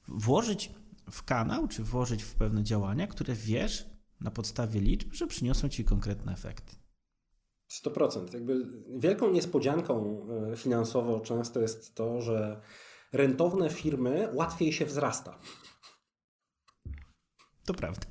włożyć 0.08 0.70
w 1.10 1.22
kanał, 1.22 1.68
czy 1.68 1.84
włożyć 1.84 2.22
w 2.22 2.34
pewne 2.34 2.64
działania, 2.64 3.06
które 3.06 3.34
wiesz 3.34 3.91
na 4.22 4.30
podstawie 4.30 4.80
liczb, 4.80 5.12
że 5.12 5.26
przyniosą 5.26 5.68
ci 5.68 5.84
konkretne 5.84 6.32
efekty. 6.32 6.76
100%. 7.70 8.34
Jakby 8.34 8.66
wielką 8.98 9.30
niespodzianką 9.30 10.26
e, 10.52 10.56
finansowo 10.56 11.20
często 11.20 11.60
jest 11.60 11.94
to, 11.94 12.20
że 12.20 12.60
rentowne 13.12 13.70
firmy 13.70 14.28
łatwiej 14.34 14.72
się 14.72 14.86
wzrasta. 14.86 15.38
To 17.64 17.74
prawda. 17.74 18.06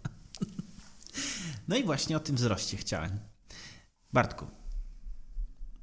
No 1.67 1.77
i 1.77 1.83
właśnie 1.83 2.17
o 2.17 2.19
tym 2.19 2.35
wzroście 2.35 2.77
chciałem. 2.77 3.19
Bartku, 4.13 4.47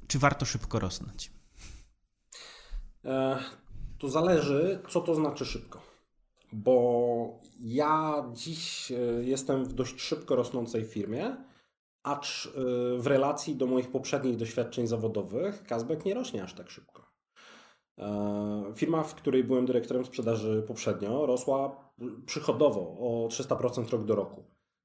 czy 0.07 0.19
warto 0.19 0.45
szybko 0.45 0.79
rosnąć? 0.79 1.31
E, 3.05 3.39
to 3.97 4.09
zależy, 4.09 4.83
co 4.89 5.01
to 5.01 5.15
znaczy 5.15 5.45
szybko. 5.45 5.88
Bo 6.53 7.39
ja 7.59 8.25
dziś 8.33 8.91
e, 8.91 8.95
jestem 9.23 9.65
w 9.65 9.73
dość 9.73 10.01
szybko 10.01 10.35
rosnącej 10.35 10.85
firmie, 10.85 11.35
acz 12.03 12.45
e, 12.47 12.51
w 12.97 13.07
relacji 13.07 13.55
do 13.55 13.65
moich 13.65 13.91
poprzednich 13.91 14.37
doświadczeń 14.37 14.87
zawodowych 14.87 15.63
Kazbek 15.63 16.05
nie 16.05 16.13
rośnie 16.13 16.43
aż 16.43 16.53
tak 16.53 16.69
szybko. 16.69 17.09
Firma, 18.75 19.03
w 19.03 19.15
której 19.15 19.43
byłem 19.43 19.65
dyrektorem 19.65 20.05
sprzedaży 20.05 20.63
poprzednio, 20.67 21.25
rosła 21.25 21.91
przychodowo 22.25 22.81
o 22.81 23.27
300% 23.27 23.91
rok 23.91 24.05
do 24.05 24.15
roku. 24.15 24.43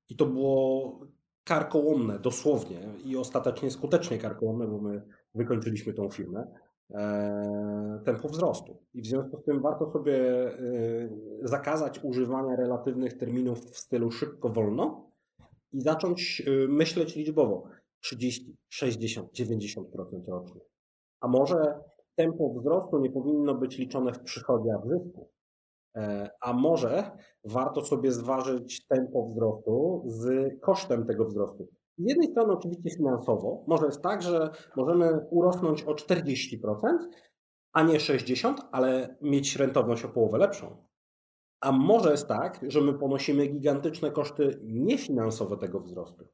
I 0.09 0.17
to 0.17 0.27
było 0.27 1.01
karkołomne, 1.45 2.19
dosłownie 2.19 2.81
i 3.05 3.17
ostatecznie 3.17 3.71
skutecznie 3.71 4.19
karkołomne, 4.19 4.67
bo 4.67 4.79
my 4.79 5.03
wykończyliśmy 5.35 5.93
tą 5.93 6.11
firmę, 6.11 6.47
e, 6.95 8.01
tempo 8.05 8.29
wzrostu. 8.29 8.79
I 8.95 9.03
w 9.03 9.07
związku 9.07 9.37
z 9.37 9.45
tym 9.45 9.63
warto 9.63 9.93
sobie 9.93 10.19
e, 10.19 10.59
zakazać 11.43 12.05
używania 12.05 12.57
relatywnych 12.57 13.19
terminów 13.19 13.61
w 13.61 13.79
stylu 13.79 14.11
szybko, 14.11 14.49
wolno 14.49 15.11
i 15.73 15.81
zacząć 15.81 16.43
e, 16.47 16.69
myśleć 16.69 17.17
liczbowo 17.17 17.65
30, 18.01 18.57
60, 18.69 19.33
90% 19.33 19.85
rocznie. 20.29 20.61
A 21.21 21.29
może 21.29 21.81
tempo 22.17 22.55
wzrostu 22.61 22.99
nie 22.99 23.11
powinno 23.11 23.55
być 23.55 23.79
liczone 23.79 24.13
w 24.13 24.23
przychodzie, 24.23 24.71
a 24.75 24.79
w 24.79 24.89
zysku. 24.89 25.29
A 26.41 26.53
może 26.53 27.11
warto 27.45 27.85
sobie 27.85 28.13
zważyć 28.13 28.87
tempo 28.87 29.27
wzrostu 29.27 30.05
z 30.07 30.53
kosztem 30.61 31.07
tego 31.07 31.25
wzrostu. 31.25 31.69
Z 31.99 32.09
jednej 32.09 32.31
strony 32.31 32.53
oczywiście 32.53 32.91
finansowo, 32.91 33.65
może 33.67 33.87
jest 33.87 34.03
tak, 34.03 34.23
że 34.23 34.51
możemy 34.77 35.27
urosnąć 35.31 35.83
o 35.83 35.95
40%, 35.95 36.77
a 37.73 37.83
nie 37.83 37.99
60%, 37.99 38.55
ale 38.73 39.17
mieć 39.23 39.57
rentowność 39.57 40.05
o 40.05 40.09
połowę 40.09 40.39
lepszą. 40.39 40.77
A 41.61 41.73
może 41.73 42.11
jest 42.11 42.29
tak, 42.29 42.61
że 42.69 42.81
my 42.81 42.95
ponosimy 42.95 43.47
gigantyczne 43.47 44.11
koszty 44.11 44.61
niefinansowe 44.63 45.57
tego 45.57 45.81
wzrostu. 45.81 46.25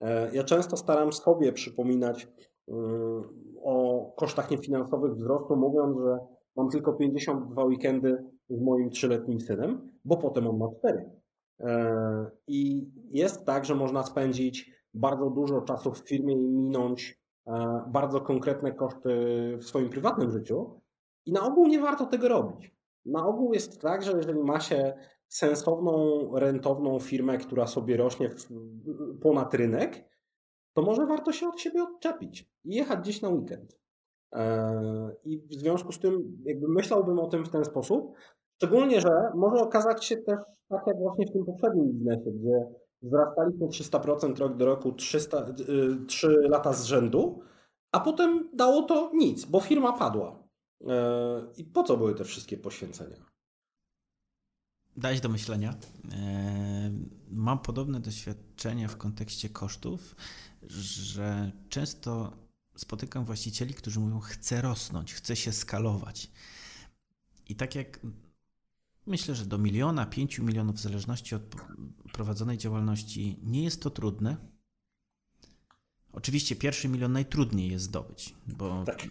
E, 0.00 0.34
ja 0.34 0.44
często 0.44 0.76
staram 0.76 1.12
sobie 1.12 1.52
przypominać 1.52 2.28
mm, 2.68 3.22
o 3.62 4.04
kosztach 4.16 4.50
niefinansowych 4.50 5.14
wzrostu, 5.14 5.56
mówiąc, 5.56 5.98
że 5.98 6.18
mam 6.56 6.70
tylko 6.70 6.92
52 6.92 7.64
weekendy 7.64 8.24
z 8.48 8.60
moim 8.60 8.90
trzyletnim 8.90 9.40
synem, 9.40 9.90
bo 10.04 10.16
potem 10.16 10.46
on 10.46 10.58
ma 10.58 10.66
cztery. 10.78 11.10
E, 11.60 12.30
I 12.48 12.90
jest 13.10 13.44
tak, 13.44 13.64
że 13.64 13.74
można 13.74 14.02
spędzić 14.02 14.75
bardzo 14.96 15.30
dużo 15.30 15.60
czasu 15.60 15.92
w 15.92 15.98
firmie 15.98 16.34
i 16.34 16.48
minąć 16.48 17.20
e, 17.46 17.82
bardzo 17.86 18.20
konkretne 18.20 18.72
koszty 18.72 19.10
w 19.58 19.64
swoim 19.64 19.90
prywatnym 19.90 20.30
życiu. 20.30 20.80
I 21.26 21.32
na 21.32 21.42
ogół 21.42 21.66
nie 21.66 21.80
warto 21.80 22.06
tego 22.06 22.28
robić. 22.28 22.76
Na 23.04 23.26
ogół 23.26 23.52
jest 23.52 23.80
tak, 23.80 24.02
że 24.02 24.12
jeżeli 24.12 24.38
ma 24.38 24.60
się 24.60 24.94
sensowną, 25.28 26.20
rentowną 26.34 27.00
firmę, 27.00 27.38
która 27.38 27.66
sobie 27.66 27.96
rośnie 27.96 28.30
ponad 29.22 29.54
rynek, 29.54 30.04
to 30.74 30.82
może 30.82 31.06
warto 31.06 31.32
się 31.32 31.48
od 31.48 31.60
siebie 31.60 31.82
odczepić 31.82 32.50
i 32.64 32.74
jechać 32.74 32.98
gdzieś 32.98 33.22
na 33.22 33.28
weekend. 33.28 33.78
E, 34.32 35.16
I 35.24 35.38
w 35.38 35.54
związku 35.54 35.92
z 35.92 35.98
tym 35.98 36.42
jakby 36.44 36.68
myślałbym 36.68 37.18
o 37.18 37.26
tym 37.26 37.44
w 37.44 37.50
ten 37.50 37.64
sposób, 37.64 38.12
szczególnie, 38.56 39.00
że 39.00 39.10
może 39.34 39.62
okazać 39.62 40.04
się 40.04 40.16
też 40.16 40.38
tak 40.68 40.86
jak 40.86 40.98
właśnie 40.98 41.26
w 41.26 41.32
tym 41.32 41.44
poprzednim 41.44 41.92
biznesie, 41.92 42.30
gdzie 42.30 42.66
wzrastaliśmy 43.02 43.66
300% 43.66 44.38
rok 44.38 44.56
do 44.56 44.66
roku 44.66 44.92
300, 44.92 45.46
3 46.06 46.26
y, 46.26 46.48
lata 46.48 46.72
z 46.72 46.84
rzędu, 46.84 47.42
a 47.92 48.00
potem 48.00 48.50
dało 48.54 48.82
to 48.82 49.10
nic, 49.14 49.44
bo 49.44 49.60
firma 49.60 49.92
padła. 49.92 50.48
E, 50.86 51.46
I 51.56 51.64
po 51.64 51.82
co 51.82 51.96
były 51.96 52.14
te 52.14 52.24
wszystkie 52.24 52.56
poświęcenia? 52.56 53.16
Dałeś 54.96 55.20
do 55.20 55.28
myślenia. 55.28 55.74
E, 56.12 56.90
mam 57.28 57.58
podobne 57.58 58.00
doświadczenia 58.00 58.88
w 58.88 58.96
kontekście 58.96 59.48
kosztów, 59.48 60.16
że 60.62 61.52
często 61.68 62.32
spotykam 62.76 63.24
właścicieli, 63.24 63.74
którzy 63.74 64.00
mówią: 64.00 64.20
chcę 64.20 64.62
rosnąć, 64.62 65.14
chcę 65.14 65.36
się 65.36 65.52
skalować. 65.52 66.30
I 67.48 67.56
tak 67.56 67.74
jak 67.74 68.00
Myślę, 69.06 69.34
że 69.34 69.46
do 69.46 69.58
miliona, 69.58 70.06
pięciu 70.06 70.44
milionów, 70.44 70.76
w 70.76 70.80
zależności 70.80 71.34
od 71.34 71.42
prowadzonej 72.12 72.58
działalności, 72.58 73.38
nie 73.42 73.64
jest 73.64 73.82
to 73.82 73.90
trudne. 73.90 74.36
Oczywiście 76.12 76.56
pierwszy 76.56 76.88
milion 76.88 77.12
najtrudniej 77.12 77.70
jest 77.70 77.84
zdobyć, 77.84 78.34
bo 78.46 78.84
tak. 78.86 79.08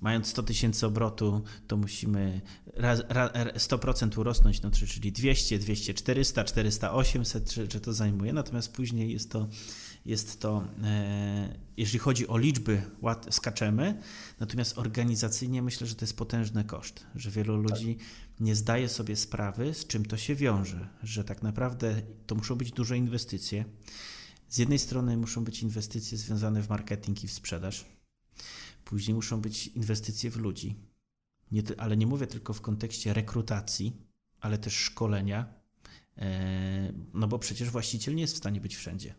mając 0.00 0.26
100 0.26 0.42
tysięcy 0.42 0.86
obrotu, 0.86 1.42
to 1.66 1.76
musimy 1.76 2.40
100% 2.76 4.18
urosnąć, 4.18 4.62
no, 4.62 4.70
czyli 4.70 5.12
200, 5.12 5.58
200, 5.58 5.94
400, 5.94 6.44
400, 6.44 6.92
800, 6.92 7.50
czy, 7.50 7.68
czy 7.68 7.80
to 7.80 7.92
zajmuje. 7.92 8.32
Natomiast 8.32 8.72
później 8.72 9.12
jest 9.12 9.30
to 9.30 9.48
jest 10.06 10.40
to, 10.40 10.64
e, 10.82 11.58
jeżeli 11.76 11.98
chodzi 11.98 12.28
o 12.28 12.38
liczby, 12.38 12.82
ład, 13.00 13.26
skaczemy, 13.30 14.00
natomiast 14.40 14.78
organizacyjnie 14.78 15.62
myślę, 15.62 15.86
że 15.86 15.94
to 15.94 16.04
jest 16.04 16.16
potężny 16.16 16.64
koszt, 16.64 17.06
że 17.14 17.30
wielu 17.30 17.56
ludzi 17.56 17.98
nie 18.40 18.54
zdaje 18.54 18.88
sobie 18.88 19.16
sprawy, 19.16 19.74
z 19.74 19.86
czym 19.86 20.04
to 20.04 20.16
się 20.16 20.34
wiąże, 20.34 20.88
że 21.02 21.24
tak 21.24 21.42
naprawdę 21.42 22.02
to 22.26 22.34
muszą 22.34 22.54
być 22.54 22.72
duże 22.72 22.98
inwestycje. 22.98 23.64
Z 24.48 24.58
jednej 24.58 24.78
strony 24.78 25.16
muszą 25.16 25.44
być 25.44 25.62
inwestycje 25.62 26.18
związane 26.18 26.62
w 26.62 26.68
marketing 26.68 27.24
i 27.24 27.28
w 27.28 27.32
sprzedaż, 27.32 27.84
później 28.84 29.14
muszą 29.14 29.40
być 29.40 29.66
inwestycje 29.66 30.30
w 30.30 30.36
ludzi, 30.36 30.76
nie, 31.50 31.62
ale 31.78 31.96
nie 31.96 32.06
mówię 32.06 32.26
tylko 32.26 32.52
w 32.52 32.60
kontekście 32.60 33.14
rekrutacji, 33.14 33.96
ale 34.40 34.58
też 34.58 34.74
szkolenia, 34.74 35.54
e, 36.16 36.92
no 37.14 37.28
bo 37.28 37.38
przecież 37.38 37.70
właściciel 37.70 38.14
nie 38.14 38.22
jest 38.22 38.34
w 38.34 38.38
stanie 38.38 38.60
być 38.60 38.76
wszędzie. 38.76 39.14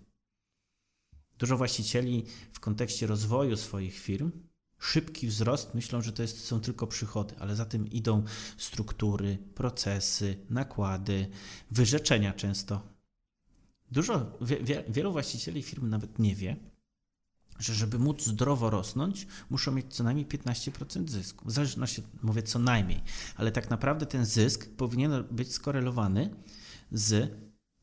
Dużo 1.38 1.58
właścicieli 1.58 2.26
w 2.54 2.60
kontekście 2.60 3.08
rozwoju 3.08 3.58
swoich 3.58 4.00
firm 4.00 4.32
szybki 4.86 5.28
wzrost 5.28 5.74
myślą, 5.74 6.02
że 6.02 6.12
to 6.12 6.22
jest, 6.22 6.46
są 6.46 6.62
tylko 6.62 6.88
przychody, 6.88 7.36
ale 7.40 7.56
za 7.56 7.66
tym 7.66 7.88
idą 7.88 8.24
struktury, 8.58 9.38
procesy, 9.56 10.38
nakłady, 10.50 11.28
wyrzeczenia 11.72 12.34
często. 12.34 12.82
Dużo, 13.92 14.38
wie, 14.42 14.84
wielu 14.90 15.12
właścicieli 15.12 15.64
firm 15.64 15.90
nawet 15.90 16.20
nie 16.20 16.36
wie, 16.36 16.56
że 17.60 17.74
żeby 17.74 18.00
móc 18.00 18.24
zdrowo 18.24 18.70
rosnąć, 18.70 19.28
muszą 19.50 19.72
mieć 19.72 19.94
co 19.94 20.04
najmniej 20.04 20.26
15% 20.26 21.10
zysku. 21.10 21.46
W 21.46 21.52
zależności, 21.52 22.04
mówię 22.24 22.44
co 22.44 22.60
najmniej, 22.60 23.02
ale 23.36 23.52
tak 23.52 23.70
naprawdę 23.70 24.06
ten 24.06 24.26
zysk 24.26 24.70
powinien 24.78 25.24
być 25.32 25.54
skorelowany 25.54 26.36
z 26.92 27.32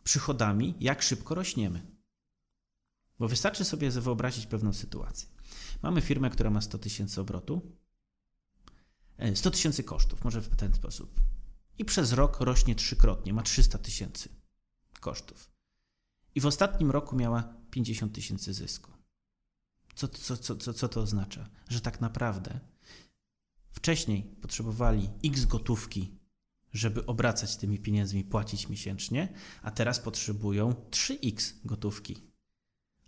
przychodami, 0.05 0.75
jak 0.81 1.03
szybko 1.03 1.35
rośniemy. 1.35 1.87
Bo 3.19 3.29
wystarczy 3.29 3.65
sobie 3.65 3.91
wyobrazić 3.91 4.47
pewną 4.47 4.73
sytuację. 4.73 5.32
Mamy 5.83 6.01
firmę, 6.01 6.31
która 6.31 6.51
ma 6.51 6.61
100 6.61 6.79
tysięcy 6.79 7.21
obrotu, 7.21 7.77
100 9.35 9.49
e, 9.49 9.53
tysięcy 9.53 9.85
kosztów, 9.85 10.25
może 10.25 10.41
w 10.41 10.57
ten 10.57 10.75
sposób. 10.75 11.21
I 11.79 11.85
przez 11.85 12.13
rok 12.13 12.41
rośnie 12.41 12.75
trzykrotnie, 12.75 13.33
ma 13.33 13.43
300 13.43 13.79
tysięcy 13.79 14.29
kosztów. 15.01 15.51
I 16.35 16.41
w 16.41 16.47
ostatnim 16.47 16.91
roku 16.91 17.17
miała 17.17 17.55
50 17.71 18.15
tysięcy 18.15 18.55
zysku. 18.55 18.93
Co, 19.95 20.09
co, 20.09 20.37
co, 20.37 20.57
co, 20.57 20.73
co 20.73 20.89
to 20.89 21.01
oznacza? 21.01 21.49
Że 21.69 21.81
tak 21.81 22.01
naprawdę 22.01 22.61
wcześniej 23.71 24.23
potrzebowali 24.23 25.11
x 25.25 25.45
gotówki, 25.45 26.19
żeby 26.73 27.07
obracać 27.07 27.57
tymi 27.57 27.79
pieniędzmi, 27.79 28.25
płacić 28.25 28.69
miesięcznie, 28.69 29.35
a 29.63 29.71
teraz 29.71 30.01
potrzebują 30.01 30.75
3x 30.91 31.53
gotówki 31.65 32.32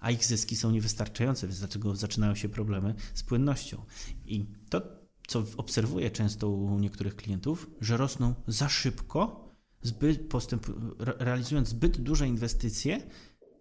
a 0.05 0.11
ich 0.11 0.25
zyski 0.25 0.57
są 0.57 0.71
niewystarczające, 0.71 1.47
więc 1.47 1.59
dlaczego 1.59 1.97
zaczynają 1.97 2.35
się 2.35 2.49
problemy 2.49 2.95
z 3.15 3.23
płynnością. 3.23 3.85
I 4.27 4.47
to, 4.71 4.83
co 5.27 5.45
obserwuję 5.57 6.11
często 6.11 6.49
u 6.49 6.79
niektórych 6.79 7.17
klientów, 7.17 7.71
że 7.81 7.97
rosną 7.97 8.35
za 8.47 8.69
szybko, 8.69 9.49
zbyt 9.83 10.29
postęp, 10.29 10.67
realizując 10.99 11.69
zbyt 11.69 12.01
duże 12.01 12.29
inwestycje 12.29 13.01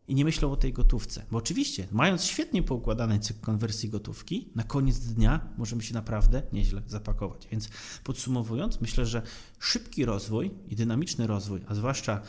i 0.08 0.16
nie 0.16 0.26
myślą 0.26 0.52
o 0.52 0.56
tej 0.56 0.74
gotówce. 0.74 1.26
Bo 1.32 1.38
oczywiście, 1.38 1.88
mając 1.91 2.24
świetnie 2.24 2.64
poukładany 2.64 3.20
cykl 3.20 3.39
konwersji 3.39 3.89
gotówki, 3.89 4.52
na 4.56 4.64
koniec 4.64 5.00
dnia 5.00 5.54
możemy 5.58 5.84
się 5.84 5.94
naprawdę 5.94 6.44
nieźle 6.54 6.82
zapakować. 6.88 7.48
Więc 7.52 7.70
podsumowując, 8.04 8.82
myślę, 8.82 9.06
że 9.06 9.22
szybki 9.60 10.06
rozwój 10.06 10.52
i 10.68 10.76
dynamiczny 10.76 11.28
rozwój, 11.28 11.62
a 11.68 11.76
zwłaszcza 11.76 12.22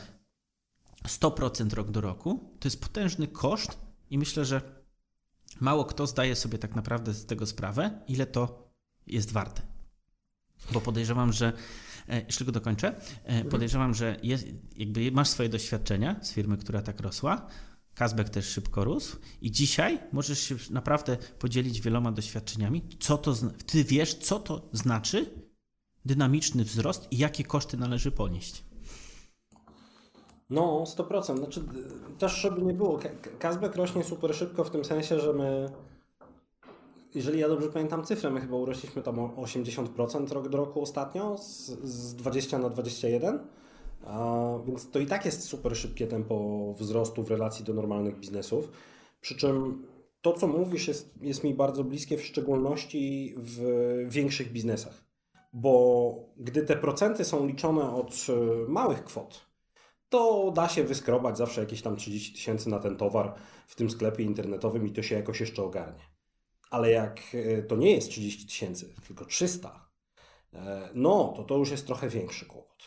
100% 1.08 1.72
rok 1.72 1.90
do 1.90 2.00
roku, 2.00 2.56
to 2.60 2.68
jest 2.68 2.80
potężny 2.80 3.28
koszt 3.28 3.83
i 4.10 4.18
myślę, 4.18 4.44
że 4.44 4.84
mało 5.60 5.84
kto 5.84 6.06
zdaje 6.06 6.36
sobie 6.36 6.58
tak 6.58 6.74
naprawdę 6.74 7.14
z 7.14 7.26
tego 7.26 7.46
sprawę, 7.46 8.00
ile 8.08 8.26
to 8.26 8.72
jest 9.06 9.32
warte. 9.32 9.62
Bo 10.72 10.80
podejrzewam, 10.80 11.32
że 11.32 11.52
e, 12.08 12.20
jeszcze 12.20 12.38
tylko 12.38 12.52
dokończę. 12.52 12.88
E, 12.88 13.26
mhm. 13.26 13.48
Podejrzewam, 13.48 13.94
że 13.94 14.16
jest, 14.22 14.46
jakby 14.76 15.12
masz 15.12 15.28
swoje 15.28 15.48
doświadczenia 15.48 16.16
z 16.22 16.32
firmy, 16.32 16.56
która 16.56 16.82
tak 16.82 17.00
rosła. 17.00 17.46
Kazbek 17.94 18.28
też 18.28 18.46
szybko 18.46 18.84
rósł 18.84 19.16
i 19.40 19.50
dzisiaj 19.50 19.98
możesz 20.12 20.40
się 20.40 20.56
naprawdę 20.70 21.16
podzielić 21.16 21.80
wieloma 21.80 22.12
doświadczeniami. 22.12 22.82
Co 23.00 23.18
to, 23.18 23.34
ty 23.66 23.84
wiesz, 23.84 24.14
co 24.14 24.38
to 24.38 24.68
znaczy 24.72 25.46
dynamiczny 26.04 26.64
wzrost 26.64 27.08
i 27.10 27.18
jakie 27.18 27.44
koszty 27.44 27.76
należy 27.76 28.10
ponieść. 28.10 28.64
No, 30.50 30.84
100%. 30.86 31.38
Znaczy, 31.38 31.64
też 32.18 32.32
żeby 32.32 32.62
nie 32.62 32.74
było, 32.74 32.98
Kazbek 33.38 33.76
rośnie 33.76 34.04
super 34.04 34.34
szybko 34.34 34.64
w 34.64 34.70
tym 34.70 34.84
sensie, 34.84 35.20
że 35.20 35.32
my, 35.32 35.68
jeżeli 37.14 37.40
ja 37.40 37.48
dobrze 37.48 37.68
pamiętam 37.68 38.04
cyfrę, 38.04 38.30
my 38.30 38.40
chyba 38.40 38.56
urośliśmy 38.56 39.02
tam 39.02 39.18
o 39.18 39.28
80% 39.28 40.32
rok 40.32 40.48
do 40.48 40.58
roku 40.58 40.82
ostatnio, 40.82 41.38
z, 41.38 41.66
z 41.84 42.14
20 42.14 42.58
na 42.58 42.70
21, 42.70 43.38
a, 44.06 44.48
więc 44.66 44.90
to 44.90 44.98
i 44.98 45.06
tak 45.06 45.24
jest 45.24 45.42
super 45.42 45.76
szybkie 45.76 46.06
tempo 46.06 46.74
wzrostu 46.78 47.22
w 47.22 47.30
relacji 47.30 47.64
do 47.64 47.74
normalnych 47.74 48.18
biznesów. 48.18 48.70
Przy 49.20 49.36
czym 49.36 49.86
to, 50.24 50.32
co 50.32 50.46
mówisz, 50.46 50.88
jest, 50.88 51.14
jest 51.22 51.44
mi 51.44 51.54
bardzo 51.54 51.84
bliskie, 51.84 52.16
w 52.18 52.24
szczególności 52.24 53.34
w 53.36 54.06
większych 54.08 54.52
biznesach. 54.52 55.04
Bo 55.52 56.14
gdy 56.36 56.62
te 56.62 56.76
procenty 56.76 57.24
są 57.24 57.46
liczone 57.46 57.94
od 57.94 58.26
e, 58.28 58.68
małych 58.68 59.04
kwot, 59.04 59.46
to 60.14 60.52
da 60.54 60.68
się 60.68 60.84
wyskrobać 60.84 61.38
zawsze 61.38 61.60
jakieś 61.60 61.82
tam 61.82 61.96
30 61.96 62.32
tysięcy 62.32 62.70
na 62.70 62.78
ten 62.78 62.96
towar 62.96 63.34
w 63.66 63.76
tym 63.76 63.90
sklepie 63.90 64.22
internetowym 64.22 64.86
i 64.86 64.90
to 64.90 65.02
się 65.02 65.14
jakoś 65.14 65.40
jeszcze 65.40 65.62
ogarnie. 65.62 66.02
Ale 66.70 66.90
jak 66.90 67.20
e, 67.34 67.62
to 67.62 67.76
nie 67.76 67.92
jest 67.92 68.10
30 68.10 68.46
tysięcy, 68.46 68.94
tylko 69.06 69.24
300, 69.24 69.88
e, 70.52 70.88
no 70.94 71.32
to 71.36 71.44
to 71.44 71.56
już 71.56 71.70
jest 71.70 71.86
trochę 71.86 72.08
większy 72.08 72.46
kłopot. 72.46 72.82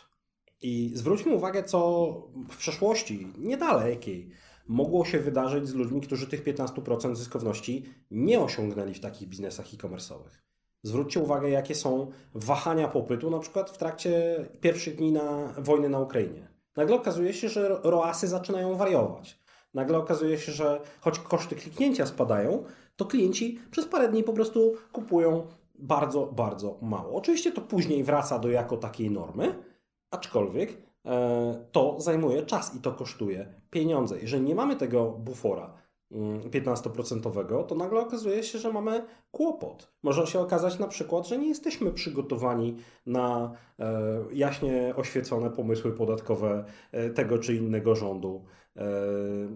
I 0.62 0.92
zwróćmy 0.96 1.34
uwagę, 1.34 1.64
co 1.64 2.10
w 2.50 2.58
przeszłości 2.58 3.28
niedalekiej 3.38 4.32
mogło 4.68 5.06
się 5.06 5.20
wydarzyć 5.20 5.68
z 5.68 5.74
ludźmi, 5.74 6.02
którzy 6.02 6.28
tych 6.28 6.44
15% 6.44 7.16
zyskowności 7.16 7.86
nie 8.12 8.40
osiągnęli 8.40 8.94
w 8.94 9.00
takich 9.00 9.28
biznesach 9.28 9.74
e-commerce'owych. 9.74 10.42
Zwróćcie 10.84 11.20
uwagę, 11.20 11.50
jakie 11.50 11.76
są 11.76 12.12
wahania 12.34 12.88
popytu, 12.88 13.30
na 13.30 13.40
przykład 13.40 13.70
w 13.70 13.78
trakcie 13.78 14.46
pierwszych 14.62 14.96
dni 14.96 15.12
na 15.12 15.54
wojny 15.58 15.90
na 15.90 16.00
Ukrainie. 16.00 16.57
Nagle 16.78 16.96
okazuje 16.96 17.34
się, 17.34 17.50
że 17.50 17.80
ROASy 17.84 18.28
zaczynają 18.28 18.76
wariować. 18.76 19.40
Nagle 19.74 19.98
okazuje 19.98 20.38
się, 20.38 20.52
że 20.52 20.82
choć 21.02 21.20
koszty 21.20 21.56
kliknięcia 21.56 22.06
spadają, 22.06 22.64
to 22.96 23.06
klienci 23.06 23.60
przez 23.72 23.86
parę 23.86 24.10
dni 24.10 24.24
po 24.24 24.34
prostu 24.34 24.74
kupują 24.92 25.48
bardzo, 25.76 26.26
bardzo 26.26 26.78
mało. 26.82 27.16
Oczywiście 27.18 27.52
to 27.52 27.62
później 27.62 28.04
wraca 28.04 28.40
do 28.40 28.50
jako 28.50 28.78
takiej 28.78 29.12
normy, 29.12 29.64
aczkolwiek 30.12 30.78
e, 31.06 31.66
to 31.72 31.96
zajmuje 32.00 32.46
czas 32.46 32.76
i 32.76 32.80
to 32.82 32.92
kosztuje 32.92 33.54
pieniądze. 33.70 34.20
Jeżeli 34.20 34.44
nie 34.44 34.56
mamy 34.56 34.76
tego 34.76 35.12
bufora, 35.12 35.74
15%, 36.12 37.52
mm, 37.52 37.68
to 37.68 37.76
nagle 37.76 38.00
okazuje 38.00 38.44
się, 38.44 38.60
że 38.60 38.74
mamy 38.74 39.06
kłopot. 39.32 39.92
Może 40.04 40.28
się 40.28 40.40
okazać 40.40 40.80
na 40.80 40.88
przykład, 40.88 41.28
że 41.28 41.38
nie 41.38 41.48
jesteśmy 41.48 41.92
przygotowani 41.92 42.78
na 43.06 43.52
e, 43.80 44.02
jaśnie 44.34 44.94
oświecone 44.96 45.50
pomysły 45.50 45.92
podatkowe 45.92 46.66
e, 46.92 47.10
tego 47.10 47.38
czy 47.38 47.56
innego 47.56 47.96
rządu. 47.96 48.46
E, 48.76 48.82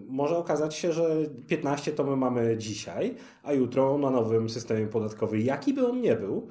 może 0.08 0.36
okazać 0.36 0.74
się, 0.74 0.92
że 0.92 1.16
15 1.48 1.92
to 1.92 2.04
my 2.04 2.16
mamy 2.16 2.56
dzisiaj, 2.58 3.14
a 3.42 3.52
jutro 3.52 3.98
na 3.98 4.10
nowym 4.10 4.48
systemie 4.48 4.86
podatkowym, 4.86 5.40
jaki 5.40 5.74
by 5.74 5.88
on 5.88 6.00
nie 6.00 6.16
był, 6.16 6.48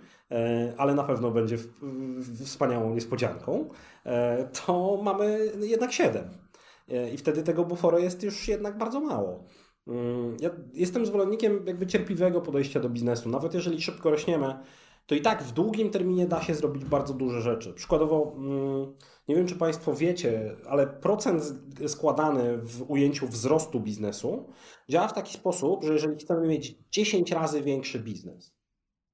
ale 0.77 0.95
na 0.95 1.03
pewno 1.03 1.31
będzie 1.31 1.57
wspaniałą 2.45 2.93
niespodzianką, 2.93 3.69
to 4.65 4.99
mamy 5.03 5.51
jednak 5.59 5.91
7. 5.91 6.23
I 7.13 7.17
wtedy 7.17 7.43
tego 7.43 7.65
buforu 7.65 7.99
jest 7.99 8.23
już 8.23 8.47
jednak 8.47 8.77
bardzo 8.77 8.99
mało. 8.99 9.43
Ja 10.41 10.49
jestem 10.73 11.05
zwolennikiem 11.05 11.67
jakby 11.67 11.87
cierpliwego 11.87 12.41
podejścia 12.41 12.79
do 12.79 12.89
biznesu. 12.89 13.29
Nawet 13.29 13.53
jeżeli 13.53 13.81
szybko 13.81 14.11
rośniemy, 14.11 14.59
to 15.05 15.15
i 15.15 15.21
tak 15.21 15.43
w 15.43 15.51
długim 15.51 15.89
terminie 15.89 16.27
da 16.27 16.41
się 16.41 16.55
zrobić 16.55 16.85
bardzo 16.85 17.13
duże 17.13 17.41
rzeczy. 17.41 17.73
Przykładowo, 17.73 18.33
mm, 18.37 18.93
nie 19.27 19.35
wiem 19.35 19.47
czy 19.47 19.55
Państwo 19.55 19.93
wiecie, 19.93 20.55
ale 20.69 20.87
procent 20.87 21.43
składany 21.87 22.57
w 22.57 22.91
ujęciu 22.91 23.27
wzrostu 23.27 23.79
biznesu 23.79 24.49
działa 24.89 25.07
w 25.07 25.13
taki 25.13 25.33
sposób, 25.33 25.83
że 25.83 25.93
jeżeli 25.93 26.17
chcemy 26.17 26.47
mieć 26.47 26.77
10 26.91 27.31
razy 27.31 27.61
większy 27.61 27.99
biznes, 27.99 28.53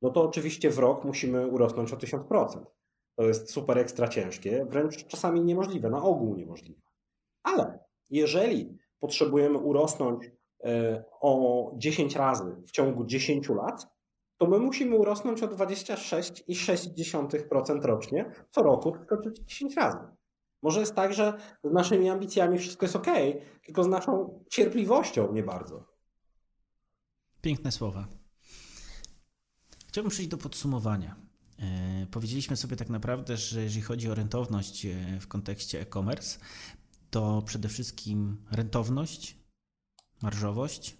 no 0.01 0.09
to 0.09 0.23
oczywiście 0.23 0.69
w 0.69 0.79
rok 0.79 1.05
musimy 1.05 1.47
urosnąć 1.47 1.93
o 1.93 1.97
1000%. 1.97 2.65
To 3.15 3.23
jest 3.23 3.51
super 3.51 3.77
ekstra 3.77 4.07
ciężkie, 4.07 4.65
wręcz 4.69 5.07
czasami 5.07 5.41
niemożliwe, 5.41 5.89
na 5.89 6.03
ogół 6.03 6.35
niemożliwe. 6.35 6.81
Ale 7.43 7.79
jeżeli 8.09 8.77
potrzebujemy 8.99 9.57
urosnąć 9.57 10.31
o 11.21 11.71
10 11.77 12.15
razy 12.15 12.55
w 12.67 12.71
ciągu 12.71 13.05
10 13.05 13.49
lat, 13.49 13.87
to 14.37 14.47
my 14.47 14.59
musimy 14.59 14.95
urosnąć 14.95 15.43
o 15.43 15.47
26,6% 15.47 17.81
rocznie 17.81 18.31
co 18.49 18.63
roku, 18.63 18.91
tylko 18.91 19.17
10 19.45 19.75
razy. 19.75 19.97
Może 20.61 20.79
jest 20.79 20.95
tak, 20.95 21.13
że 21.13 21.33
z 21.63 21.73
naszymi 21.73 22.09
ambicjami 22.09 22.59
wszystko 22.59 22.85
jest 22.85 22.95
ok, 22.95 23.07
tylko 23.65 23.83
z 23.83 23.87
naszą 23.87 24.43
cierpliwością 24.49 25.33
nie 25.33 25.43
bardzo. 25.43 25.83
Piękne 27.41 27.71
słowa. 27.71 28.07
Chciałbym 29.87 30.11
przejść 30.11 30.29
do 30.29 30.37
podsumowania. 30.37 31.15
E, 31.59 32.07
powiedzieliśmy 32.11 32.57
sobie 32.57 32.75
tak 32.75 32.89
naprawdę, 32.89 33.37
że 33.37 33.63
jeżeli 33.63 33.81
chodzi 33.81 34.09
o 34.09 34.15
rentowność 34.15 34.85
e, 34.85 35.19
w 35.19 35.27
kontekście 35.27 35.81
e-commerce, 35.81 36.39
to 37.09 37.41
przede 37.41 37.69
wszystkim 37.69 38.37
rentowność, 38.51 39.36
marżowość 40.21 40.97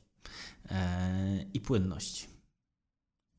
e, 0.70 1.46
i 1.54 1.62
płynność. 1.62 2.30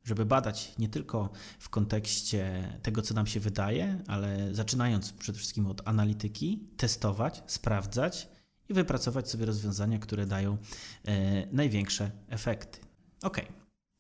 Żeby 0.05 0.26
badać 0.26 0.72
nie 0.79 0.89
tylko 0.89 1.31
w 1.59 1.68
kontekście 1.68 2.72
tego, 2.83 3.03
co 3.03 3.14
nam 3.14 3.26
się 3.26 3.41
wydaje, 3.41 4.03
ale 4.07 4.55
zaczynając 4.55 5.12
przede 5.12 5.39
wszystkim 5.39 5.66
od 5.66 5.89
analityki, 5.89 6.68
testować, 6.76 7.43
sprawdzać 7.47 8.29
i 8.68 8.74
wypracować 8.74 9.31
sobie 9.31 9.47
rozwiązania, 9.47 9.99
które 9.99 10.26
dają 10.26 10.59
e, 11.05 11.47
największe 11.47 12.11
efekty. 12.29 12.81
Ok. 13.22 13.41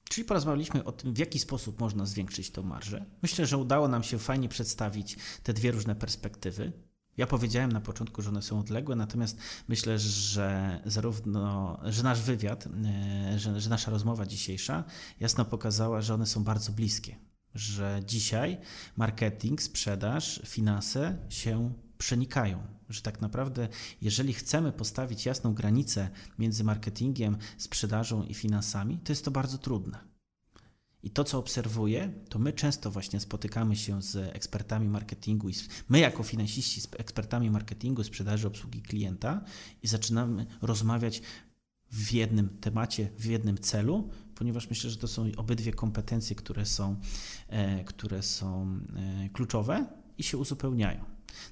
Czyli 0.08 0.24
porozmawialiśmy 0.24 0.84
o 0.84 0.92
tym, 0.92 1.14
w 1.14 1.18
jaki 1.18 1.38
sposób 1.38 1.80
można 1.80 2.06
zwiększyć 2.06 2.50
tą 2.50 2.62
marżę. 2.62 3.04
Myślę, 3.22 3.46
że 3.46 3.56
udało 3.56 3.88
nam 3.88 4.02
się 4.02 4.18
fajnie 4.18 4.48
przedstawić 4.48 5.16
te 5.42 5.52
dwie 5.52 5.70
różne 5.70 5.94
perspektywy. 5.94 6.72
Ja 7.18 7.26
powiedziałem 7.26 7.72
na 7.72 7.80
początku, 7.80 8.22
że 8.22 8.28
one 8.28 8.42
są 8.42 8.60
odległe, 8.60 8.96
natomiast 8.96 9.38
myślę, 9.68 9.98
że 9.98 10.80
zarówno, 10.84 11.78
że 11.84 12.02
nasz 12.02 12.20
wywiad, 12.22 12.66
e, 12.66 13.38
że, 13.38 13.60
że 13.60 13.70
nasza 13.70 13.90
rozmowa 13.90 14.26
dzisiejsza 14.26 14.84
jasno 15.20 15.44
pokazała, 15.44 16.00
że 16.00 16.14
one 16.14 16.26
są 16.26 16.44
bardzo 16.44 16.72
bliskie. 16.72 17.16
Że 17.54 18.00
dzisiaj 18.06 18.58
marketing, 18.96 19.62
sprzedaż, 19.62 20.42
finanse 20.46 21.18
się 21.28 21.72
przenikają. 21.98 22.62
Że 22.88 23.02
tak 23.02 23.20
naprawdę, 23.20 23.68
jeżeli 24.02 24.32
chcemy 24.32 24.72
postawić 24.72 25.26
jasną 25.26 25.54
granicę 25.54 26.10
między 26.38 26.64
marketingiem, 26.64 27.36
sprzedażą 27.58 28.22
i 28.22 28.34
finansami, 28.34 28.98
to 28.98 29.12
jest 29.12 29.24
to 29.24 29.30
bardzo 29.30 29.58
trudne. 29.58 30.07
I 31.02 31.10
to, 31.10 31.24
co 31.24 31.38
obserwuję, 31.38 32.12
to 32.28 32.38
my 32.38 32.52
często 32.52 32.90
właśnie 32.90 33.20
spotykamy 33.20 33.76
się 33.76 34.02
z 34.02 34.16
ekspertami 34.16 34.88
marketingu, 34.88 35.48
i 35.48 35.52
my 35.88 35.98
jako 35.98 36.22
finansiści 36.22 36.80
z 36.80 36.88
ekspertami 36.98 37.50
marketingu, 37.50 38.04
sprzedaży, 38.04 38.46
obsługi 38.46 38.82
klienta 38.82 39.44
i 39.82 39.88
zaczynamy 39.88 40.46
rozmawiać 40.62 41.22
w 41.90 42.12
jednym 42.12 42.48
temacie, 42.48 43.10
w 43.18 43.24
jednym 43.24 43.58
celu, 43.58 44.10
ponieważ 44.34 44.70
myślę, 44.70 44.90
że 44.90 44.96
to 44.96 45.08
są 45.08 45.30
obydwie 45.36 45.72
kompetencje, 45.72 46.36
które 46.36 46.66
są, 46.66 46.96
e, 47.48 47.84
które 47.84 48.22
są 48.22 48.80
e, 48.96 49.28
kluczowe 49.28 49.86
i 50.18 50.22
się 50.22 50.38
uzupełniają. 50.38 51.04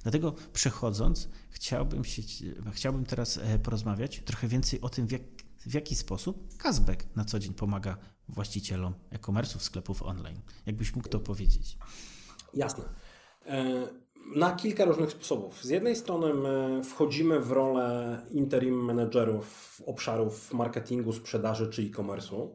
Dlatego 0.02 0.34
przechodząc, 0.52 1.28
chciałbym, 1.50 2.04
się, 2.04 2.22
chciałbym 2.72 3.04
teraz 3.04 3.38
e, 3.38 3.58
porozmawiać 3.58 4.22
trochę 4.24 4.48
więcej 4.48 4.80
o 4.80 4.88
tym, 4.88 5.06
w, 5.06 5.12
jak, 5.12 5.22
w 5.66 5.74
jaki 5.74 5.94
sposób 5.94 6.56
Kazbek 6.56 7.16
na 7.16 7.24
co 7.24 7.38
dzień 7.38 7.54
pomaga 7.54 7.96
właścicielom 8.28 8.94
e-commerce'ów, 9.10 9.62
sklepów 9.62 10.02
online. 10.02 10.40
Jakbyś 10.66 10.96
mógł 10.96 11.08
to 11.08 11.20
powiedzieć? 11.20 11.78
Jasne. 12.54 12.84
E, 13.46 13.88
Na 14.36 14.56
kilka 14.56 14.84
różnych 14.84 15.10
sposobów. 15.10 15.64
Z 15.64 15.68
jednej 15.68 15.96
strony 15.96 16.34
my 16.34 16.84
wchodzimy 16.84 17.40
w 17.40 17.52
rolę 17.52 18.18
interim 18.30 18.74
managerów 18.74 19.82
obszarów 19.86 20.54
marketingu, 20.54 21.12
sprzedaży 21.12 21.68
czy 21.68 21.82
e-commerce'u, 21.82 22.48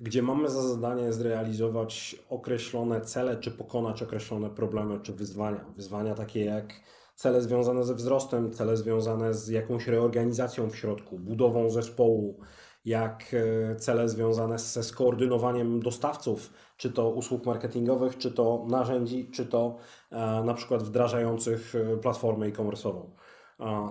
gdzie 0.00 0.22
mamy 0.22 0.50
za 0.50 0.62
zadanie 0.68 1.12
zrealizować 1.12 2.16
określone 2.30 3.00
cele, 3.00 3.36
czy 3.36 3.50
pokonać 3.50 4.02
określone 4.02 4.50
problemy, 4.50 5.00
czy 5.00 5.12
wyzwania. 5.12 5.64
Wyzwania 5.76 6.14
takie 6.14 6.44
jak 6.44 6.80
cele 7.16 7.42
związane 7.42 7.84
ze 7.84 7.94
wzrostem, 7.94 8.52
cele 8.52 8.76
związane 8.76 9.34
z 9.34 9.48
jakąś 9.48 9.86
reorganizacją 9.86 10.70
w 10.70 10.76
środku, 10.76 11.18
budową 11.18 11.70
zespołu, 11.70 12.40
jak 12.84 13.34
e, 13.34 13.76
cele 13.76 14.08
związane 14.08 14.58
ze 14.58 14.82
skoordynowaniem 14.82 15.80
dostawców, 15.80 16.52
czy 16.76 16.92
to 16.92 17.10
usług 17.10 17.46
marketingowych, 17.46 18.18
czy 18.18 18.32
to 18.32 18.66
narzędzi, 18.68 19.30
czy 19.30 19.46
to 19.46 19.76
e, 20.10 20.42
na 20.44 20.54
przykład 20.54 20.82
wdrażających 20.82 21.74
e, 21.74 21.96
platformę 21.96 22.46
e-commerce'ową. 22.46 23.10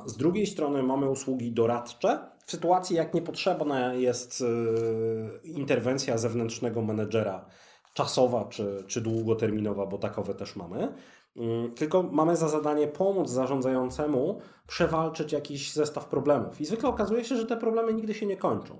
Z 0.05 0.17
drugiej 0.17 0.47
strony 0.47 0.83
mamy 0.83 1.09
usługi 1.09 1.51
doradcze. 1.51 2.19
W 2.45 2.51
sytuacji, 2.51 2.95
jak 2.95 3.13
niepotrzebna 3.13 3.93
jest 3.93 4.43
interwencja 5.43 6.17
zewnętrznego 6.17 6.81
menedżera, 6.81 7.45
czasowa 7.93 8.45
czy, 8.45 8.83
czy 8.87 9.01
długoterminowa, 9.01 9.85
bo 9.85 9.97
takowe 9.97 10.35
też 10.35 10.55
mamy. 10.55 10.93
Mm, 11.35 11.71
tylko 11.71 12.03
mamy 12.03 12.35
za 12.35 12.49
zadanie 12.49 12.87
pomóc 12.87 13.29
zarządzającemu 13.29 14.39
przewalczyć 14.67 15.31
jakiś 15.31 15.73
zestaw 15.73 16.05
problemów. 16.05 16.61
I 16.61 16.65
zwykle 16.65 16.89
okazuje 16.89 17.23
się, 17.23 17.35
że 17.37 17.45
te 17.45 17.57
problemy 17.57 17.93
nigdy 17.93 18.13
się 18.13 18.25
nie 18.25 18.37
kończą. 18.37 18.77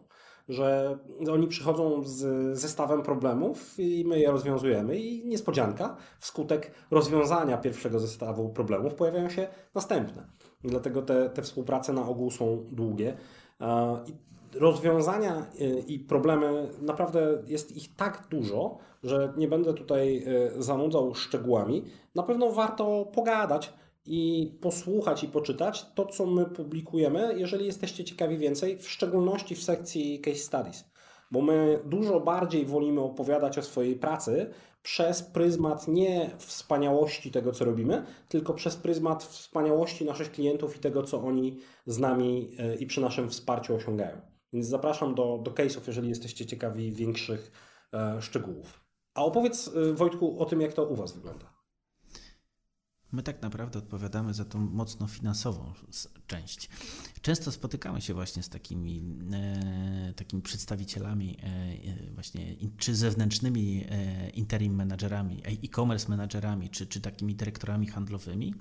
Że 0.50 0.98
oni 1.32 1.48
przychodzą 1.48 2.04
z 2.04 2.20
zestawem 2.60 3.02
problemów 3.02 3.80
i 3.80 4.06
my 4.08 4.20
je 4.20 4.32
rozwiązujemy, 4.32 5.00
i 5.00 5.28
niespodzianka, 5.28 5.98
wskutek 6.20 6.72
rozwiązania 6.92 7.58
pierwszego 7.58 8.00
zestawu 8.00 8.50
problemów 8.50 8.94
pojawiają 8.94 9.30
się 9.30 9.48
następne. 9.76 10.28
Dlatego 10.64 11.02
te, 11.02 11.30
te 11.30 11.42
współprace 11.42 11.94
na 11.94 12.08
ogół 12.08 12.32
są 12.32 12.66
długie. 12.72 13.18
I 14.08 14.14
rozwiązania 14.54 15.46
y, 15.62 15.84
i 15.88 16.00
problemy, 16.00 16.70
naprawdę 16.82 17.44
jest 17.48 17.78
ich 17.78 17.96
tak 17.96 18.28
dużo, 18.30 18.78
że 19.04 19.34
nie 19.38 19.48
będę 19.48 19.74
tutaj 19.74 20.24
y, 20.58 20.64
zanudzał 20.64 21.16
szczegółami. 21.16 21.86
Na 22.16 22.24
pewno 22.24 22.52
warto 22.52 23.06
pogadać 23.14 23.74
i 24.06 24.52
posłuchać 24.62 25.24
i 25.24 25.28
poczytać 25.28 25.86
to, 25.96 26.06
co 26.06 26.26
my 26.26 26.46
publikujemy, 26.46 27.34
jeżeli 27.38 27.66
jesteście 27.66 28.04
ciekawi 28.04 28.38
więcej, 28.38 28.78
w 28.78 28.90
szczególności 28.90 29.56
w 29.56 29.64
sekcji 29.64 30.20
case 30.20 30.38
studies. 30.38 30.92
Bo 31.32 31.42
my 31.42 31.80
dużo 31.86 32.20
bardziej 32.20 32.66
wolimy 32.66 33.02
opowiadać 33.02 33.58
o 33.58 33.62
swojej 33.62 33.96
pracy 33.96 34.50
przez 34.84 35.24
pryzmat 35.24 35.88
nie 35.88 36.32
wspaniałości 36.38 37.32
tego, 37.32 37.52
co 37.52 37.66
robimy, 37.66 38.06
tylko 38.28 38.54
przez 38.54 38.76
pryzmat 38.76 39.24
wspaniałości 39.24 40.06
naszych 40.06 40.32
klientów 40.32 40.78
i 40.78 40.80
tego, 40.80 41.04
co 41.04 41.22
oni 41.22 41.58
z 41.86 42.00
nami 42.00 42.50
y, 42.74 42.76
i 42.76 42.86
przy 42.86 43.02
naszym 43.02 43.30
wsparciu 43.30 43.76
osiągają. 43.76 44.31
Więc 44.54 44.68
zapraszam 44.68 45.16
do, 45.16 45.40
do 45.44 45.52
case'ów, 45.52 45.82
jeżeli 45.88 46.10
jesteście 46.10 46.46
ciekawi 46.46 46.92
większych 46.92 47.52
e, 47.94 48.22
szczegółów. 48.22 48.82
A 49.14 49.24
opowiedz, 49.24 49.68
e, 49.68 49.94
Wojtku, 49.94 50.40
o 50.40 50.46
tym, 50.46 50.62
jak 50.62 50.74
to 50.74 50.86
u 50.86 50.96
Was 50.96 51.14
wygląda. 51.14 51.62
My 53.12 53.24
tak 53.24 53.42
naprawdę 53.42 53.80
odpowiadamy 53.80 54.34
za 54.34 54.46
tą 54.46 54.60
mocno 54.60 55.08
finansową 55.08 55.74
część. 56.28 56.70
Często 57.22 57.52
spotykamy 57.52 58.02
się 58.02 58.14
właśnie 58.14 58.44
z 58.44 58.50
takimi, 58.50 59.20
e, 59.34 60.14
takimi 60.14 60.42
przedstawicielami, 60.42 61.38
e, 61.44 61.46
e 61.46 62.14
właśnie 62.14 62.56
czy 62.78 62.96
zewnętrznymi 62.96 63.86
e, 63.90 64.30
interim 64.30 64.76
menadżerami, 64.76 65.42
e-commerce 65.46 66.10
menadżerami, 66.10 66.70
czy, 66.70 66.88
czy 66.88 67.02
takimi 67.02 67.36
dyrektorami 67.36 67.88
handlowymi, 67.88 68.56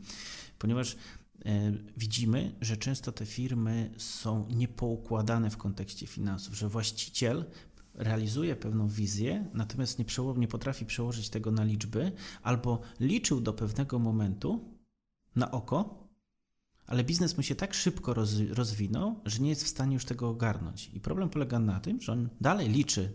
ponieważ 0.58 0.96
E, 0.96 1.19
widzimy, 1.96 2.54
że 2.60 2.76
często 2.76 3.12
te 3.12 3.26
firmy 3.26 3.90
są 3.96 4.48
niepoukładane 4.48 5.50
w 5.50 5.56
kontekście 5.56 6.06
finansów, 6.06 6.56
że 6.56 6.68
właściciel 6.68 7.44
realizuje 7.94 8.56
pewną 8.56 8.88
wizję, 8.88 9.50
natomiast 9.54 9.98
nie, 9.98 10.04
nie 10.36 10.48
potrafi 10.48 10.86
przełożyć 10.86 11.28
tego 11.28 11.50
na 11.50 11.64
liczby, 11.64 12.12
albo 12.42 12.80
liczył 13.00 13.40
do 13.40 13.52
pewnego 13.52 13.98
momentu 13.98 14.80
na 15.36 15.50
oko, 15.50 16.08
ale 16.86 17.04
biznes 17.04 17.36
mu 17.36 17.42
się 17.42 17.54
tak 17.54 17.74
szybko 17.74 18.14
rozwinął, 18.50 19.20
że 19.24 19.38
nie 19.38 19.48
jest 19.48 19.64
w 19.64 19.68
stanie 19.68 19.94
już 19.94 20.04
tego 20.04 20.28
ogarnąć. 20.28 20.90
I 20.94 21.00
problem 21.00 21.30
polega 21.30 21.58
na 21.58 21.80
tym, 21.80 22.00
że 22.00 22.12
on 22.12 22.28
dalej 22.40 22.68
liczy 22.68 23.12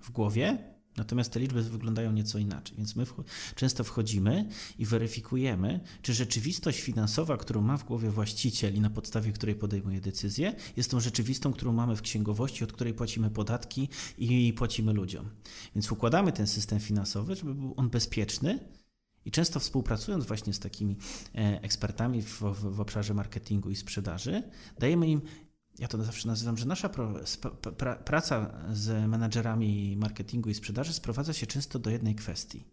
w 0.00 0.10
głowie, 0.10 0.75
Natomiast 0.96 1.32
te 1.32 1.40
liczby 1.40 1.62
wyglądają 1.62 2.12
nieco 2.12 2.38
inaczej, 2.38 2.76
więc 2.76 2.96
my 2.96 3.06
często 3.54 3.84
wchodzimy 3.84 4.48
i 4.78 4.86
weryfikujemy, 4.86 5.80
czy 6.02 6.14
rzeczywistość 6.14 6.80
finansowa, 6.80 7.36
którą 7.36 7.60
ma 7.60 7.76
w 7.76 7.84
głowie 7.84 8.10
właściciel 8.10 8.74
i 8.74 8.80
na 8.80 8.90
podstawie 8.90 9.32
której 9.32 9.54
podejmuje 9.54 10.00
decyzję, 10.00 10.54
jest 10.76 10.90
tą 10.90 11.00
rzeczywistą, 11.00 11.52
którą 11.52 11.72
mamy 11.72 11.96
w 11.96 12.02
księgowości, 12.02 12.64
od 12.64 12.72
której 12.72 12.94
płacimy 12.94 13.30
podatki 13.30 13.88
i 14.18 14.52
płacimy 14.52 14.92
ludziom. 14.92 15.30
Więc 15.74 15.92
układamy 15.92 16.32
ten 16.32 16.46
system 16.46 16.80
finansowy, 16.80 17.36
żeby 17.36 17.54
był 17.54 17.74
on 17.76 17.90
bezpieczny, 17.90 18.58
i 19.26 19.30
często 19.30 19.60
współpracując 19.60 20.26
właśnie 20.26 20.52
z 20.52 20.58
takimi 20.58 20.96
e, 21.34 21.62
ekspertami 21.62 22.22
w, 22.22 22.42
w, 22.42 22.74
w, 22.74 22.80
obszarze 22.80 23.14
marketingu 23.14 23.70
i 23.70 23.76
sprzedaży, 23.76 24.42
dajemy 24.78 25.08
im 25.08 25.20
ja 25.78 25.88
to 25.88 26.04
zawsze 26.04 26.28
nazywam, 26.28 26.58
że 26.58 26.66
nasza 26.66 26.90
praca 28.04 28.52
z 28.72 29.08
menadżerami 29.08 29.96
marketingu 29.96 30.50
i 30.50 30.54
sprzedaży 30.54 30.92
sprowadza 30.92 31.32
się 31.32 31.46
często 31.46 31.78
do 31.78 31.90
jednej 31.90 32.14
kwestii. 32.14 32.64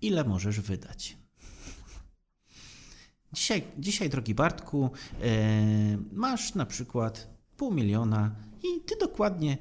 Ile 0.00 0.24
możesz 0.24 0.60
wydać? 0.60 1.16
Dzisiaj, 3.32 3.64
dzisiaj 3.78 4.10
drogi 4.10 4.34
Bartku, 4.34 4.90
yy, 5.20 5.28
masz 6.12 6.54
na 6.54 6.66
przykład 6.66 7.36
pół 7.56 7.74
miliona 7.74 8.34
i 8.66 8.80
ty 8.80 8.94
dokładnie, 9.00 9.58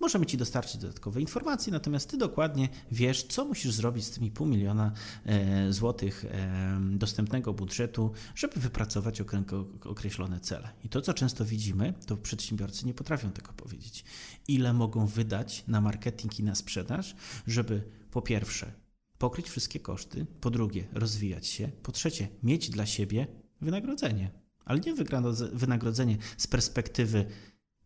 możemy 0.00 0.26
ci 0.26 0.36
dostarczyć 0.36 0.80
dodatkowe 0.80 1.20
informacje, 1.20 1.72
natomiast 1.72 2.10
ty 2.10 2.16
dokładnie 2.16 2.68
wiesz, 2.90 3.22
co 3.22 3.44
musisz 3.44 3.72
zrobić 3.72 4.04
z 4.04 4.10
tymi 4.10 4.30
pół 4.30 4.46
miliona 4.46 4.92
e, 5.26 5.72
złotych 5.72 6.24
e, 6.24 6.78
dostępnego 6.92 7.52
budżetu, 7.52 8.12
żeby 8.34 8.60
wypracować 8.60 9.20
określone 9.84 10.40
cele. 10.40 10.68
I 10.84 10.88
to, 10.88 11.00
co 11.00 11.14
często 11.14 11.44
widzimy, 11.44 11.94
to 12.06 12.16
przedsiębiorcy 12.16 12.86
nie 12.86 12.94
potrafią 12.94 13.30
tego 13.30 13.52
powiedzieć. 13.52 14.04
Ile 14.48 14.72
mogą 14.72 15.06
wydać 15.06 15.64
na 15.68 15.80
marketing 15.80 16.40
i 16.40 16.42
na 16.42 16.54
sprzedaż, 16.54 17.16
żeby 17.46 17.82
po 18.10 18.22
pierwsze 18.22 18.72
pokryć 19.18 19.48
wszystkie 19.48 19.80
koszty, 19.80 20.26
po 20.40 20.50
drugie 20.50 20.88
rozwijać 20.92 21.46
się, 21.46 21.68
po 21.82 21.92
trzecie 21.92 22.28
mieć 22.42 22.70
dla 22.70 22.86
siebie 22.86 23.26
wynagrodzenie. 23.60 24.30
Ale 24.64 24.80
nie 24.80 24.94
wynagrodzenie 25.52 26.16
z 26.36 26.46
perspektywy 26.46 27.26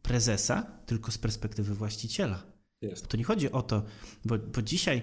prezesa, 0.07 0.63
tylko 0.87 1.13
z 1.13 1.19
perspektywy 1.19 1.75
właściciela. 1.75 2.43
Jest. 2.81 3.09
To 3.09 3.17
nie 3.17 3.25
chodzi 3.25 3.53
o 3.53 3.63
to, 3.63 3.85
bo, 4.25 4.39
bo 4.39 4.63
dzisiaj 4.63 5.03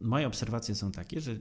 moje 0.00 0.26
obserwacje 0.26 0.74
są 0.74 0.92
takie, 0.92 1.20
że 1.20 1.36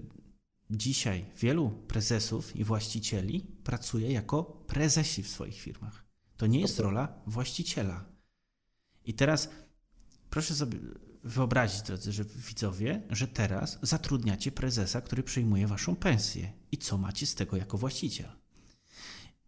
dzisiaj 0.70 1.26
wielu 1.38 1.70
prezesów 1.70 2.56
i 2.56 2.64
właścicieli 2.64 3.46
pracuje 3.64 4.12
jako 4.12 4.44
prezesi 4.44 5.24
w 5.24 5.30
swoich 5.30 5.62
firmach. 5.62 6.06
To 6.38 6.48
nie 6.48 6.60
jest 6.60 6.80
rola 6.80 7.22
właściciela. 7.28 8.06
I 9.06 9.14
teraz 9.14 9.50
proszę 10.30 10.56
sobie 10.56 10.80
wyobrazić, 11.24 11.82
drodzy 11.82 12.12
że 12.12 12.24
widzowie, 12.24 13.02
że 13.10 13.28
teraz 13.28 13.80
zatrudniacie 13.82 14.52
prezesa, 14.52 15.02
który 15.02 15.24
przyjmuje 15.24 15.68
waszą 15.68 15.96
pensję. 15.96 16.54
I 16.72 16.78
co 16.78 16.98
macie 16.98 17.26
z 17.26 17.36
tego 17.36 17.58
jako 17.58 17.78
właściciel? 17.78 18.30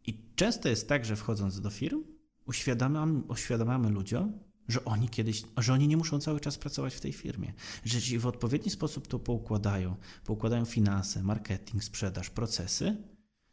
I 0.08 0.22
często 0.36 0.70
jest 0.70 0.90
tak, 0.90 1.06
że 1.06 1.16
wchodząc 1.16 1.62
do 1.62 1.70
firm, 1.70 2.04
uświadamiamy, 2.48 3.22
uświadamiamy 3.28 3.90
ludziom, 3.90 4.40
że 4.68 4.86
oni 4.86 5.10
kiedyś, 5.10 5.44
że 5.58 5.74
oni 5.74 5.88
nie 5.88 5.98
muszą 5.98 6.20
cały 6.20 6.40
czas 6.40 6.58
pracować 6.58 6.96
w 6.96 7.02
tej 7.02 7.14
firmie, 7.14 7.54
że 7.86 7.98
jeśli 7.98 8.20
w 8.20 8.28
odpowiedni 8.28 8.72
sposób 8.72 9.08
to 9.08 9.20
poukładają, 9.20 9.96
poukładają 10.26 10.66
finanse, 10.66 11.24
marketing, 11.24 11.84
sprzedaż, 11.84 12.30
procesy, 12.30 12.98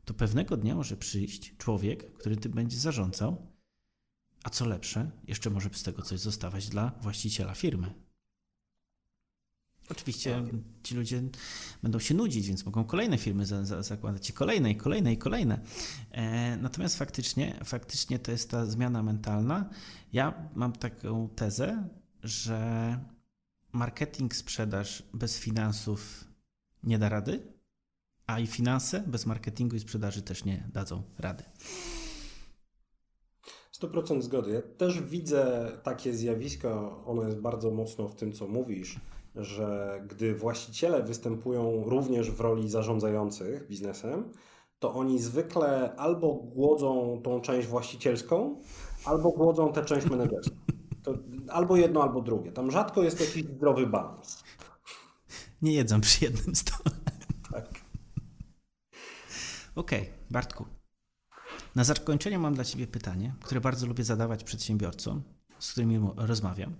to 0.04 0.14
pewnego 0.14 0.56
dnia 0.56 0.74
może 0.74 0.96
przyjść 0.96 1.56
człowiek, 1.56 2.14
który 2.14 2.36
tym 2.36 2.52
będzie 2.52 2.78
zarządzał, 2.78 3.54
a 4.44 4.50
co 4.50 4.66
lepsze, 4.66 5.10
jeszcze 5.28 5.50
może 5.50 5.70
z 5.72 5.82
tego 5.82 6.02
coś 6.02 6.20
zostawać 6.20 6.68
dla 6.68 6.92
właściciela 7.00 7.54
firmy. 7.54 8.03
Oczywiście 9.90 10.44
ci 10.82 10.94
ludzie 10.94 11.22
będą 11.82 11.98
się 11.98 12.14
nudzić, 12.14 12.48
więc 12.48 12.66
mogą 12.66 12.84
kolejne 12.84 13.18
firmy 13.18 13.46
za, 13.46 13.64
za, 13.64 13.82
zakładać 13.82 14.30
i 14.30 14.32
kolejne, 14.32 14.70
i 14.70 14.76
kolejne, 14.76 15.12
i 15.12 15.18
kolejne. 15.18 15.60
E, 16.10 16.56
natomiast 16.56 16.98
faktycznie, 16.98 17.60
faktycznie 17.64 18.18
to 18.18 18.30
jest 18.30 18.50
ta 18.50 18.66
zmiana 18.66 19.02
mentalna. 19.02 19.70
Ja 20.12 20.48
mam 20.54 20.72
taką 20.72 21.28
tezę, 21.28 21.88
że 22.22 22.98
marketing, 23.72 24.34
sprzedaż 24.34 25.02
bez 25.14 25.38
finansów 25.38 26.24
nie 26.82 26.98
da 26.98 27.08
rady, 27.08 27.54
a 28.26 28.40
i 28.40 28.46
finanse 28.46 29.04
bez 29.06 29.26
marketingu 29.26 29.76
i 29.76 29.80
sprzedaży 29.80 30.22
też 30.22 30.44
nie 30.44 30.68
dadzą 30.72 31.02
rady. 31.18 31.44
100% 33.80 34.22
zgody. 34.22 34.50
Ja 34.50 34.62
też 34.62 35.02
widzę 35.02 35.72
takie 35.82 36.14
zjawisko, 36.14 37.02
ono 37.06 37.22
jest 37.22 37.38
bardzo 37.38 37.70
mocno 37.70 38.08
w 38.08 38.16
tym, 38.16 38.32
co 38.32 38.48
mówisz 38.48 39.00
że 39.34 40.00
gdy 40.06 40.34
właściciele 40.34 41.02
występują 41.02 41.84
również 41.86 42.30
w 42.30 42.40
roli 42.40 42.68
zarządzających 42.68 43.68
biznesem, 43.68 44.32
to 44.78 44.94
oni 44.94 45.18
zwykle 45.18 45.96
albo 45.96 46.34
głodzą 46.34 47.20
tą 47.24 47.40
część 47.40 47.68
właścicielską, 47.68 48.60
albo 49.04 49.30
głodzą 49.30 49.72
tę 49.72 49.84
część 49.84 50.10
menedżerską. 50.10 50.56
To 51.02 51.14
albo 51.48 51.76
jedno, 51.76 52.02
albo 52.02 52.20
drugie. 52.20 52.52
Tam 52.52 52.70
rzadko 52.70 53.02
jest 53.02 53.20
jakiś 53.20 53.44
zdrowy 53.44 53.86
balans. 53.86 54.44
Nie 55.62 55.72
jedzą 55.72 56.00
przy 56.00 56.24
jednym 56.24 56.54
stole. 56.54 56.96
Tak. 57.52 57.68
Okej, 59.74 60.00
okay, 60.00 60.12
Bartku. 60.30 60.66
Na 61.74 61.84
zakończenie 61.84 62.38
mam 62.38 62.54
dla 62.54 62.64
Ciebie 62.64 62.86
pytanie, 62.86 63.34
które 63.40 63.60
bardzo 63.60 63.86
lubię 63.86 64.04
zadawać 64.04 64.44
przedsiębiorcom, 64.44 65.22
z 65.58 65.72
którymi 65.72 66.00
rozmawiam. 66.16 66.74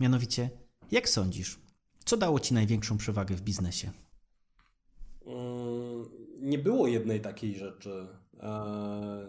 Mianowicie, 0.00 0.50
jak 0.90 1.08
sądzisz, 1.08 1.60
co 2.08 2.16
dało 2.16 2.40
Ci 2.40 2.54
największą 2.54 2.98
przewagę 2.98 3.34
w 3.34 3.40
biznesie? 3.40 3.90
Mm, 5.26 6.04
nie 6.40 6.58
było 6.58 6.86
jednej 6.86 7.20
takiej 7.20 7.54
rzeczy. 7.54 8.06
E, 8.40 8.48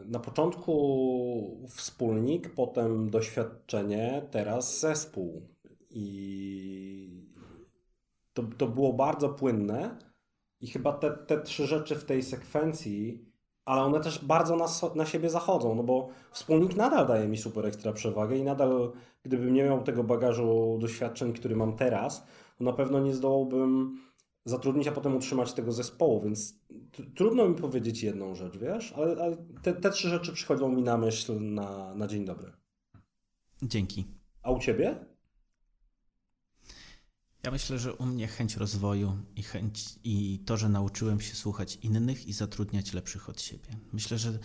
na 0.05 0.19
początku 0.19 1.67
wspólnik, 1.69 2.53
potem 2.53 3.09
doświadczenie, 3.09 4.27
teraz 4.31 4.79
zespół. 4.79 5.47
I 5.89 7.27
to, 8.33 8.43
to 8.57 8.67
było 8.67 8.93
bardzo 8.93 9.29
płynne. 9.29 9.99
I 10.61 10.67
chyba 10.67 10.93
te, 10.93 11.11
te 11.11 11.41
trzy 11.41 11.67
rzeczy 11.67 11.95
w 11.95 12.05
tej 12.05 12.23
sekwencji, 12.23 13.25
ale 13.65 13.81
one 13.81 13.99
też 13.99 14.25
bardzo 14.25 14.55
na, 14.55 14.65
na 14.95 15.05
siebie 15.05 15.29
zachodzą, 15.29 15.75
no 15.75 15.83
bo 15.83 16.09
wspólnik 16.31 16.75
nadal 16.75 17.07
daje 17.07 17.27
mi 17.27 17.37
super 17.37 17.65
ekstra 17.65 17.93
przewagę 17.93 18.37
i 18.37 18.43
nadal, 18.43 18.91
gdybym 19.23 19.53
nie 19.53 19.63
miał 19.63 19.83
tego 19.83 20.03
bagażu 20.03 20.77
doświadczeń, 20.81 21.33
który 21.33 21.55
mam 21.55 21.75
teraz, 21.75 22.27
na 22.59 22.73
pewno 22.73 22.99
nie 22.99 23.13
zdołałbym 23.13 23.99
zatrudnić, 24.45 24.87
a 24.87 24.91
potem 24.91 25.15
utrzymać 25.15 25.53
tego 25.53 25.71
zespołu, 25.71 26.21
więc 26.21 26.59
trudno 27.15 27.49
mi 27.49 27.55
powiedzieć 27.55 28.03
jedną 28.03 28.35
rzecz, 28.35 28.57
wiesz, 28.57 28.93
ale, 28.93 29.23
ale 29.23 29.37
te, 29.61 29.73
te, 29.73 29.91
trzy 29.91 30.09
rzeczy 30.09 30.33
przychodzą 30.33 30.69
mi 30.69 30.81
na 30.81 30.97
myśl 30.97 31.39
na, 31.39 31.95
na 31.95 32.07
dzień 32.07 32.25
dobry. 32.25 32.51
Dzięki. 33.63 34.07
A 34.43 34.51
u 34.51 34.59
ciebie? 34.59 35.05
Ja 37.43 37.51
myślę, 37.51 37.79
że 37.79 37.93
u 37.93 38.05
mnie 38.05 38.27
chęć 38.27 38.55
rozwoju 38.55 39.17
i 39.35 39.43
chęć 39.43 39.85
i 40.03 40.39
to, 40.45 40.57
że 40.57 40.69
nauczyłem 40.69 41.21
się 41.21 41.35
słuchać 41.35 41.75
innych 41.75 42.27
i 42.27 42.33
zatrudniać 42.33 42.93
lepszych 42.93 43.29
od 43.29 43.41
siebie. 43.41 43.69
Myślę, 43.93 44.17
że 44.17 44.39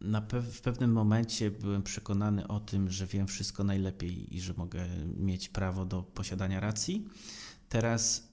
na 0.00 0.20
pe 0.20 0.42
w 0.42 0.60
pewnym 0.60 0.92
momencie 0.92 1.50
byłem 1.50 1.82
przekonany 1.82 2.48
o 2.48 2.60
tym, 2.60 2.90
że 2.90 3.06
wiem 3.06 3.26
wszystko 3.26 3.64
najlepiej 3.64 4.36
i 4.36 4.40
że 4.40 4.54
mogę 4.56 4.86
mieć 5.16 5.48
prawo 5.48 5.84
do 5.84 6.02
posiadania 6.02 6.60
racji. 6.60 7.08
Teraz 7.68 8.27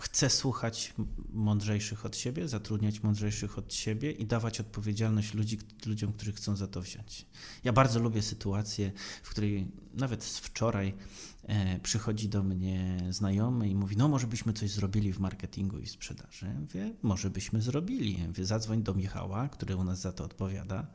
chcę 0.00 0.30
słuchać 0.30 0.94
mądrzejszych 1.32 2.06
od 2.06 2.16
siebie, 2.16 2.48
zatrudniać 2.48 3.02
mądrzejszych 3.02 3.58
od 3.58 3.74
siebie 3.74 4.12
i 4.12 4.26
dawać 4.26 4.60
odpowiedzialność 4.60 5.34
ludzi, 5.34 5.58
ludziom, 5.86 6.12
którzy 6.12 6.32
chcą 6.32 6.56
za 6.56 6.66
to 6.66 6.80
wziąć. 6.82 7.26
Ja 7.64 7.72
bardzo 7.72 8.00
lubię 8.00 8.22
sytuację, 8.22 8.92
w 9.22 9.30
której 9.30 9.70
nawet 9.94 10.24
wczoraj 10.24 10.94
e, 11.42 11.80
przychodzi 11.80 12.28
do 12.28 12.42
mnie 12.42 12.98
znajomy 13.10 13.68
i 13.68 13.74
mówi, 13.74 13.96
no 13.96 14.08
może 14.08 14.26
byśmy 14.26 14.52
coś 14.52 14.70
zrobili 14.70 15.12
w 15.12 15.18
marketingu 15.18 15.78
i 15.78 15.86
sprzedaży. 15.86 16.46
Ja 16.46 16.60
mówię, 16.60 16.94
może 17.02 17.30
byśmy 17.30 17.62
zrobili. 17.62 18.20
Ja 18.20 18.26
mówię, 18.28 18.44
zadzwoń 18.44 18.82
do 18.82 18.94
Michała, 18.94 19.48
który 19.48 19.76
u 19.76 19.84
nas 19.84 20.00
za 20.00 20.12
to 20.12 20.24
odpowiada 20.24 20.86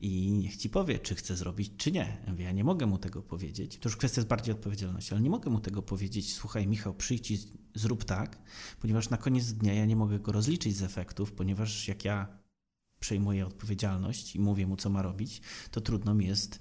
i 0.00 0.32
niech 0.32 0.56
ci 0.56 0.70
powie, 0.70 0.98
czy 0.98 1.14
chce 1.14 1.36
zrobić, 1.36 1.72
czy 1.76 1.92
nie. 1.92 2.18
Ja, 2.38 2.52
nie 2.52 2.64
mogę 2.64 2.86
mu 2.86 2.98
tego 2.98 3.22
powiedzieć. 3.22 3.78
To 3.78 3.88
już 3.88 3.96
kwestia 3.96 4.20
jest 4.20 4.28
bardziej 4.28 4.54
odpowiedzialności, 4.54 5.14
ale 5.14 5.20
nie 5.22 5.30
mogę 5.30 5.50
mu 5.50 5.60
tego 5.60 5.82
powiedzieć. 5.82 6.34
Słuchaj, 6.34 6.66
Michał, 6.66 6.94
przyjdź 6.94 7.30
i 7.30 7.38
zrób 7.74 8.04
tak, 8.04 8.38
ponieważ 8.80 9.10
na 9.10 9.16
koniec 9.16 9.52
dnia 9.52 9.74
ja 9.74 9.86
nie 9.86 9.96
mogę 9.96 10.18
go 10.18 10.32
rozliczyć 10.32 10.76
z 10.76 10.82
efektów, 10.82 11.32
ponieważ 11.32 11.88
jak 11.88 12.04
ja 12.04 12.40
przejmuję 13.00 13.46
odpowiedzialność 13.46 14.36
i 14.36 14.40
mówię 14.40 14.66
mu, 14.66 14.76
co 14.76 14.90
ma 14.90 15.02
robić, 15.02 15.40
to 15.70 15.80
trudno 15.80 16.14
mi 16.14 16.26
jest 16.26 16.60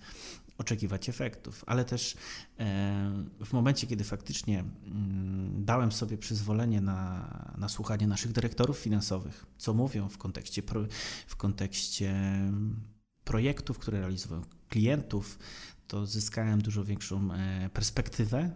oczekiwać 0.58 1.10
efektów, 1.10 1.64
ale 1.68 1.86
też 1.86 2.16
e, 2.60 3.26
w 3.46 3.54
momencie, 3.54 3.88
kiedy 3.88 4.04
faktycznie 4.04 4.60
mm, 4.60 5.66
dałem 5.66 5.92
sobie 5.92 6.18
przyzwolenie 6.18 6.82
na, 6.82 7.54
na 7.58 7.70
słuchanie 7.70 8.08
naszych 8.08 8.32
dyrektorów 8.32 8.78
finansowych, 8.78 9.46
co 9.58 9.74
mówią 9.74 10.10
w 10.10 10.18
kontekście, 10.18 10.64
w 11.28 11.36
kontekście 11.36 12.14
projektów, 13.30 13.80
które 13.80 14.00
realizują, 14.00 14.42
klientów, 14.70 15.40
to 15.88 16.06
zyskałem 16.06 16.62
dużo 16.62 16.84
większą 16.84 17.34
e, 17.34 17.70
perspektywę, 17.74 18.52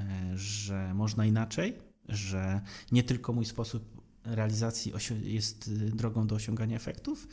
e, 0.00 0.32
że 0.34 0.94
można 0.94 1.26
inaczej, 1.26 1.78
że 2.08 2.60
nie 2.92 3.02
tylko 3.02 3.32
mój 3.32 3.44
sposób 3.44 4.02
realizacji 4.24 4.92
jest 5.22 5.68
y, 5.68 5.70
drogą 5.70 6.26
do 6.26 6.34
osiągania 6.34 6.76
efektów. 6.76 7.28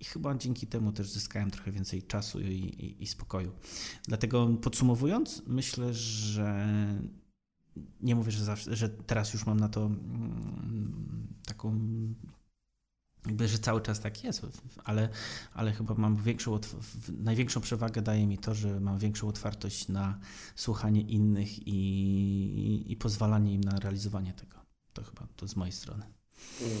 I 0.00 0.04
chyba 0.04 0.34
dzięki 0.34 0.66
temu 0.66 0.92
też 0.92 1.10
zyskałem 1.10 1.50
trochę 1.50 1.72
więcej 1.72 2.02
czasu 2.02 2.40
i, 2.40 2.44
i, 2.44 3.02
i 3.02 3.06
spokoju. 3.06 3.52
Dlatego 4.08 4.46
podsumowując, 4.62 5.42
myślę, 5.46 5.94
że 5.94 6.68
nie 8.00 8.14
mówię, 8.14 8.32
że, 8.32 8.44
zawsze, 8.44 8.76
że 8.76 8.88
teraz 8.88 9.32
już 9.34 9.46
mam 9.46 9.60
na 9.60 9.68
to 9.68 9.86
mm, 9.86 11.26
taką 11.46 11.78
jakby, 13.26 13.48
że 13.48 13.58
cały 13.58 13.80
czas 13.80 14.00
tak 14.00 14.24
jest, 14.24 14.46
ale, 14.84 15.08
ale 15.54 15.72
chyba 15.72 15.94
mam 15.94 16.16
większą, 16.16 16.60
największą 17.18 17.60
przewagę 17.60 18.02
daje 18.02 18.26
mi 18.26 18.38
to, 18.38 18.54
że 18.54 18.80
mam 18.80 18.98
większą 18.98 19.28
otwartość 19.28 19.88
na 19.88 20.18
słuchanie 20.56 21.00
innych 21.00 21.68
i, 21.68 22.92
i 22.92 22.96
pozwalanie 22.96 23.54
im 23.54 23.60
na 23.60 23.78
realizowanie 23.78 24.32
tego. 24.32 24.56
To 24.92 25.02
chyba 25.02 25.26
to 25.36 25.48
z 25.48 25.56
mojej 25.56 25.72
strony. 25.72 26.06
Mm. 26.60 26.78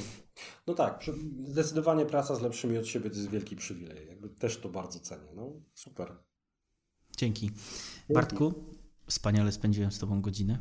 No 0.66 0.74
tak, 0.74 1.04
zdecydowanie 1.46 2.06
praca 2.06 2.34
z 2.34 2.40
lepszymi 2.40 2.78
od 2.78 2.86
siebie 2.86 3.10
to 3.10 3.16
jest 3.16 3.30
wielki 3.30 3.56
przywilej. 3.56 4.08
Jakby 4.08 4.28
też 4.28 4.60
to 4.60 4.68
bardzo 4.68 5.00
cenię. 5.00 5.32
No, 5.34 5.52
super. 5.74 6.16
Dzięki. 7.16 7.50
Bartku, 8.14 8.54
wspaniale 9.06 9.52
spędziłem 9.52 9.92
z 9.92 9.98
Tobą 9.98 10.22
godzinę. 10.22 10.58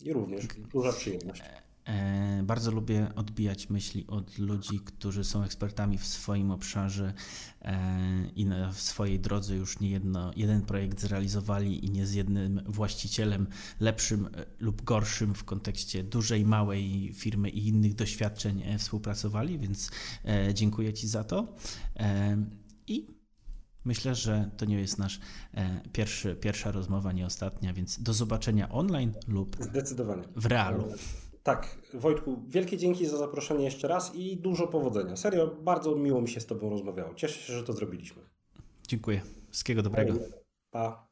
I 0.00 0.12
również, 0.12 0.46
duża 0.72 0.92
przyjemność. 0.92 1.42
E, 1.86 2.42
bardzo 2.42 2.70
lubię 2.70 3.08
odbijać 3.16 3.70
myśli 3.70 4.06
od 4.06 4.38
ludzi, 4.38 4.80
którzy 4.80 5.24
są 5.24 5.42
ekspertami 5.42 5.98
w 5.98 6.06
swoim 6.06 6.50
obszarze 6.50 7.14
e, 7.62 8.26
i 8.36 8.46
w 8.72 8.80
swojej 8.80 9.20
drodze 9.20 9.56
już 9.56 9.80
nie 9.80 9.90
jedno, 9.90 10.30
jeden 10.36 10.62
projekt 10.62 11.00
zrealizowali 11.00 11.84
i 11.84 11.90
nie 11.90 12.06
z 12.06 12.14
jednym 12.14 12.60
właścicielem 12.66 13.46
lepszym 13.80 14.26
e, 14.26 14.46
lub 14.58 14.82
gorszym 14.82 15.34
w 15.34 15.44
kontekście 15.44 16.02
dużej, 16.02 16.44
małej 16.44 17.12
firmy 17.14 17.50
i 17.50 17.68
innych 17.68 17.94
doświadczeń 17.94 18.78
współpracowali, 18.78 19.58
więc 19.58 19.90
dziękuję 20.54 20.92
Ci 20.94 21.08
za 21.08 21.24
to. 21.24 21.54
I 22.86 23.16
Myślę, 23.84 24.14
że 24.14 24.50
to 24.56 24.64
nie 24.64 24.80
jest 24.80 24.98
nasz 24.98 25.20
pierwszy, 25.92 26.34
pierwsza 26.34 26.70
rozmowa, 26.70 27.12
nie 27.12 27.26
ostatnia, 27.26 27.72
więc 27.72 28.02
do 28.02 28.12
zobaczenia 28.12 28.68
online 28.68 29.14
lub 29.28 29.56
w 30.36 30.46
realu. 30.46 30.84
Tak, 31.46 31.78
Wojtku, 31.94 32.42
wielkie 32.48 32.76
dzięki 32.76 33.06
za 33.06 33.16
zaproszenie 33.16 33.64
jeszcze 33.64 33.88
raz 33.88 34.14
i 34.14 34.36
dużo 34.36 34.66
powodzenia. 34.66 35.16
Serio, 35.16 35.46
bardzo 35.46 35.96
miło 35.96 36.20
mi 36.20 36.28
się 36.28 36.40
z 36.40 36.46
Tobą 36.46 36.70
rozmawiało. 36.70 37.14
Cieszę 37.14 37.40
się, 37.40 37.52
że 37.52 37.62
to 37.62 37.72
zrobiliśmy. 37.72 38.22
Dziękuję. 38.88 39.20
Wszystkiego 39.50 39.82
dobrego. 39.82 40.14
Pa. 40.70 41.05